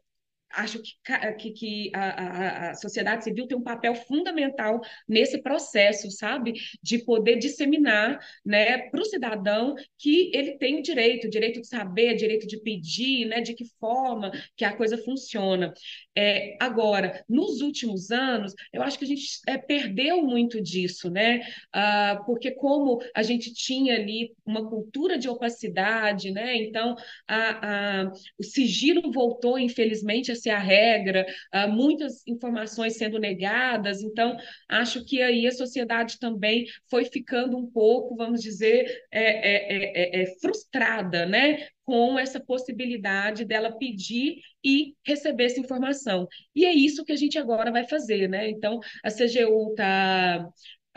acho 0.52 0.82
que, 0.82 0.92
que, 1.38 1.52
que 1.52 1.92
a, 1.94 2.70
a, 2.70 2.74
sociedade 2.76 3.24
civil 3.24 3.48
tem 3.48 3.58
um 3.58 3.64
papel 3.64 3.96
fundamental 3.96 4.82
nesse 5.08 5.42
processo, 5.42 6.10
sabe? 6.12 6.54
De 6.82 7.00
poder 7.00 7.38
disseminar 7.38 8.20
né, 8.46 8.90
para 8.90 9.02
o 9.02 9.06
cidadão 9.06 9.76
que 9.98 10.32
ele 10.34 10.58
tem 10.58 10.80
o 10.80 10.84
direito, 10.84 11.28
o 11.28 11.30
direito 11.30 11.62
de 11.62 11.68
saber, 11.68 12.16
direito 12.16 12.48
de 12.48 12.60
pedir, 12.62 13.26
né, 13.26 13.42
de 13.42 13.54
que 13.54 13.66
forma 13.80 14.32
que 14.56 14.66
a 14.66 14.76
coisa 14.76 14.98
funciona. 14.98 15.74
É, 16.16 16.58
agora, 16.60 17.24
nos 17.30 17.62
últimos 17.62 18.12
anos, 18.12 18.54
eu 18.74 18.82
acho 18.82 18.98
que 18.98 19.06
a 19.06 19.08
gente 19.08 19.40
é, 19.48 19.58
perdeu 19.58 20.22
muito 20.22 20.62
disso, 20.62 21.10
né? 21.10 21.42
Ah, 21.72 22.22
porque 22.26 22.52
como 22.52 23.00
a 23.16 23.24
gente 23.24 23.54
tinha 23.54 23.96
ali 23.96 24.36
uma 24.46 24.68
cultura 24.68 25.18
de 25.18 25.30
opacidade, 25.30 26.32
né? 26.32 26.56
Então, 26.58 26.96
a, 27.28 28.02
a, 28.02 28.12
o 28.38 28.44
sigilo 28.44 29.12
voltou, 29.12 29.58
infelizmente, 29.58 30.32
a 30.32 30.36
ser 30.40 30.52
a 30.52 30.60
regra, 30.60 31.26
uh, 31.54 31.70
muitas 31.70 32.26
informações 32.28 32.98
sendo 32.98 33.20
negadas. 33.20 34.02
Então, 34.02 34.38
acho 34.68 35.06
que 35.06 35.22
aí 35.22 35.48
a 35.48 35.52
sociedade 35.52 36.20
também 36.20 36.66
foi 36.90 37.06
ficando 37.06 37.58
um 37.58 37.70
pouco, 37.70 38.16
vamos 38.16 38.42
dizer, 38.42 38.86
é, 39.12 39.22
é, 39.22 39.76
é, 39.76 40.22
é, 40.22 40.24
é 40.24 40.40
frustrada, 40.40 41.26
né? 41.26 41.68
com 41.90 42.20
essa 42.20 42.40
possibilidade 42.40 43.44
dela 43.44 43.76
pedir 43.76 44.36
e 44.64 44.94
receber 45.04 45.46
essa 45.46 45.60
informação. 45.60 46.28
E 46.56 46.64
é 46.64 46.72
isso 46.72 47.04
que 47.04 47.12
a 47.12 47.16
gente 47.16 47.40
agora 47.40 47.72
vai 47.72 47.88
fazer, 47.88 48.30
né? 48.30 48.48
Então, 48.48 48.80
a 49.04 49.10
CGU 49.10 49.72
está 49.72 50.48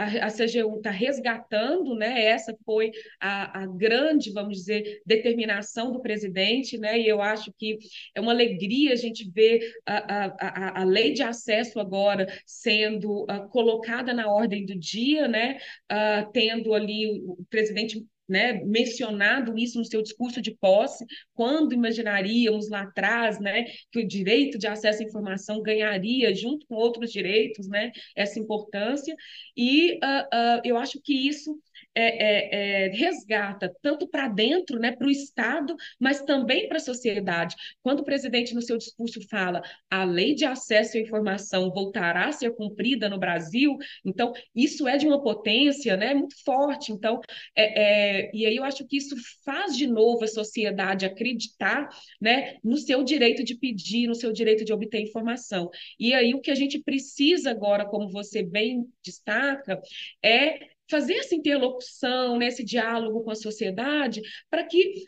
a, 0.05 0.31
CGU 0.31 0.77
está 0.77 0.91
resgatando, 0.91 1.95
né? 1.95 2.25
Essa 2.25 2.57
foi 2.65 2.91
a, 3.21 3.63
a, 3.63 3.67
grande, 3.67 4.33
vamos 4.33 4.59
dizer, 4.59 5.01
determinação 5.07 5.93
do 5.93 6.01
presidente, 6.01 6.79
né? 6.79 6.99
E 6.99 7.09
eu 7.09 7.21
acho 7.21 7.53
que 7.59 7.79
é 8.15 8.21
uma 8.21 8.33
alegria 8.33 8.93
a 8.93 8.97
gente 8.97 9.31
ver 9.31 9.61
a, 9.87 10.27
a, 10.27 10.81
a 10.83 10.85
lei 10.85 11.13
de 11.13 11.23
acesso 11.23 11.81
agora 11.81 12.27
sendo 12.47 13.25
uh, 13.25 13.49
colocada 13.51 14.13
na 14.13 14.31
ordem 14.33 14.65
do 14.65 14.79
dia, 14.79 15.29
né? 15.29 15.59
Uh, 15.91 16.31
tendo 16.33 16.75
ali 16.75 17.07
o 17.23 17.39
presidente 17.49 18.05
né, 18.33 18.55
mencionado 18.65 19.57
isso 19.59 19.79
no 19.79 19.85
seu 19.85 20.03
discurso 20.03 20.41
de 20.41 20.57
posse, 20.57 21.05
quando 21.35 21.75
imaginaríamos 21.75 22.71
lá 22.71 22.83
atrás 22.83 23.39
né, 23.39 23.67
que 23.91 24.01
o 24.01 24.09
direito 24.09 24.59
de 24.59 24.67
acesso 24.67 25.03
à 25.03 25.07
informação 25.07 25.63
ganharia, 25.63 26.35
junto 26.35 26.67
com 26.67 26.75
outros 26.75 27.13
direitos, 27.13 27.69
né, 27.69 27.93
essa 28.17 28.39
importância. 28.41 29.15
E 29.55 29.93
uh, 29.95 29.97
uh, 29.97 30.61
eu 30.65 30.79
acho 30.79 31.01
que 31.03 31.29
isso 31.29 31.61
é, 31.95 32.05
é, 32.05 32.87
é, 32.87 32.89
resgata 32.89 33.75
tanto 33.83 34.09
para 34.09 34.29
dentro, 34.29 34.79
né, 34.79 34.93
para 34.93 35.07
o 35.07 35.11
Estado, 35.11 35.77
mas 36.01 36.23
também 36.23 36.67
para 36.69 36.79
a 36.79 36.81
sociedade. 36.81 37.55
Quando 37.83 38.01
o 38.01 38.05
presidente, 38.05 38.55
no 38.55 38.63
seu 38.63 38.79
discurso, 38.79 39.21
fala 39.29 39.63
a 39.91 40.05
lei 40.05 40.35
de 40.35 40.45
acesso 40.45 40.97
à 40.97 41.01
informação 41.01 41.71
voltará 41.71 42.29
a 42.29 42.33
ser 42.33 42.55
cumprida 42.55 43.09
no 43.09 43.19
Brasil, 43.19 43.77
então 44.05 44.33
isso 44.55 44.89
é 44.89 44.97
de 44.97 45.07
uma 45.07 45.23
potência 45.23 45.97
né, 45.97 46.15
muito 46.15 46.35
forte. 46.45 46.93
Então, 46.93 47.21
é, 47.55 48.22
e 48.33 48.47
aí 48.47 48.57
eu 48.57 48.65
acho 48.65 48.87
que 48.87 48.97
isso 48.97 49.17
faz 49.45 49.77
de 49.77 49.87
novo 49.87 50.25
a 50.25 50.29
sociedade 50.29 51.07
acreditar 51.07 51.89
né, 52.21 52.57
no 52.63 52.77
seu 52.77 53.03
direito 53.03 53.45
de 53.45 53.55
pedir, 53.55 54.07
no 54.07 54.15
seu 54.15 54.33
direito 54.33 54.65
de 54.65 54.73
obter 54.73 55.01
informação. 55.01 55.71
E 55.99 56.15
aí 56.15 56.35
o 56.35 56.41
que 56.41 56.51
a 56.51 56.55
gente 56.55 56.79
precisa 56.81 57.51
agora, 57.51 57.87
como 57.87 58.11
você 58.11 58.43
bem 58.43 58.87
destaca, 59.03 59.81
é 60.23 60.73
fazer 60.91 61.15
essa 61.15 61.35
interlocução, 61.35 62.39
né, 62.39 62.49
esse 62.49 62.65
diálogo 62.65 63.23
com 63.25 63.31
a 63.31 63.35
sociedade, 63.35 64.21
para 64.51 64.65
que 64.65 65.05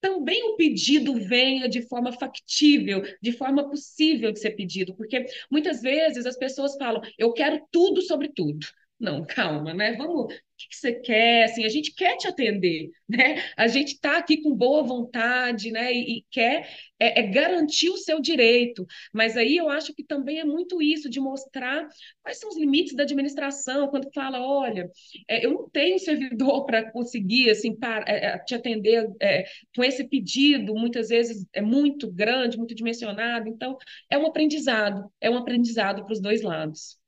também 0.00 0.42
o 0.44 0.56
pedido 0.56 1.14
venha 1.14 1.68
de 1.68 1.82
forma 1.82 2.12
factível, 2.12 3.02
de 3.20 3.32
forma 3.32 3.68
possível 3.68 4.30
de 4.32 4.38
ser 4.38 4.52
pedido, 4.52 4.94
porque 4.94 5.26
muitas 5.50 5.82
vezes 5.82 6.24
as 6.24 6.36
pessoas 6.36 6.76
falam, 6.76 7.02
eu 7.18 7.32
quero 7.32 7.60
tudo 7.70 8.00
sobre 8.02 8.28
tudo. 8.28 8.66
Não, 8.98 9.24
calma, 9.26 9.74
né? 9.74 9.96
Vamos, 9.96 10.34
que, 10.58 10.68
que 10.68 10.76
você 10.76 10.92
quer? 10.94 11.44
Assim, 11.44 11.64
a 11.64 11.68
gente 11.68 11.94
quer 11.94 12.16
te 12.16 12.28
atender, 12.28 12.90
né? 13.08 13.42
A 13.56 13.68
gente 13.68 13.94
está 13.94 14.18
aqui 14.18 14.42
com 14.42 14.54
boa 14.54 14.82
vontade, 14.82 15.70
né? 15.70 15.92
E, 15.92 16.18
e 16.18 16.24
quer 16.30 16.68
é, 16.98 17.20
é, 17.20 17.22
garantir 17.28 17.90
o 17.90 17.96
seu 17.96 18.20
direito. 18.20 18.86
Mas 19.12 19.36
aí 19.36 19.56
eu 19.56 19.68
acho 19.68 19.94
que 19.94 20.04
também 20.04 20.40
é 20.40 20.44
muito 20.44 20.82
isso 20.82 21.08
de 21.08 21.20
mostrar 21.20 21.88
quais 22.22 22.38
são 22.38 22.50
os 22.50 22.58
limites 22.58 22.94
da 22.94 23.04
administração 23.04 23.88
quando 23.88 24.10
fala, 24.12 24.40
olha, 24.40 24.90
é, 25.28 25.44
eu 25.44 25.52
não 25.52 25.68
tenho 25.70 25.98
servidor 25.98 26.64
para 26.66 26.90
conseguir 26.90 27.50
assim 27.50 27.74
para, 27.76 28.04
é, 28.08 28.26
é, 28.26 28.38
te 28.38 28.54
atender 28.54 29.08
é, 29.20 29.44
com 29.74 29.84
esse 29.84 30.04
pedido. 30.08 30.74
Muitas 30.74 31.08
vezes 31.08 31.46
é 31.52 31.60
muito 31.62 32.10
grande, 32.12 32.58
muito 32.58 32.74
dimensionado. 32.74 33.48
Então 33.48 33.76
é 34.10 34.18
um 34.18 34.26
aprendizado, 34.26 35.10
é 35.20 35.30
um 35.30 35.36
aprendizado 35.38 36.04
para 36.04 36.12
os 36.12 36.20
dois 36.20 36.42
lados. 36.42 36.98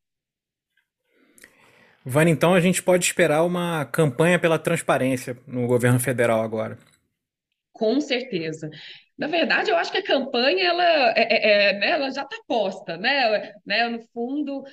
Vânia, 2.11 2.33
então 2.33 2.55
a 2.55 2.61
gente 2.61 2.83
pode 2.83 3.05
esperar 3.05 3.45
uma 3.45 3.85
campanha 3.85 4.39
pela 4.39 4.59
transparência 4.59 5.39
no 5.47 5.67
governo 5.67 6.01
federal 6.01 6.43
agora. 6.43 6.77
Com 7.73 8.01
certeza. 8.01 8.69
Na 9.17 9.27
verdade, 9.27 9.71
eu 9.71 9.77
acho 9.77 9.93
que 9.93 9.99
a 9.99 10.05
campanha 10.05 10.67
ela, 10.67 11.13
é, 11.17 11.23
é, 11.23 11.69
é 11.71 11.79
né, 11.79 11.91
ela 11.91 12.11
já 12.11 12.23
está 12.23 12.37
posta, 12.49 12.97
né? 12.97 13.53
né? 13.65 13.89
No 13.89 14.01
fundo, 14.13 14.65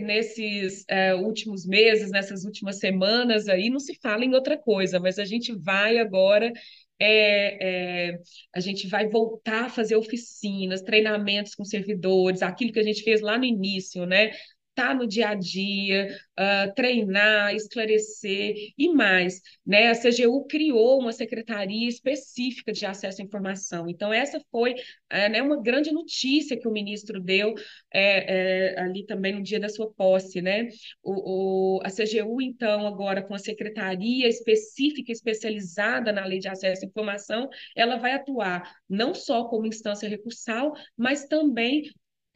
nesses 0.00 0.84
é, 0.88 1.14
últimos 1.14 1.66
meses, 1.66 2.10
nessas 2.10 2.44
últimas 2.44 2.78
semanas 2.78 3.48
aí, 3.48 3.68
não 3.68 3.80
se 3.80 3.98
fala 4.00 4.24
em 4.24 4.34
outra 4.34 4.56
coisa, 4.56 5.00
mas 5.00 5.18
a 5.18 5.24
gente 5.24 5.52
vai 5.58 5.98
agora 5.98 6.52
é, 6.98 8.10
é, 8.10 8.18
a 8.54 8.60
gente 8.60 8.88
vai 8.88 9.08
voltar 9.08 9.66
a 9.66 9.68
fazer 9.68 9.96
oficinas, 9.96 10.82
treinamentos 10.82 11.54
com 11.54 11.64
servidores, 11.64 12.42
aquilo 12.42 12.72
que 12.72 12.78
a 12.78 12.82
gente 12.82 13.02
fez 13.02 13.20
lá 13.20 13.36
no 13.38 13.44
início, 13.44 14.06
né? 14.06 14.30
Estar 14.76 14.88
tá 14.88 14.94
no 14.94 15.06
dia 15.06 15.30
a 15.30 15.34
dia, 15.34 16.14
uh, 16.38 16.74
treinar, 16.74 17.54
esclarecer 17.54 18.54
e 18.76 18.92
mais. 18.92 19.40
Né? 19.66 19.88
A 19.88 19.94
CGU 19.94 20.46
criou 20.46 21.00
uma 21.00 21.12
secretaria 21.12 21.88
específica 21.88 22.72
de 22.72 22.84
acesso 22.84 23.22
à 23.22 23.24
informação. 23.24 23.88
Então, 23.88 24.12
essa 24.12 24.38
foi 24.50 24.74
é, 25.08 25.28
né, 25.30 25.42
uma 25.42 25.60
grande 25.60 25.90
notícia 25.90 26.58
que 26.58 26.68
o 26.68 26.72
ministro 26.72 27.20
deu 27.20 27.54
é, 27.92 28.74
é, 28.74 28.80
ali 28.80 29.06
também 29.06 29.32
no 29.32 29.42
dia 29.42 29.58
da 29.58 29.68
sua 29.68 29.90
posse. 29.90 30.42
Né? 30.42 30.68
O, 31.02 31.78
o, 31.78 31.80
a 31.82 31.88
CGU, 31.90 32.42
então, 32.42 32.86
agora 32.86 33.22
com 33.22 33.34
a 33.34 33.38
secretaria 33.38 34.28
específica, 34.28 35.10
especializada 35.10 36.12
na 36.12 36.24
lei 36.26 36.38
de 36.38 36.48
acesso 36.48 36.84
à 36.84 36.88
informação, 36.88 37.48
ela 37.74 37.96
vai 37.96 38.12
atuar 38.12 38.70
não 38.88 39.14
só 39.14 39.44
como 39.44 39.66
instância 39.66 40.08
recursal, 40.08 40.74
mas 40.96 41.24
também 41.24 41.84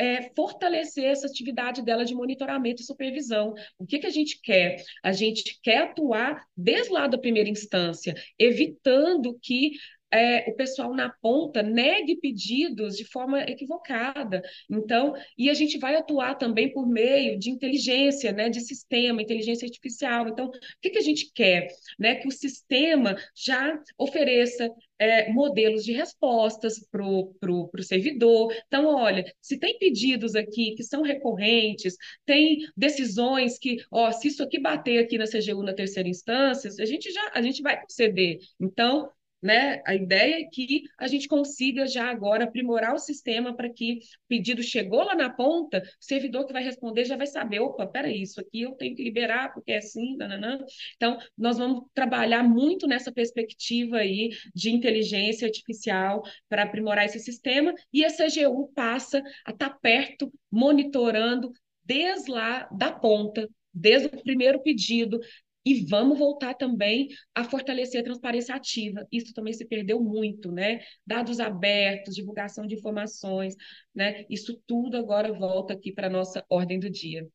é, 0.01 0.31
fortalecer 0.35 1.05
essa 1.05 1.27
atividade 1.27 1.83
dela 1.83 2.07
de 2.07 2.15
monitoramento 2.15 2.81
e 2.81 2.87
supervisão. 2.87 3.53
O 3.79 3.87
que, 3.87 3.99
que 3.99 4.07
a 4.07 4.11
gente 4.11 4.41
quer? 4.43 4.83
A 5.03 5.13
gente 5.13 5.61
quer 5.63 5.83
atuar 5.83 6.43
desde 6.57 6.91
lá 6.91 7.07
da 7.07 7.19
primeira 7.19 7.51
instância, 7.51 8.15
evitando 8.39 9.39
que 9.43 9.73
é, 10.13 10.51
o 10.51 10.55
pessoal 10.55 10.95
na 10.95 11.11
ponta 11.21 11.63
negue 11.63 12.17
pedidos 12.17 12.97
de 12.97 13.05
forma 13.05 13.41
equivocada. 13.43 14.43
Então, 14.69 15.15
e 15.39 15.49
a 15.49 15.55
gente 15.55 15.79
vai 15.79 15.97
atuar 15.97 16.35
também 16.35 16.73
por 16.73 16.87
meio 16.89 17.39
de 17.39 17.51
inteligência, 17.51 18.33
né, 18.33 18.49
de 18.49 18.61
sistema, 18.61 19.23
inteligência 19.23 19.67
artificial. 19.67 20.29
Então, 20.29 20.47
o 20.47 20.53
que, 20.81 20.91
que 20.91 20.99
a 20.99 21.03
gente 21.03 21.31
quer? 21.33 21.69
Né, 21.99 22.17
que 22.17 22.29
o 22.29 22.33
sistema 22.33 23.17
já 23.35 23.81
ofereça 23.99 24.69
é, 24.99 25.33
modelos 25.33 25.85
de 25.85 25.93
respostas 25.93 26.79
para 26.91 27.03
o 27.03 27.83
servidor. 27.83 28.55
Então, 28.67 28.87
olha, 28.87 29.25
se 29.41 29.59
tem 29.59 29.79
pedidos 29.79 30.35
aqui 30.35 30.75
que 30.75 30.83
são 30.83 31.03
recorrentes, 31.03 31.97
tem 32.27 32.59
decisões 32.77 33.59
que, 33.59 33.79
ó, 33.91 34.13
se 34.13 34.29
isso 34.29 34.43
aqui 34.43 34.61
bater 34.61 34.99
aqui 34.99 35.17
na 35.17 35.25
CGU 35.27 35.63
na 35.63 35.73
terceira 35.73 36.09
instância, 36.09 36.71
a 36.79 36.85
gente 36.85 37.11
já 37.11 37.31
a 37.35 37.41
gente 37.41 37.63
vai 37.63 37.81
conceder. 37.81 38.39
Então, 38.61 39.11
né? 39.43 39.83
A 39.87 39.95
ideia 39.95 40.43
é 40.43 40.45
que 40.45 40.83
a 40.99 41.07
gente 41.07 41.27
consiga 41.27 41.87
já 41.87 42.11
agora 42.11 42.45
aprimorar 42.45 42.95
o 42.95 42.99
sistema 42.99 43.55
para 43.57 43.71
que 43.71 43.95
o 43.95 43.99
pedido 44.29 44.63
chegou 44.63 45.03
lá 45.03 45.15
na 45.15 45.31
ponta, 45.31 45.79
o 45.79 46.05
servidor 46.05 46.47
que 46.47 46.53
vai 46.53 46.63
responder 46.63 47.05
já 47.05 47.17
vai 47.17 47.27
saber, 47.27 47.61
opa, 47.61 47.87
peraí, 47.87 48.23
isso 48.23 48.41
aqui 48.41 48.63
eu 48.63 48.73
tenho 48.73 48.95
que 48.95 49.03
liberar 49.03 49.53
porque 49.53 49.73
é 49.73 49.79
assim, 49.79 50.17
nananã. 50.17 50.59
Então, 50.97 51.19
nós 51.37 51.59
vamos 51.59 51.85
trabalhar 51.95 52.43
muito 52.43 52.87
nessa 52.87 53.13
perspectiva 53.13 53.99
aí 53.99 54.31
de 54.55 54.71
inteligência 54.71 55.47
artificial 55.47 56.23
para 56.49 56.65
aprimorar 56.65 57.07
esse 57.07 57.19
sistema 57.19 57.75
e 57.93 58.05
a 58.05 58.11
CGU 58.11 58.71
passa 58.75 59.23
a 59.47 59.51
estar 59.51 59.71
tá 59.71 59.79
perto, 59.81 60.33
monitorando 60.51 61.53
desde 61.85 62.31
lá 62.31 62.69
da 62.71 62.93
ponta, 62.93 63.49
desde 63.73 64.07
o 64.09 64.23
primeiro 64.23 64.63
pedido, 64.63 65.19
e 65.65 65.85
vamos 65.87 66.19
voltar 66.19 66.55
também 66.55 67.09
a 67.35 67.45
fortalecer 67.45 68.01
a 68.01 68.05
transparência 68.05 68.55
ativa. 68.55 69.07
Isso 69.13 69.35
também 69.35 69.53
se 69.53 69.65
perdeu 69.65 70.01
muito, 70.01 70.51
né? 70.51 70.81
Dados 71.07 71.39
abertos, 71.41 72.15
divulgação 72.15 72.67
de 72.67 72.75
informações, 72.75 73.55
né? 73.95 74.25
Isso 74.31 74.61
tudo 74.67 74.97
agora 74.97 75.33
volta 75.33 75.75
aqui 75.75 75.93
para 75.93 76.07
a 76.07 76.11
nossa 76.11 76.45
ordem 76.49 76.79
do 76.79 76.91
dia. 76.91 77.29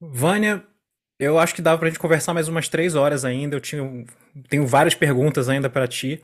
Vânia, 0.00 0.66
eu 1.18 1.38
acho 1.38 1.54
que 1.54 1.62
dava 1.62 1.78
para 1.78 1.88
a 1.88 1.90
gente 1.90 2.00
conversar 2.00 2.34
mais 2.34 2.48
umas 2.48 2.68
três 2.68 2.94
horas 2.94 3.24
ainda. 3.24 3.56
Eu 3.56 3.60
tinha, 3.60 3.82
tenho 4.48 4.66
várias 4.66 4.94
perguntas 4.94 5.48
ainda 5.48 5.70
para 5.70 5.86
ti, 5.86 6.22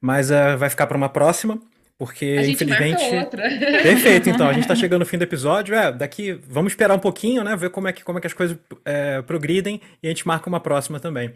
mas 0.00 0.30
uh, 0.30 0.56
vai 0.56 0.70
ficar 0.70 0.86
para 0.86 0.96
uma 0.96 1.08
próxima. 1.08 1.60
Porque, 1.98 2.36
a 2.38 2.42
gente 2.42 2.54
infelizmente. 2.54 3.02
Marca 3.02 3.16
outra. 3.16 3.42
Perfeito, 3.82 4.30
então. 4.30 4.48
A 4.48 4.52
gente 4.52 4.62
está 4.62 4.76
chegando 4.76 5.00
no 5.00 5.06
fim 5.06 5.18
do 5.18 5.24
episódio. 5.24 5.74
É, 5.74 5.90
daqui. 5.90 6.32
Vamos 6.48 6.72
esperar 6.72 6.94
um 6.94 7.00
pouquinho, 7.00 7.42
né? 7.42 7.56
Ver 7.56 7.70
como 7.70 7.88
é 7.88 7.92
que, 7.92 8.04
como 8.04 8.18
é 8.18 8.20
que 8.20 8.28
as 8.28 8.32
coisas 8.32 8.56
é, 8.84 9.20
progridem 9.22 9.80
e 10.00 10.06
a 10.06 10.10
gente 10.10 10.26
marca 10.26 10.48
uma 10.48 10.60
próxima 10.60 11.00
também. 11.00 11.34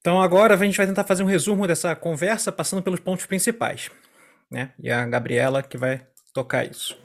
Então 0.00 0.20
agora 0.20 0.54
a 0.54 0.56
gente 0.58 0.76
vai 0.76 0.86
tentar 0.86 1.04
fazer 1.04 1.22
um 1.22 1.26
resumo 1.26 1.66
dessa 1.66 1.96
conversa, 1.96 2.52
passando 2.52 2.82
pelos 2.82 3.00
pontos 3.00 3.24
principais. 3.24 3.90
Né? 4.50 4.70
E 4.78 4.90
a 4.90 5.04
Gabriela 5.06 5.62
que 5.62 5.78
vai 5.78 6.02
tocar 6.32 6.64
isso. 6.64 6.96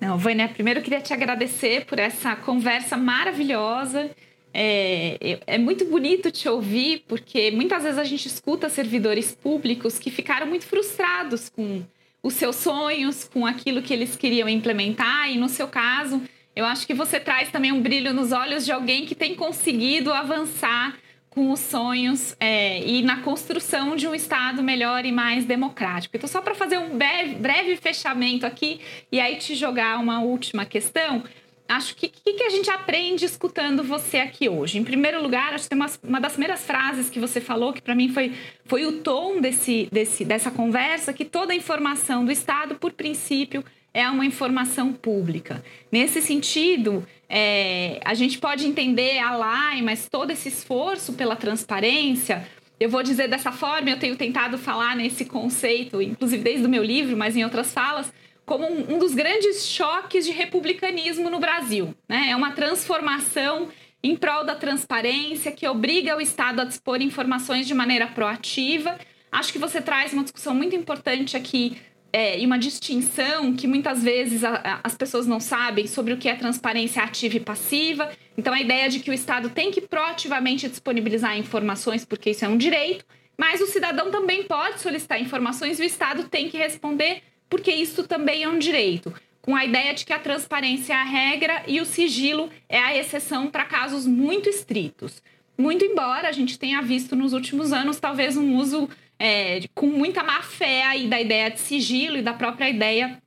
Não, 0.00 0.16
Vânia, 0.16 0.48
primeiro 0.48 0.80
eu 0.80 0.84
queria 0.84 1.00
te 1.00 1.12
agradecer 1.12 1.84
por 1.84 1.98
essa 1.98 2.34
conversa 2.34 2.96
maravilhosa. 2.96 4.10
É, 4.52 5.38
é 5.46 5.58
muito 5.58 5.84
bonito 5.84 6.30
te 6.30 6.48
ouvir, 6.48 7.04
porque 7.06 7.50
muitas 7.50 7.82
vezes 7.82 7.98
a 7.98 8.04
gente 8.04 8.26
escuta 8.26 8.68
servidores 8.68 9.34
públicos 9.34 9.98
que 9.98 10.10
ficaram 10.10 10.46
muito 10.46 10.66
frustrados 10.66 11.48
com 11.48 11.82
os 12.22 12.34
seus 12.34 12.56
sonhos, 12.56 13.28
com 13.32 13.46
aquilo 13.46 13.80
que 13.80 13.92
eles 13.92 14.16
queriam 14.16 14.48
implementar, 14.48 15.30
e 15.30 15.38
no 15.38 15.48
seu 15.48 15.68
caso, 15.68 16.20
eu 16.54 16.64
acho 16.64 16.86
que 16.86 16.92
você 16.92 17.18
traz 17.18 17.50
também 17.50 17.72
um 17.72 17.80
brilho 17.80 18.12
nos 18.12 18.32
olhos 18.32 18.64
de 18.64 18.72
alguém 18.72 19.06
que 19.06 19.14
tem 19.14 19.34
conseguido 19.34 20.12
avançar 20.12 20.98
com 21.30 21.52
os 21.52 21.60
sonhos 21.60 22.36
é, 22.40 22.84
e 22.84 23.02
na 23.02 23.18
construção 23.18 23.94
de 23.94 24.06
um 24.08 24.14
Estado 24.14 24.62
melhor 24.62 25.04
e 25.06 25.12
mais 25.12 25.44
democrático. 25.44 26.16
Então, 26.16 26.28
só 26.28 26.42
para 26.42 26.56
fazer 26.56 26.76
um 26.76 26.98
breve, 26.98 27.36
breve 27.36 27.76
fechamento 27.76 28.44
aqui 28.44 28.80
e 29.12 29.20
aí 29.20 29.36
te 29.36 29.54
jogar 29.54 30.00
uma 30.00 30.20
última 30.20 30.64
questão, 30.66 31.22
acho 31.70 31.94
que 31.94 32.08
que, 32.08 32.32
que, 32.34 32.42
a 32.42 32.50
gente 32.50 32.68
aprende 32.70 33.24
escutando 33.24 33.82
você 33.82 34.18
aqui 34.18 34.48
hoje? 34.48 34.78
Em 34.78 34.84
primeiro 34.84 35.22
lugar, 35.22 35.54
acho 35.54 35.64
que 35.64 35.70
tem 35.70 35.78
uma, 35.78 35.90
uma 36.02 36.20
das 36.20 36.32
primeiras 36.32 36.64
frases 36.64 37.08
que 37.08 37.18
você 37.18 37.40
falou, 37.40 37.72
que 37.72 37.80
para 37.80 37.94
mim 37.94 38.08
foi, 38.08 38.32
foi 38.66 38.84
o 38.84 39.00
tom 39.00 39.40
desse, 39.40 39.88
desse, 39.90 40.24
dessa 40.24 40.50
conversa, 40.50 41.12
que 41.12 41.24
toda 41.24 41.54
informação 41.54 42.24
do 42.24 42.32
Estado, 42.32 42.74
por 42.74 42.92
princípio, 42.92 43.64
é 43.92 44.08
uma 44.08 44.24
informação 44.24 44.92
pública. 44.92 45.64
Nesse 45.90 46.20
sentido, 46.20 47.06
é, 47.28 48.00
a 48.04 48.14
gente 48.14 48.38
pode 48.38 48.66
entender 48.66 49.18
a 49.18 49.36
LAI, 49.36 49.82
mas 49.82 50.08
todo 50.08 50.30
esse 50.30 50.48
esforço 50.48 51.12
pela 51.14 51.36
transparência, 51.36 52.46
eu 52.78 52.88
vou 52.88 53.02
dizer 53.02 53.28
dessa 53.28 53.52
forma, 53.52 53.90
eu 53.90 53.98
tenho 53.98 54.16
tentado 54.16 54.56
falar 54.58 54.96
nesse 54.96 55.24
conceito, 55.24 56.00
inclusive 56.00 56.42
desde 56.42 56.66
o 56.66 56.68
meu 56.68 56.82
livro, 56.82 57.16
mas 57.16 57.36
em 57.36 57.44
outras 57.44 57.72
falas, 57.72 58.12
como 58.50 58.66
um, 58.66 58.96
um 58.96 58.98
dos 58.98 59.14
grandes 59.14 59.64
choques 59.64 60.26
de 60.26 60.32
republicanismo 60.32 61.30
no 61.30 61.38
Brasil. 61.38 61.94
Né? 62.08 62.30
É 62.30 62.36
uma 62.36 62.50
transformação 62.50 63.68
em 64.02 64.16
prol 64.16 64.42
da 64.42 64.56
transparência 64.56 65.52
que 65.52 65.68
obriga 65.68 66.16
o 66.16 66.20
Estado 66.20 66.60
a 66.60 66.64
dispor 66.64 67.00
informações 67.00 67.64
de 67.68 67.74
maneira 67.74 68.08
proativa. 68.08 68.98
Acho 69.30 69.52
que 69.52 69.58
você 69.58 69.80
traz 69.80 70.12
uma 70.12 70.24
discussão 70.24 70.52
muito 70.52 70.74
importante 70.74 71.36
aqui 71.36 71.80
é, 72.12 72.40
e 72.40 72.44
uma 72.44 72.58
distinção 72.58 73.54
que 73.54 73.68
muitas 73.68 74.02
vezes 74.02 74.42
a, 74.42 74.56
a, 74.56 74.80
as 74.82 74.96
pessoas 74.96 75.28
não 75.28 75.38
sabem 75.38 75.86
sobre 75.86 76.12
o 76.12 76.16
que 76.16 76.28
é 76.28 76.34
transparência 76.34 77.04
ativa 77.04 77.36
e 77.36 77.40
passiva. 77.40 78.10
Então, 78.36 78.52
a 78.52 78.60
ideia 78.60 78.88
de 78.88 78.98
que 78.98 79.12
o 79.12 79.14
Estado 79.14 79.50
tem 79.50 79.70
que 79.70 79.80
proativamente 79.80 80.68
disponibilizar 80.68 81.38
informações, 81.38 82.04
porque 82.04 82.30
isso 82.30 82.44
é 82.44 82.48
um 82.48 82.56
direito, 82.56 83.04
mas 83.38 83.60
o 83.60 83.66
cidadão 83.68 84.10
também 84.10 84.42
pode 84.42 84.80
solicitar 84.80 85.22
informações 85.22 85.78
e 85.78 85.82
o 85.82 85.86
Estado 85.86 86.24
tem 86.24 86.48
que 86.48 86.58
responder 86.58 87.22
porque 87.50 87.72
isso 87.72 88.04
também 88.04 88.44
é 88.44 88.48
um 88.48 88.58
direito, 88.58 89.12
com 89.42 89.56
a 89.56 89.64
ideia 89.64 89.92
de 89.92 90.06
que 90.06 90.12
a 90.12 90.18
transparência 90.18 90.92
é 90.92 90.96
a 90.96 91.04
regra 91.04 91.62
e 91.66 91.80
o 91.80 91.84
sigilo 91.84 92.48
é 92.68 92.78
a 92.78 92.96
exceção 92.96 93.50
para 93.50 93.64
casos 93.64 94.06
muito 94.06 94.48
estritos. 94.48 95.20
Muito 95.58 95.84
embora 95.84 96.28
a 96.28 96.32
gente 96.32 96.58
tenha 96.58 96.80
visto 96.80 97.16
nos 97.16 97.32
últimos 97.32 97.72
anos 97.72 97.98
talvez 97.98 98.36
um 98.36 98.56
uso 98.56 98.88
é, 99.18 99.60
com 99.74 99.86
muita 99.86 100.22
má 100.22 100.40
fé 100.42 100.84
aí 100.84 101.08
da 101.08 101.20
ideia 101.20 101.50
de 101.50 101.60
sigilo 101.60 102.16
e 102.16 102.22
da 102.22 102.32
própria 102.32 102.70
ideia 102.70 103.20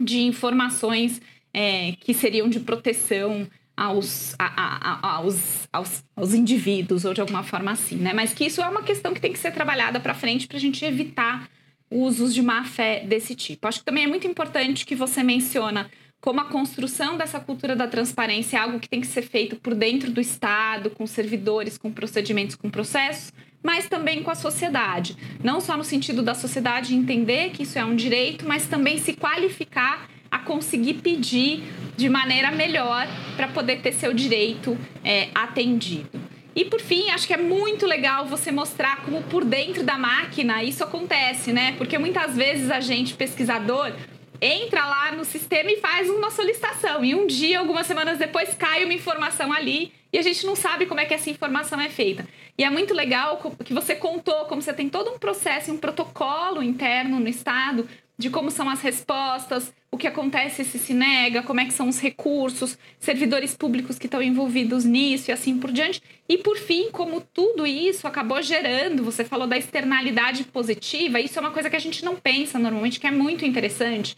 de 0.00 0.22
informações 0.22 1.20
é, 1.52 1.92
que 2.00 2.14
seriam 2.14 2.48
de 2.48 2.60
proteção 2.60 3.46
aos, 3.76 4.34
a, 4.38 4.46
a, 4.46 5.16
aos, 5.16 5.68
aos, 5.70 6.04
aos 6.14 6.32
indivíduos, 6.32 7.04
ou 7.04 7.12
de 7.12 7.20
alguma 7.20 7.42
forma 7.42 7.70
assim, 7.70 7.96
né? 7.96 8.14
Mas 8.14 8.32
que 8.32 8.46
isso 8.46 8.62
é 8.62 8.68
uma 8.68 8.82
questão 8.82 9.12
que 9.12 9.20
tem 9.20 9.32
que 9.32 9.38
ser 9.38 9.52
trabalhada 9.52 10.00
para 10.00 10.14
frente 10.14 10.48
para 10.48 10.56
a 10.56 10.60
gente 10.60 10.82
evitar 10.84 11.48
usos 11.90 12.34
de 12.34 12.42
má 12.42 12.64
fé 12.64 13.04
desse 13.06 13.34
tipo. 13.34 13.66
Acho 13.66 13.80
que 13.80 13.84
também 13.84 14.04
é 14.04 14.06
muito 14.06 14.26
importante 14.26 14.84
que 14.84 14.94
você 14.94 15.22
menciona 15.22 15.90
como 16.20 16.40
a 16.40 16.44
construção 16.44 17.16
dessa 17.16 17.38
cultura 17.38 17.76
da 17.76 17.86
transparência 17.86 18.56
é 18.56 18.60
algo 18.60 18.80
que 18.80 18.88
tem 18.88 19.00
que 19.00 19.06
ser 19.06 19.22
feito 19.22 19.56
por 19.56 19.74
dentro 19.74 20.10
do 20.10 20.20
Estado, 20.20 20.90
com 20.90 21.06
servidores, 21.06 21.78
com 21.78 21.92
procedimentos, 21.92 22.56
com 22.56 22.68
processos, 22.68 23.32
mas 23.62 23.88
também 23.88 24.22
com 24.22 24.30
a 24.30 24.34
sociedade. 24.34 25.16
Não 25.42 25.60
só 25.60 25.76
no 25.76 25.84
sentido 25.84 26.22
da 26.22 26.34
sociedade 26.34 26.94
entender 26.94 27.50
que 27.50 27.62
isso 27.62 27.78
é 27.78 27.84
um 27.84 27.94
direito, 27.94 28.46
mas 28.46 28.66
também 28.66 28.98
se 28.98 29.12
qualificar 29.12 30.08
a 30.30 30.38
conseguir 30.38 30.94
pedir 30.94 31.62
de 31.96 32.08
maneira 32.08 32.50
melhor 32.50 33.06
para 33.36 33.48
poder 33.48 33.80
ter 33.80 33.92
seu 33.92 34.12
direito 34.12 34.76
é, 35.04 35.28
atendido. 35.34 36.35
E 36.56 36.64
por 36.64 36.80
fim, 36.80 37.10
acho 37.10 37.26
que 37.26 37.34
é 37.34 37.36
muito 37.36 37.84
legal 37.84 38.24
você 38.24 38.50
mostrar 38.50 39.04
como 39.04 39.22
por 39.24 39.44
dentro 39.44 39.84
da 39.84 39.98
máquina 39.98 40.64
isso 40.64 40.82
acontece, 40.82 41.52
né? 41.52 41.74
Porque 41.76 41.98
muitas 41.98 42.34
vezes 42.34 42.70
a 42.70 42.80
gente, 42.80 43.12
pesquisador, 43.12 43.92
entra 44.40 44.86
lá 44.86 45.12
no 45.12 45.22
sistema 45.22 45.70
e 45.70 45.76
faz 45.76 46.08
uma 46.08 46.30
solicitação. 46.30 47.04
E 47.04 47.14
um 47.14 47.26
dia, 47.26 47.58
algumas 47.58 47.86
semanas 47.86 48.18
depois, 48.18 48.54
cai 48.54 48.84
uma 48.84 48.94
informação 48.94 49.52
ali 49.52 49.92
e 50.10 50.18
a 50.18 50.22
gente 50.22 50.46
não 50.46 50.56
sabe 50.56 50.86
como 50.86 50.98
é 50.98 51.04
que 51.04 51.12
essa 51.12 51.28
informação 51.28 51.78
é 51.78 51.90
feita. 51.90 52.26
E 52.56 52.64
é 52.64 52.70
muito 52.70 52.94
legal 52.94 53.38
que 53.62 53.74
você 53.74 53.94
contou 53.94 54.46
como 54.46 54.62
você 54.62 54.72
tem 54.72 54.88
todo 54.88 55.10
um 55.10 55.18
processo, 55.18 55.70
um 55.70 55.76
protocolo 55.76 56.62
interno 56.62 57.20
no 57.20 57.28
Estado 57.28 57.86
de 58.16 58.30
como 58.30 58.50
são 58.50 58.70
as 58.70 58.80
respostas, 58.80 59.74
o 59.90 59.96
que 59.96 60.06
acontece 60.06 60.64
se 60.64 60.78
se 60.78 60.92
nega, 60.92 61.42
como 61.42 61.60
é 61.60 61.64
que 61.64 61.72
são 61.72 61.88
os 61.88 62.00
recursos, 62.00 62.78
servidores 62.98 63.56
públicos 63.56 63.98
que 63.98 64.06
estão 64.06 64.22
envolvidos 64.22 64.84
nisso 64.84 65.30
e 65.30 65.32
assim 65.32 65.58
por 65.58 65.72
diante. 65.72 66.02
E 66.28 66.36
por 66.38 66.56
fim, 66.58 66.90
como 66.90 67.20
tudo 67.20 67.66
isso 67.66 68.06
acabou 68.06 68.42
gerando, 68.42 69.04
você 69.04 69.24
falou 69.24 69.46
da 69.46 69.56
externalidade 69.56 70.44
positiva, 70.44 71.20
isso 71.20 71.38
é 71.38 71.40
uma 71.40 71.50
coisa 71.50 71.70
que 71.70 71.76
a 71.76 71.80
gente 71.80 72.04
não 72.04 72.16
pensa 72.16 72.58
normalmente, 72.58 73.00
que 73.00 73.06
é 73.06 73.10
muito 73.10 73.44
interessante, 73.44 74.16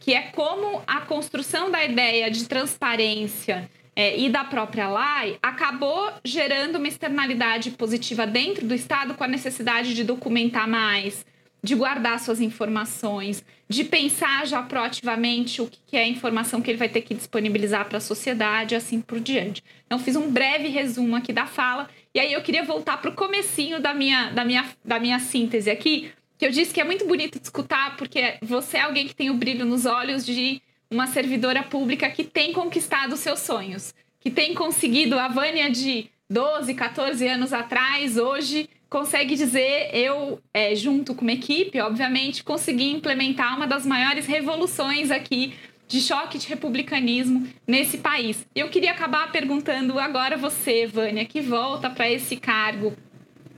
que 0.00 0.14
é 0.14 0.22
como 0.22 0.82
a 0.86 1.00
construção 1.02 1.70
da 1.70 1.84
ideia 1.84 2.30
de 2.30 2.48
transparência 2.48 3.70
é, 3.96 4.18
e 4.18 4.28
da 4.28 4.44
própria 4.44 4.88
lei 4.88 5.38
acabou 5.42 6.12
gerando 6.24 6.76
uma 6.76 6.88
externalidade 6.88 7.70
positiva 7.72 8.26
dentro 8.26 8.66
do 8.66 8.74
Estado 8.74 9.14
com 9.14 9.22
a 9.22 9.28
necessidade 9.28 9.94
de 9.94 10.02
documentar 10.02 10.68
mais, 10.68 11.24
de 11.64 11.74
guardar 11.74 12.20
suas 12.20 12.42
informações, 12.42 13.42
de 13.66 13.84
pensar 13.84 14.46
já 14.46 14.62
proativamente 14.62 15.62
o 15.62 15.70
que 15.86 15.96
é 15.96 16.02
a 16.02 16.06
informação 16.06 16.60
que 16.60 16.70
ele 16.70 16.76
vai 16.76 16.90
ter 16.90 17.00
que 17.00 17.14
disponibilizar 17.14 17.88
para 17.88 17.96
a 17.96 18.02
sociedade, 18.02 18.74
assim 18.74 19.00
por 19.00 19.18
diante. 19.18 19.64
Então, 19.86 19.98
fiz 19.98 20.14
um 20.14 20.30
breve 20.30 20.68
resumo 20.68 21.16
aqui 21.16 21.32
da 21.32 21.46
fala, 21.46 21.88
e 22.14 22.20
aí 22.20 22.34
eu 22.34 22.42
queria 22.42 22.62
voltar 22.62 22.98
para 22.98 23.10
o 23.10 23.14
comecinho 23.14 23.80
da 23.80 23.94
minha, 23.94 24.28
da, 24.28 24.44
minha, 24.44 24.68
da 24.84 25.00
minha 25.00 25.18
síntese 25.18 25.70
aqui, 25.70 26.12
que 26.36 26.44
eu 26.44 26.50
disse 26.50 26.74
que 26.74 26.82
é 26.82 26.84
muito 26.84 27.06
bonito 27.06 27.38
de 27.38 27.46
escutar, 27.46 27.96
porque 27.96 28.34
você 28.42 28.76
é 28.76 28.82
alguém 28.82 29.08
que 29.08 29.14
tem 29.14 29.30
o 29.30 29.34
brilho 29.34 29.64
nos 29.64 29.86
olhos 29.86 30.26
de 30.26 30.60
uma 30.90 31.06
servidora 31.06 31.62
pública 31.62 32.10
que 32.10 32.24
tem 32.24 32.52
conquistado 32.52 33.16
seus 33.16 33.40
sonhos, 33.40 33.94
que 34.20 34.30
tem 34.30 34.52
conseguido 34.52 35.18
a 35.18 35.28
Vânia 35.28 35.70
de 35.70 36.10
12, 36.28 36.74
14 36.74 37.26
anos 37.26 37.54
atrás, 37.54 38.18
hoje 38.18 38.68
consegue 38.94 39.34
dizer, 39.34 39.90
eu, 39.92 40.38
é, 40.54 40.72
junto 40.76 41.16
com 41.16 41.22
uma 41.22 41.32
equipe, 41.32 41.80
obviamente, 41.80 42.44
consegui 42.44 42.92
implementar 42.92 43.56
uma 43.56 43.66
das 43.66 43.84
maiores 43.84 44.24
revoluções 44.24 45.10
aqui 45.10 45.52
de 45.88 46.00
choque 46.00 46.38
de 46.38 46.46
republicanismo 46.46 47.44
nesse 47.66 47.98
país. 47.98 48.46
Eu 48.54 48.68
queria 48.68 48.92
acabar 48.92 49.32
perguntando 49.32 49.98
agora 49.98 50.36
você, 50.36 50.86
Vânia, 50.86 51.24
que 51.24 51.40
volta 51.40 51.90
para 51.90 52.08
esse 52.08 52.36
cargo 52.36 52.92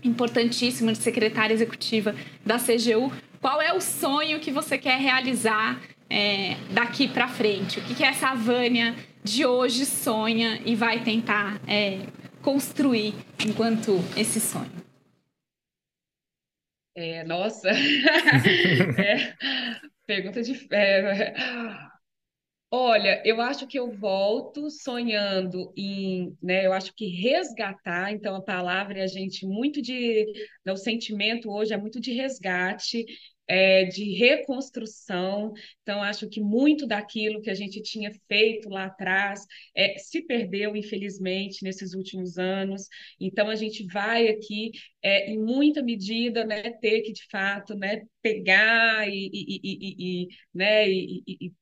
importantíssimo 0.03 0.91
de 0.91 0.97
secretária 0.97 1.53
executiva 1.53 2.15
da 2.43 2.57
CGU, 2.57 3.13
qual 3.39 3.61
é 3.61 3.75
o 3.75 3.81
sonho 3.81 4.41
que 4.41 4.51
você 4.51 4.79
quer 4.79 4.99
realizar 4.99 5.79
é, 6.09 6.57
daqui 6.71 7.09
para 7.09 7.29
frente? 7.29 7.79
O 7.79 7.83
que, 7.83 7.95
que 7.95 8.05
essa 8.05 8.35
Vânia 8.35 8.95
de 9.23 9.45
hoje 9.45 9.85
sonha 9.85 10.63
e 10.65 10.75
vai 10.75 11.01
tentar 11.01 11.61
é, 11.67 11.99
construir 12.41 13.13
enquanto 13.45 14.03
esse 14.17 14.41
sonho? 14.41 14.86
É, 16.97 17.23
nossa, 17.25 17.69
é, 18.99 19.35
pergunta 20.07 20.43
de. 20.43 20.67
É, 20.73 21.35
olha, 22.71 23.23
eu 23.25 23.41
acho 23.41 23.67
que 23.67 23.79
eu 23.79 23.91
volto 23.93 24.71
sonhando 24.71 25.73
em, 25.77 26.37
né? 26.43 26.67
Eu 26.67 26.73
acho 26.73 26.95
que 26.95 27.07
resgatar, 27.07 28.13
então 28.13 28.35
a 28.37 28.43
palavra 28.43 28.99
é 28.99 29.03
a 29.03 29.07
gente 29.07 29.47
muito 29.47 29.81
de, 29.83 30.27
né, 30.65 30.73
o 30.73 30.77
sentimento 30.77 31.51
hoje 31.51 31.73
é 31.75 31.77
muito 31.77 32.01
de 32.01 32.13
resgate 32.13 33.05
é, 33.49 33.85
de 33.85 34.13
reconstrução. 34.15 35.53
Então, 35.83 36.03
acho 36.03 36.29
que 36.29 36.41
muito 36.41 36.87
daquilo 36.87 37.41
que 37.41 37.51
a 37.51 37.55
gente 37.55 37.83
tinha 37.83 38.13
feito 38.29 38.69
lá 38.69 38.87
atrás 38.87 39.45
é, 39.75 39.99
se 39.99 40.23
perdeu, 40.23 40.77
infelizmente, 40.77 41.63
nesses 41.63 41.95
últimos 41.95 42.39
anos. 42.39 42.89
Então, 43.21 43.49
a 43.49 43.57
gente 43.57 43.85
vai 43.87 44.29
aqui, 44.29 44.71
é, 45.03 45.31
em 45.31 45.39
muita 45.39 45.83
medida, 45.83 46.45
né, 46.45 46.63
ter 46.81 47.03
que, 47.03 47.13
de 47.13 47.27
fato, 47.31 47.75
né, 47.75 48.03
pegar 48.23 49.09
e, 49.09 49.31
e, 49.33 49.61
e, 49.63 50.23
e 50.25 50.29
né, 50.55 50.89
e, 50.91 51.53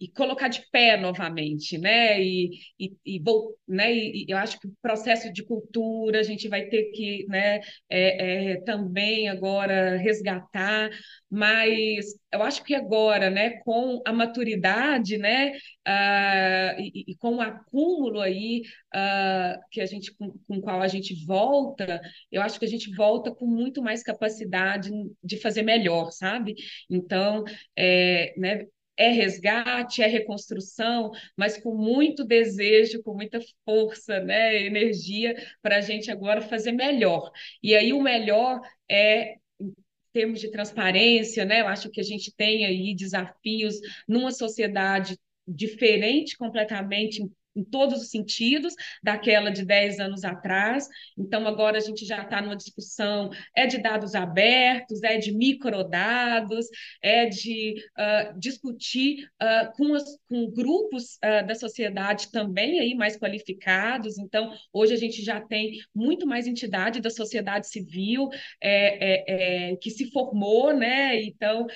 e 0.00 0.08
colocar 0.08 0.48
de 0.48 0.62
pé 0.70 0.96
novamente, 0.96 1.76
né? 1.76 2.22
E, 2.22 2.50
e, 2.78 2.92
e, 3.04 3.22
né? 3.66 3.92
e, 3.92 4.26
eu 4.28 4.36
acho 4.38 4.58
que 4.60 4.68
o 4.68 4.76
processo 4.80 5.32
de 5.32 5.44
cultura 5.44 6.20
a 6.20 6.22
gente 6.22 6.48
vai 6.48 6.66
ter 6.66 6.90
que 6.92 7.26
né, 7.28 7.60
é, 7.90 8.52
é, 8.52 8.60
também 8.62 9.28
agora 9.28 9.96
resgatar, 9.96 10.90
mas 11.30 12.06
eu 12.32 12.42
acho 12.42 12.62
que 12.62 12.74
agora, 12.74 13.30
né, 13.30 13.58
com 13.60 14.00
a 14.06 14.12
maturidade, 14.12 15.18
né, 15.18 15.52
uh, 15.86 16.80
e, 16.80 17.04
e, 17.08 17.16
com 17.16 17.36
o 17.36 17.40
acúmulo 17.40 18.20
aí 18.20 18.62
uh, 18.94 19.58
que 19.70 19.80
a 19.80 19.86
gente 19.86 20.14
com, 20.14 20.32
com 20.46 20.56
o 20.58 20.60
qual 20.60 20.80
a 20.82 20.88
gente 20.88 21.24
volta, 21.26 22.00
eu 22.30 22.42
acho 22.42 22.58
que 22.58 22.64
a 22.64 22.68
gente 22.68 22.94
volta 22.94 23.34
com 23.34 23.46
muito 23.46 23.82
mais 23.82 24.02
capacidade 24.02 24.90
de 25.22 25.40
fazer 25.40 25.62
melhor, 25.62 26.10
sabe? 26.12 26.54
Então, 26.90 27.44
é, 27.76 28.34
né, 28.36 28.66
é 28.98 29.10
resgate, 29.10 30.02
é 30.02 30.06
reconstrução, 30.06 31.12
mas 31.36 31.56
com 31.56 31.74
muito 31.74 32.24
desejo, 32.24 33.02
com 33.02 33.14
muita 33.14 33.38
força, 33.64 34.20
né, 34.20 34.60
energia 34.66 35.34
para 35.62 35.76
a 35.76 35.80
gente 35.80 36.10
agora 36.10 36.42
fazer 36.42 36.72
melhor. 36.72 37.30
E 37.62 37.74
aí 37.76 37.92
o 37.92 38.02
melhor 38.02 38.60
é 38.90 39.36
em 39.60 39.72
termos 40.12 40.40
de 40.40 40.50
transparência, 40.50 41.44
né? 41.44 41.60
Eu 41.60 41.68
acho 41.68 41.90
que 41.90 42.00
a 42.00 42.04
gente 42.04 42.34
tem 42.34 42.66
aí 42.66 42.94
desafios 42.94 43.76
numa 44.06 44.32
sociedade 44.32 45.16
diferente 45.46 46.36
completamente 46.36 47.22
em 47.22 47.30
todos 47.64 48.02
os 48.02 48.10
sentidos 48.10 48.74
daquela 49.02 49.50
de 49.50 49.64
10 49.64 50.00
anos 50.00 50.24
atrás. 50.24 50.88
Então, 51.16 51.46
agora 51.46 51.78
a 51.78 51.80
gente 51.80 52.04
já 52.04 52.22
está 52.22 52.40
numa 52.40 52.56
discussão, 52.56 53.30
é 53.54 53.66
de 53.66 53.78
dados 53.78 54.14
abertos, 54.14 55.02
é 55.02 55.18
de 55.18 55.32
microdados, 55.32 56.66
é 57.02 57.26
de 57.26 57.74
uh, 57.96 58.38
discutir 58.38 59.28
uh, 59.42 59.72
com, 59.76 59.94
as, 59.94 60.04
com 60.28 60.50
grupos 60.50 61.16
uh, 61.16 61.46
da 61.46 61.54
sociedade 61.54 62.30
também 62.30 62.80
aí 62.80 62.94
mais 62.94 63.16
qualificados. 63.16 64.18
Então, 64.18 64.52
hoje 64.72 64.94
a 64.94 64.98
gente 64.98 65.22
já 65.22 65.40
tem 65.40 65.78
muito 65.94 66.26
mais 66.26 66.46
entidade 66.46 67.00
da 67.00 67.10
sociedade 67.10 67.68
civil 67.68 68.28
é, 68.60 69.70
é, 69.70 69.72
é, 69.72 69.76
que 69.76 69.90
se 69.90 70.10
formou, 70.10 70.72
né? 70.72 71.20
Então, 71.22 71.66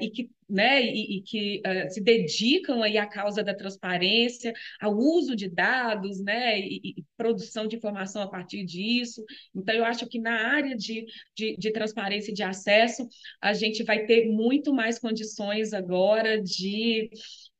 e 0.00 0.10
que 0.10 0.30
né, 0.52 0.82
e, 0.84 1.16
e 1.16 1.22
que 1.22 1.62
uh, 1.66 1.90
se 1.90 2.00
dedicam 2.00 2.82
aí 2.82 2.98
à 2.98 3.06
causa 3.06 3.42
da 3.42 3.54
transparência, 3.54 4.52
ao 4.78 4.94
uso 4.94 5.34
de 5.34 5.48
dados, 5.48 6.20
né, 6.20 6.60
e, 6.60 6.80
e, 6.84 7.04
produção 7.16 7.66
de 7.66 7.76
informação 7.76 8.20
a 8.22 8.28
partir 8.28 8.64
disso. 8.64 9.24
Então, 9.54 9.74
eu 9.74 9.84
acho 9.84 10.06
que 10.06 10.20
na 10.20 10.48
área 10.54 10.76
de, 10.76 11.06
de, 11.34 11.56
de 11.56 11.72
transparência 11.72 12.30
e 12.30 12.34
de 12.34 12.42
acesso, 12.42 13.08
a 13.40 13.54
gente 13.54 13.82
vai 13.82 14.04
ter 14.04 14.26
muito 14.26 14.74
mais 14.74 14.98
condições 14.98 15.72
agora 15.72 16.40
de, 16.40 17.08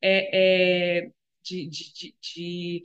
é, 0.03 1.01
é, 1.01 1.11
de, 1.43 1.67
de, 1.69 2.15
de, 2.21 2.83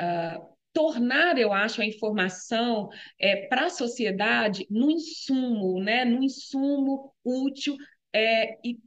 uh, 0.00 0.54
tornar, 0.72 1.38
eu 1.38 1.52
acho, 1.52 1.80
a 1.80 1.86
informação 1.86 2.88
é, 3.18 3.46
para 3.46 3.66
a 3.66 3.70
sociedade 3.70 4.66
no 4.68 4.90
insumo, 4.90 5.80
né, 5.80 6.04
no 6.04 6.22
insumo 6.24 7.14
útil 7.24 7.76
é, 8.12 8.58
e 8.66 8.78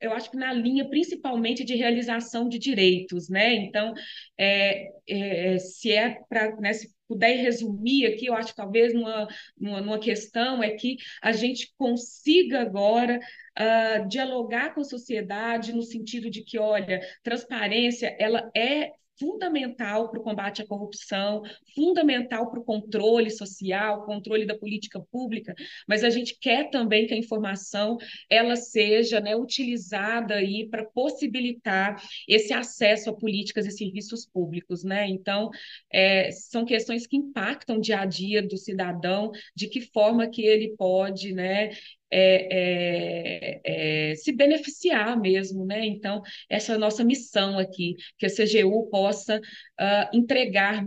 eu 0.00 0.12
acho 0.12 0.30
que 0.30 0.36
na 0.36 0.52
linha 0.52 0.88
principalmente 0.88 1.64
de 1.64 1.74
realização 1.74 2.48
de 2.48 2.58
direitos, 2.58 3.28
né? 3.28 3.54
Então, 3.54 3.92
é, 4.38 4.88
é, 5.08 5.58
se 5.58 5.92
é 5.92 6.20
para, 6.28 6.56
né, 6.56 6.72
se 6.72 6.90
puder 7.06 7.36
resumir 7.36 8.06
aqui, 8.06 8.26
eu 8.26 8.34
acho 8.34 8.50
que 8.50 8.56
talvez 8.56 8.94
numa, 8.94 9.26
numa, 9.58 9.80
numa 9.80 9.98
questão 9.98 10.62
é 10.62 10.70
que 10.70 10.96
a 11.20 11.32
gente 11.32 11.72
consiga 11.76 12.60
agora 12.62 13.18
uh, 13.58 14.08
dialogar 14.08 14.74
com 14.74 14.80
a 14.80 14.84
sociedade 14.84 15.72
no 15.72 15.82
sentido 15.82 16.30
de 16.30 16.44
que, 16.44 16.58
olha, 16.58 17.00
transparência 17.22 18.16
ela 18.18 18.48
é 18.56 18.92
fundamental 19.20 20.08
para 20.10 20.18
o 20.18 20.22
combate 20.22 20.62
à 20.62 20.66
corrupção, 20.66 21.42
fundamental 21.74 22.50
para 22.50 22.58
o 22.58 22.64
controle 22.64 23.30
social, 23.30 24.06
controle 24.06 24.46
da 24.46 24.56
política 24.58 24.98
pública, 25.12 25.54
mas 25.86 26.02
a 26.02 26.08
gente 26.10 26.38
quer 26.40 26.70
também 26.70 27.06
que 27.06 27.12
a 27.12 27.18
informação 27.18 27.98
ela 28.30 28.56
seja 28.56 29.20
né, 29.20 29.36
utilizada 29.36 30.36
aí 30.36 30.66
para 30.68 30.84
possibilitar 30.86 32.02
esse 32.26 32.52
acesso 32.54 33.10
a 33.10 33.16
políticas 33.16 33.66
e 33.66 33.70
serviços 33.70 34.26
públicos, 34.26 34.82
né? 34.82 35.06
Então, 35.06 35.50
é, 35.92 36.30
são 36.30 36.64
questões 36.64 37.06
que 37.06 37.16
impactam 37.16 37.76
o 37.76 37.80
dia 37.80 38.00
a 38.00 38.06
dia 38.06 38.42
do 38.42 38.56
cidadão, 38.56 39.30
de 39.54 39.68
que 39.68 39.80
forma 39.80 40.28
que 40.28 40.42
ele 40.42 40.74
pode, 40.76 41.32
né, 41.32 41.70
é, 42.10 43.60
é, 43.62 44.10
é, 44.10 44.14
se 44.16 44.32
beneficiar 44.32 45.18
mesmo, 45.18 45.64
né? 45.64 45.86
Então, 45.86 46.22
essa 46.48 46.72
é 46.72 46.74
a 46.74 46.78
nossa 46.78 47.04
missão 47.04 47.58
aqui, 47.58 47.96
que 48.18 48.26
a 48.26 48.30
CGU 48.30 48.88
possa 48.90 49.38
uh, 49.38 50.16
entregar 50.16 50.84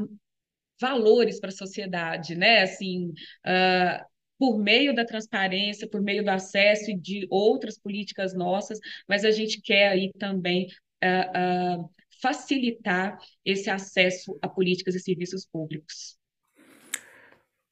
valores 0.79 1.39
para 1.39 1.49
a 1.49 1.53
sociedade, 1.53 2.35
né? 2.35 2.63
Assim, 2.63 3.09
uh, 3.45 4.05
por 4.37 4.59
meio 4.59 4.93
da 4.93 5.05
transparência, 5.05 5.87
por 5.87 6.01
meio 6.01 6.23
do 6.23 6.29
acesso 6.29 6.91
e 6.91 6.99
de 6.99 7.25
outras 7.29 7.79
políticas 7.79 8.33
nossas, 8.33 8.79
mas 9.07 9.23
a 9.23 9.31
gente 9.31 9.61
quer 9.61 9.89
aí 9.89 10.11
também 10.19 10.67
uh, 11.03 11.89
facilitar 12.21 13.17
esse 13.45 13.69
acesso 13.69 14.37
a 14.41 14.49
políticas 14.49 14.95
e 14.95 14.99
serviços 14.99 15.45
públicos. 15.45 16.17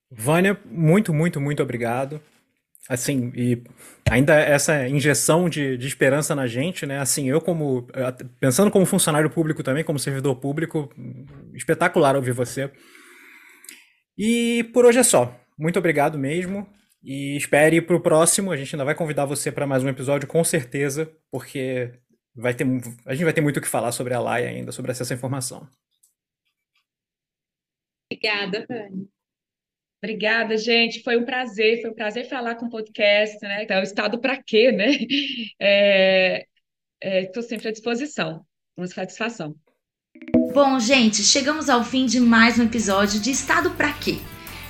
Vânia, 0.10 0.60
muito, 0.66 1.14
muito, 1.14 1.40
muito 1.40 1.64
obrigado. 1.64 2.22
Assim, 2.90 3.32
e 3.36 3.64
ainda 4.10 4.34
essa 4.36 4.88
injeção 4.88 5.48
de, 5.48 5.78
de 5.78 5.88
esperança 5.88 6.34
na 6.36 6.48
gente, 6.48 6.86
né? 6.86 7.00
Assim, 7.00 7.30
eu 7.30 7.40
como, 7.40 7.88
pensando 8.40 8.72
como 8.72 8.86
funcionário 8.86 9.30
público 9.30 9.64
também, 9.64 9.84
como 9.84 10.00
servidor 10.00 10.36
público, 10.36 10.92
espetacular 11.54 12.16
ouvir 12.16 12.34
você. 12.34 12.72
E 14.18 14.64
por 14.74 14.86
hoje 14.86 15.00
é 15.00 15.04
só. 15.04 15.40
Muito 15.58 15.78
obrigado 15.78 16.18
mesmo. 16.18 16.68
E 17.04 17.36
espere 17.38 17.82
para 17.82 17.96
o 17.96 18.02
próximo. 18.02 18.52
A 18.52 18.58
gente 18.58 18.76
ainda 18.76 18.86
vai 18.86 18.96
convidar 18.96 19.26
você 19.26 19.52
para 19.52 19.68
mais 19.68 19.84
um 19.84 19.90
episódio, 19.90 20.28
com 20.28 20.44
certeza, 20.44 21.12
porque 21.32 21.94
vai 22.36 22.54
ter, 22.54 22.66
a 23.06 23.14
gente 23.14 23.24
vai 23.24 23.34
ter 23.34 23.42
muito 23.42 23.58
o 23.58 23.62
que 23.62 23.68
falar 23.68 23.92
sobre 23.92 24.14
a 24.14 24.20
Laia 24.20 24.50
ainda, 24.50 24.72
sobre 24.72 24.92
acesso 24.92 25.14
à 25.14 25.16
informação. 25.16 25.68
Obrigada, 28.12 28.66
Fanny. 28.68 29.21
Obrigada, 30.04 30.58
gente. 30.58 31.04
Foi 31.04 31.16
um 31.16 31.24
prazer, 31.24 31.80
foi 31.82 31.92
um 31.92 31.94
prazer 31.94 32.28
falar 32.28 32.56
com 32.56 32.66
o 32.66 32.70
podcast, 32.70 33.38
né? 33.44 33.64
Então, 33.64 33.84
estado 33.84 34.20
para 34.20 34.42
quê, 34.42 34.72
né? 34.72 34.94
Estou 34.94 35.08
é, 35.60 36.48
é, 37.02 37.42
sempre 37.44 37.68
à 37.68 37.72
disposição. 37.72 38.44
Uma 38.76 38.88
satisfação. 38.88 39.56
Bom, 40.54 40.80
gente, 40.80 41.24
chegamos 41.24 41.70
ao 41.70 41.84
fim 41.84 42.08
de 42.08 42.20
mais 42.20 42.58
um 42.58 42.64
episódio 42.64 43.20
de 43.20 43.30
Estado 43.30 43.70
para 43.72 43.94
quê? 43.94 44.18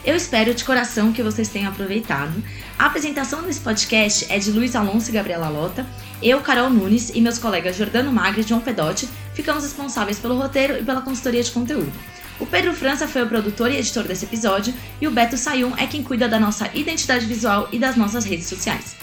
Eu 0.03 0.15
espero 0.15 0.53
de 0.53 0.65
coração 0.65 1.13
que 1.13 1.23
vocês 1.23 1.47
tenham 1.47 1.71
aproveitado. 1.71 2.33
A 2.77 2.87
apresentação 2.87 3.41
desse 3.43 3.61
podcast 3.61 4.31
é 4.31 4.37
de 4.37 4.51
Luiz 4.51 4.75
Alonso 4.75 5.11
e 5.11 5.13
Gabriela 5.13 5.47
Lota. 5.47 5.85
Eu, 6.21 6.41
Carol 6.41 6.69
Nunes 6.69 7.09
e 7.11 7.21
meus 7.21 7.37
colegas 7.37 7.77
Jordano 7.77 8.11
Magri 8.11 8.41
e 8.41 8.43
João 8.43 8.59
Pedotti 8.59 9.07
ficamos 9.33 9.63
responsáveis 9.63 10.19
pelo 10.19 10.37
roteiro 10.37 10.77
e 10.77 10.83
pela 10.83 11.01
consultoria 11.01 11.41
de 11.41 11.51
conteúdo. 11.51 11.91
O 12.41 12.45
Pedro 12.47 12.73
França 12.73 13.07
foi 13.07 13.21
o 13.21 13.27
produtor 13.27 13.71
e 13.71 13.77
editor 13.77 14.03
desse 14.03 14.25
episódio 14.25 14.73
e 14.99 15.07
o 15.07 15.11
Beto 15.11 15.37
Sayum 15.37 15.73
é 15.77 15.85
quem 15.85 16.01
cuida 16.01 16.27
da 16.27 16.39
nossa 16.39 16.71
identidade 16.73 17.27
visual 17.27 17.69
e 17.71 17.77
das 17.77 17.95
nossas 17.95 18.25
redes 18.25 18.47
sociais. 18.47 18.95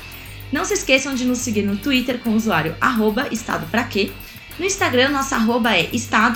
Não 0.51 0.65
se 0.65 0.75
esqueçam 0.75 1.15
de 1.15 1.25
nos 1.25 1.39
seguir 1.39 1.63
no 1.63 1.77
Twitter 1.77 2.19
com 2.19 2.31
o 2.31 2.35
usuário 2.35 2.75
arroba 2.81 3.29
estado 3.31 3.65
pra 3.71 3.85
quê. 3.85 4.11
No 4.59 4.65
Instagram, 4.65 5.11
nossa 5.11 5.37
arroba 5.37 5.73
é 5.73 5.89
estado.pra.que. 5.93 6.35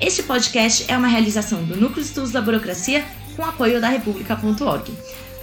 Este 0.00 0.22
podcast 0.22 0.84
é 0.86 0.96
uma 0.96 1.08
realização 1.08 1.64
do 1.64 1.74
Núcleo 1.74 2.00
de 2.00 2.08
Estudos 2.08 2.30
da 2.30 2.40
Burocracia 2.40 3.04
com 3.34 3.44
apoio 3.44 3.80
da 3.80 3.88
República.org. 3.88 4.92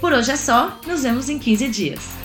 Por 0.00 0.14
hoje 0.14 0.30
é 0.30 0.36
só, 0.36 0.80
nos 0.86 1.02
vemos 1.02 1.28
em 1.28 1.38
15 1.38 1.68
dias. 1.68 2.21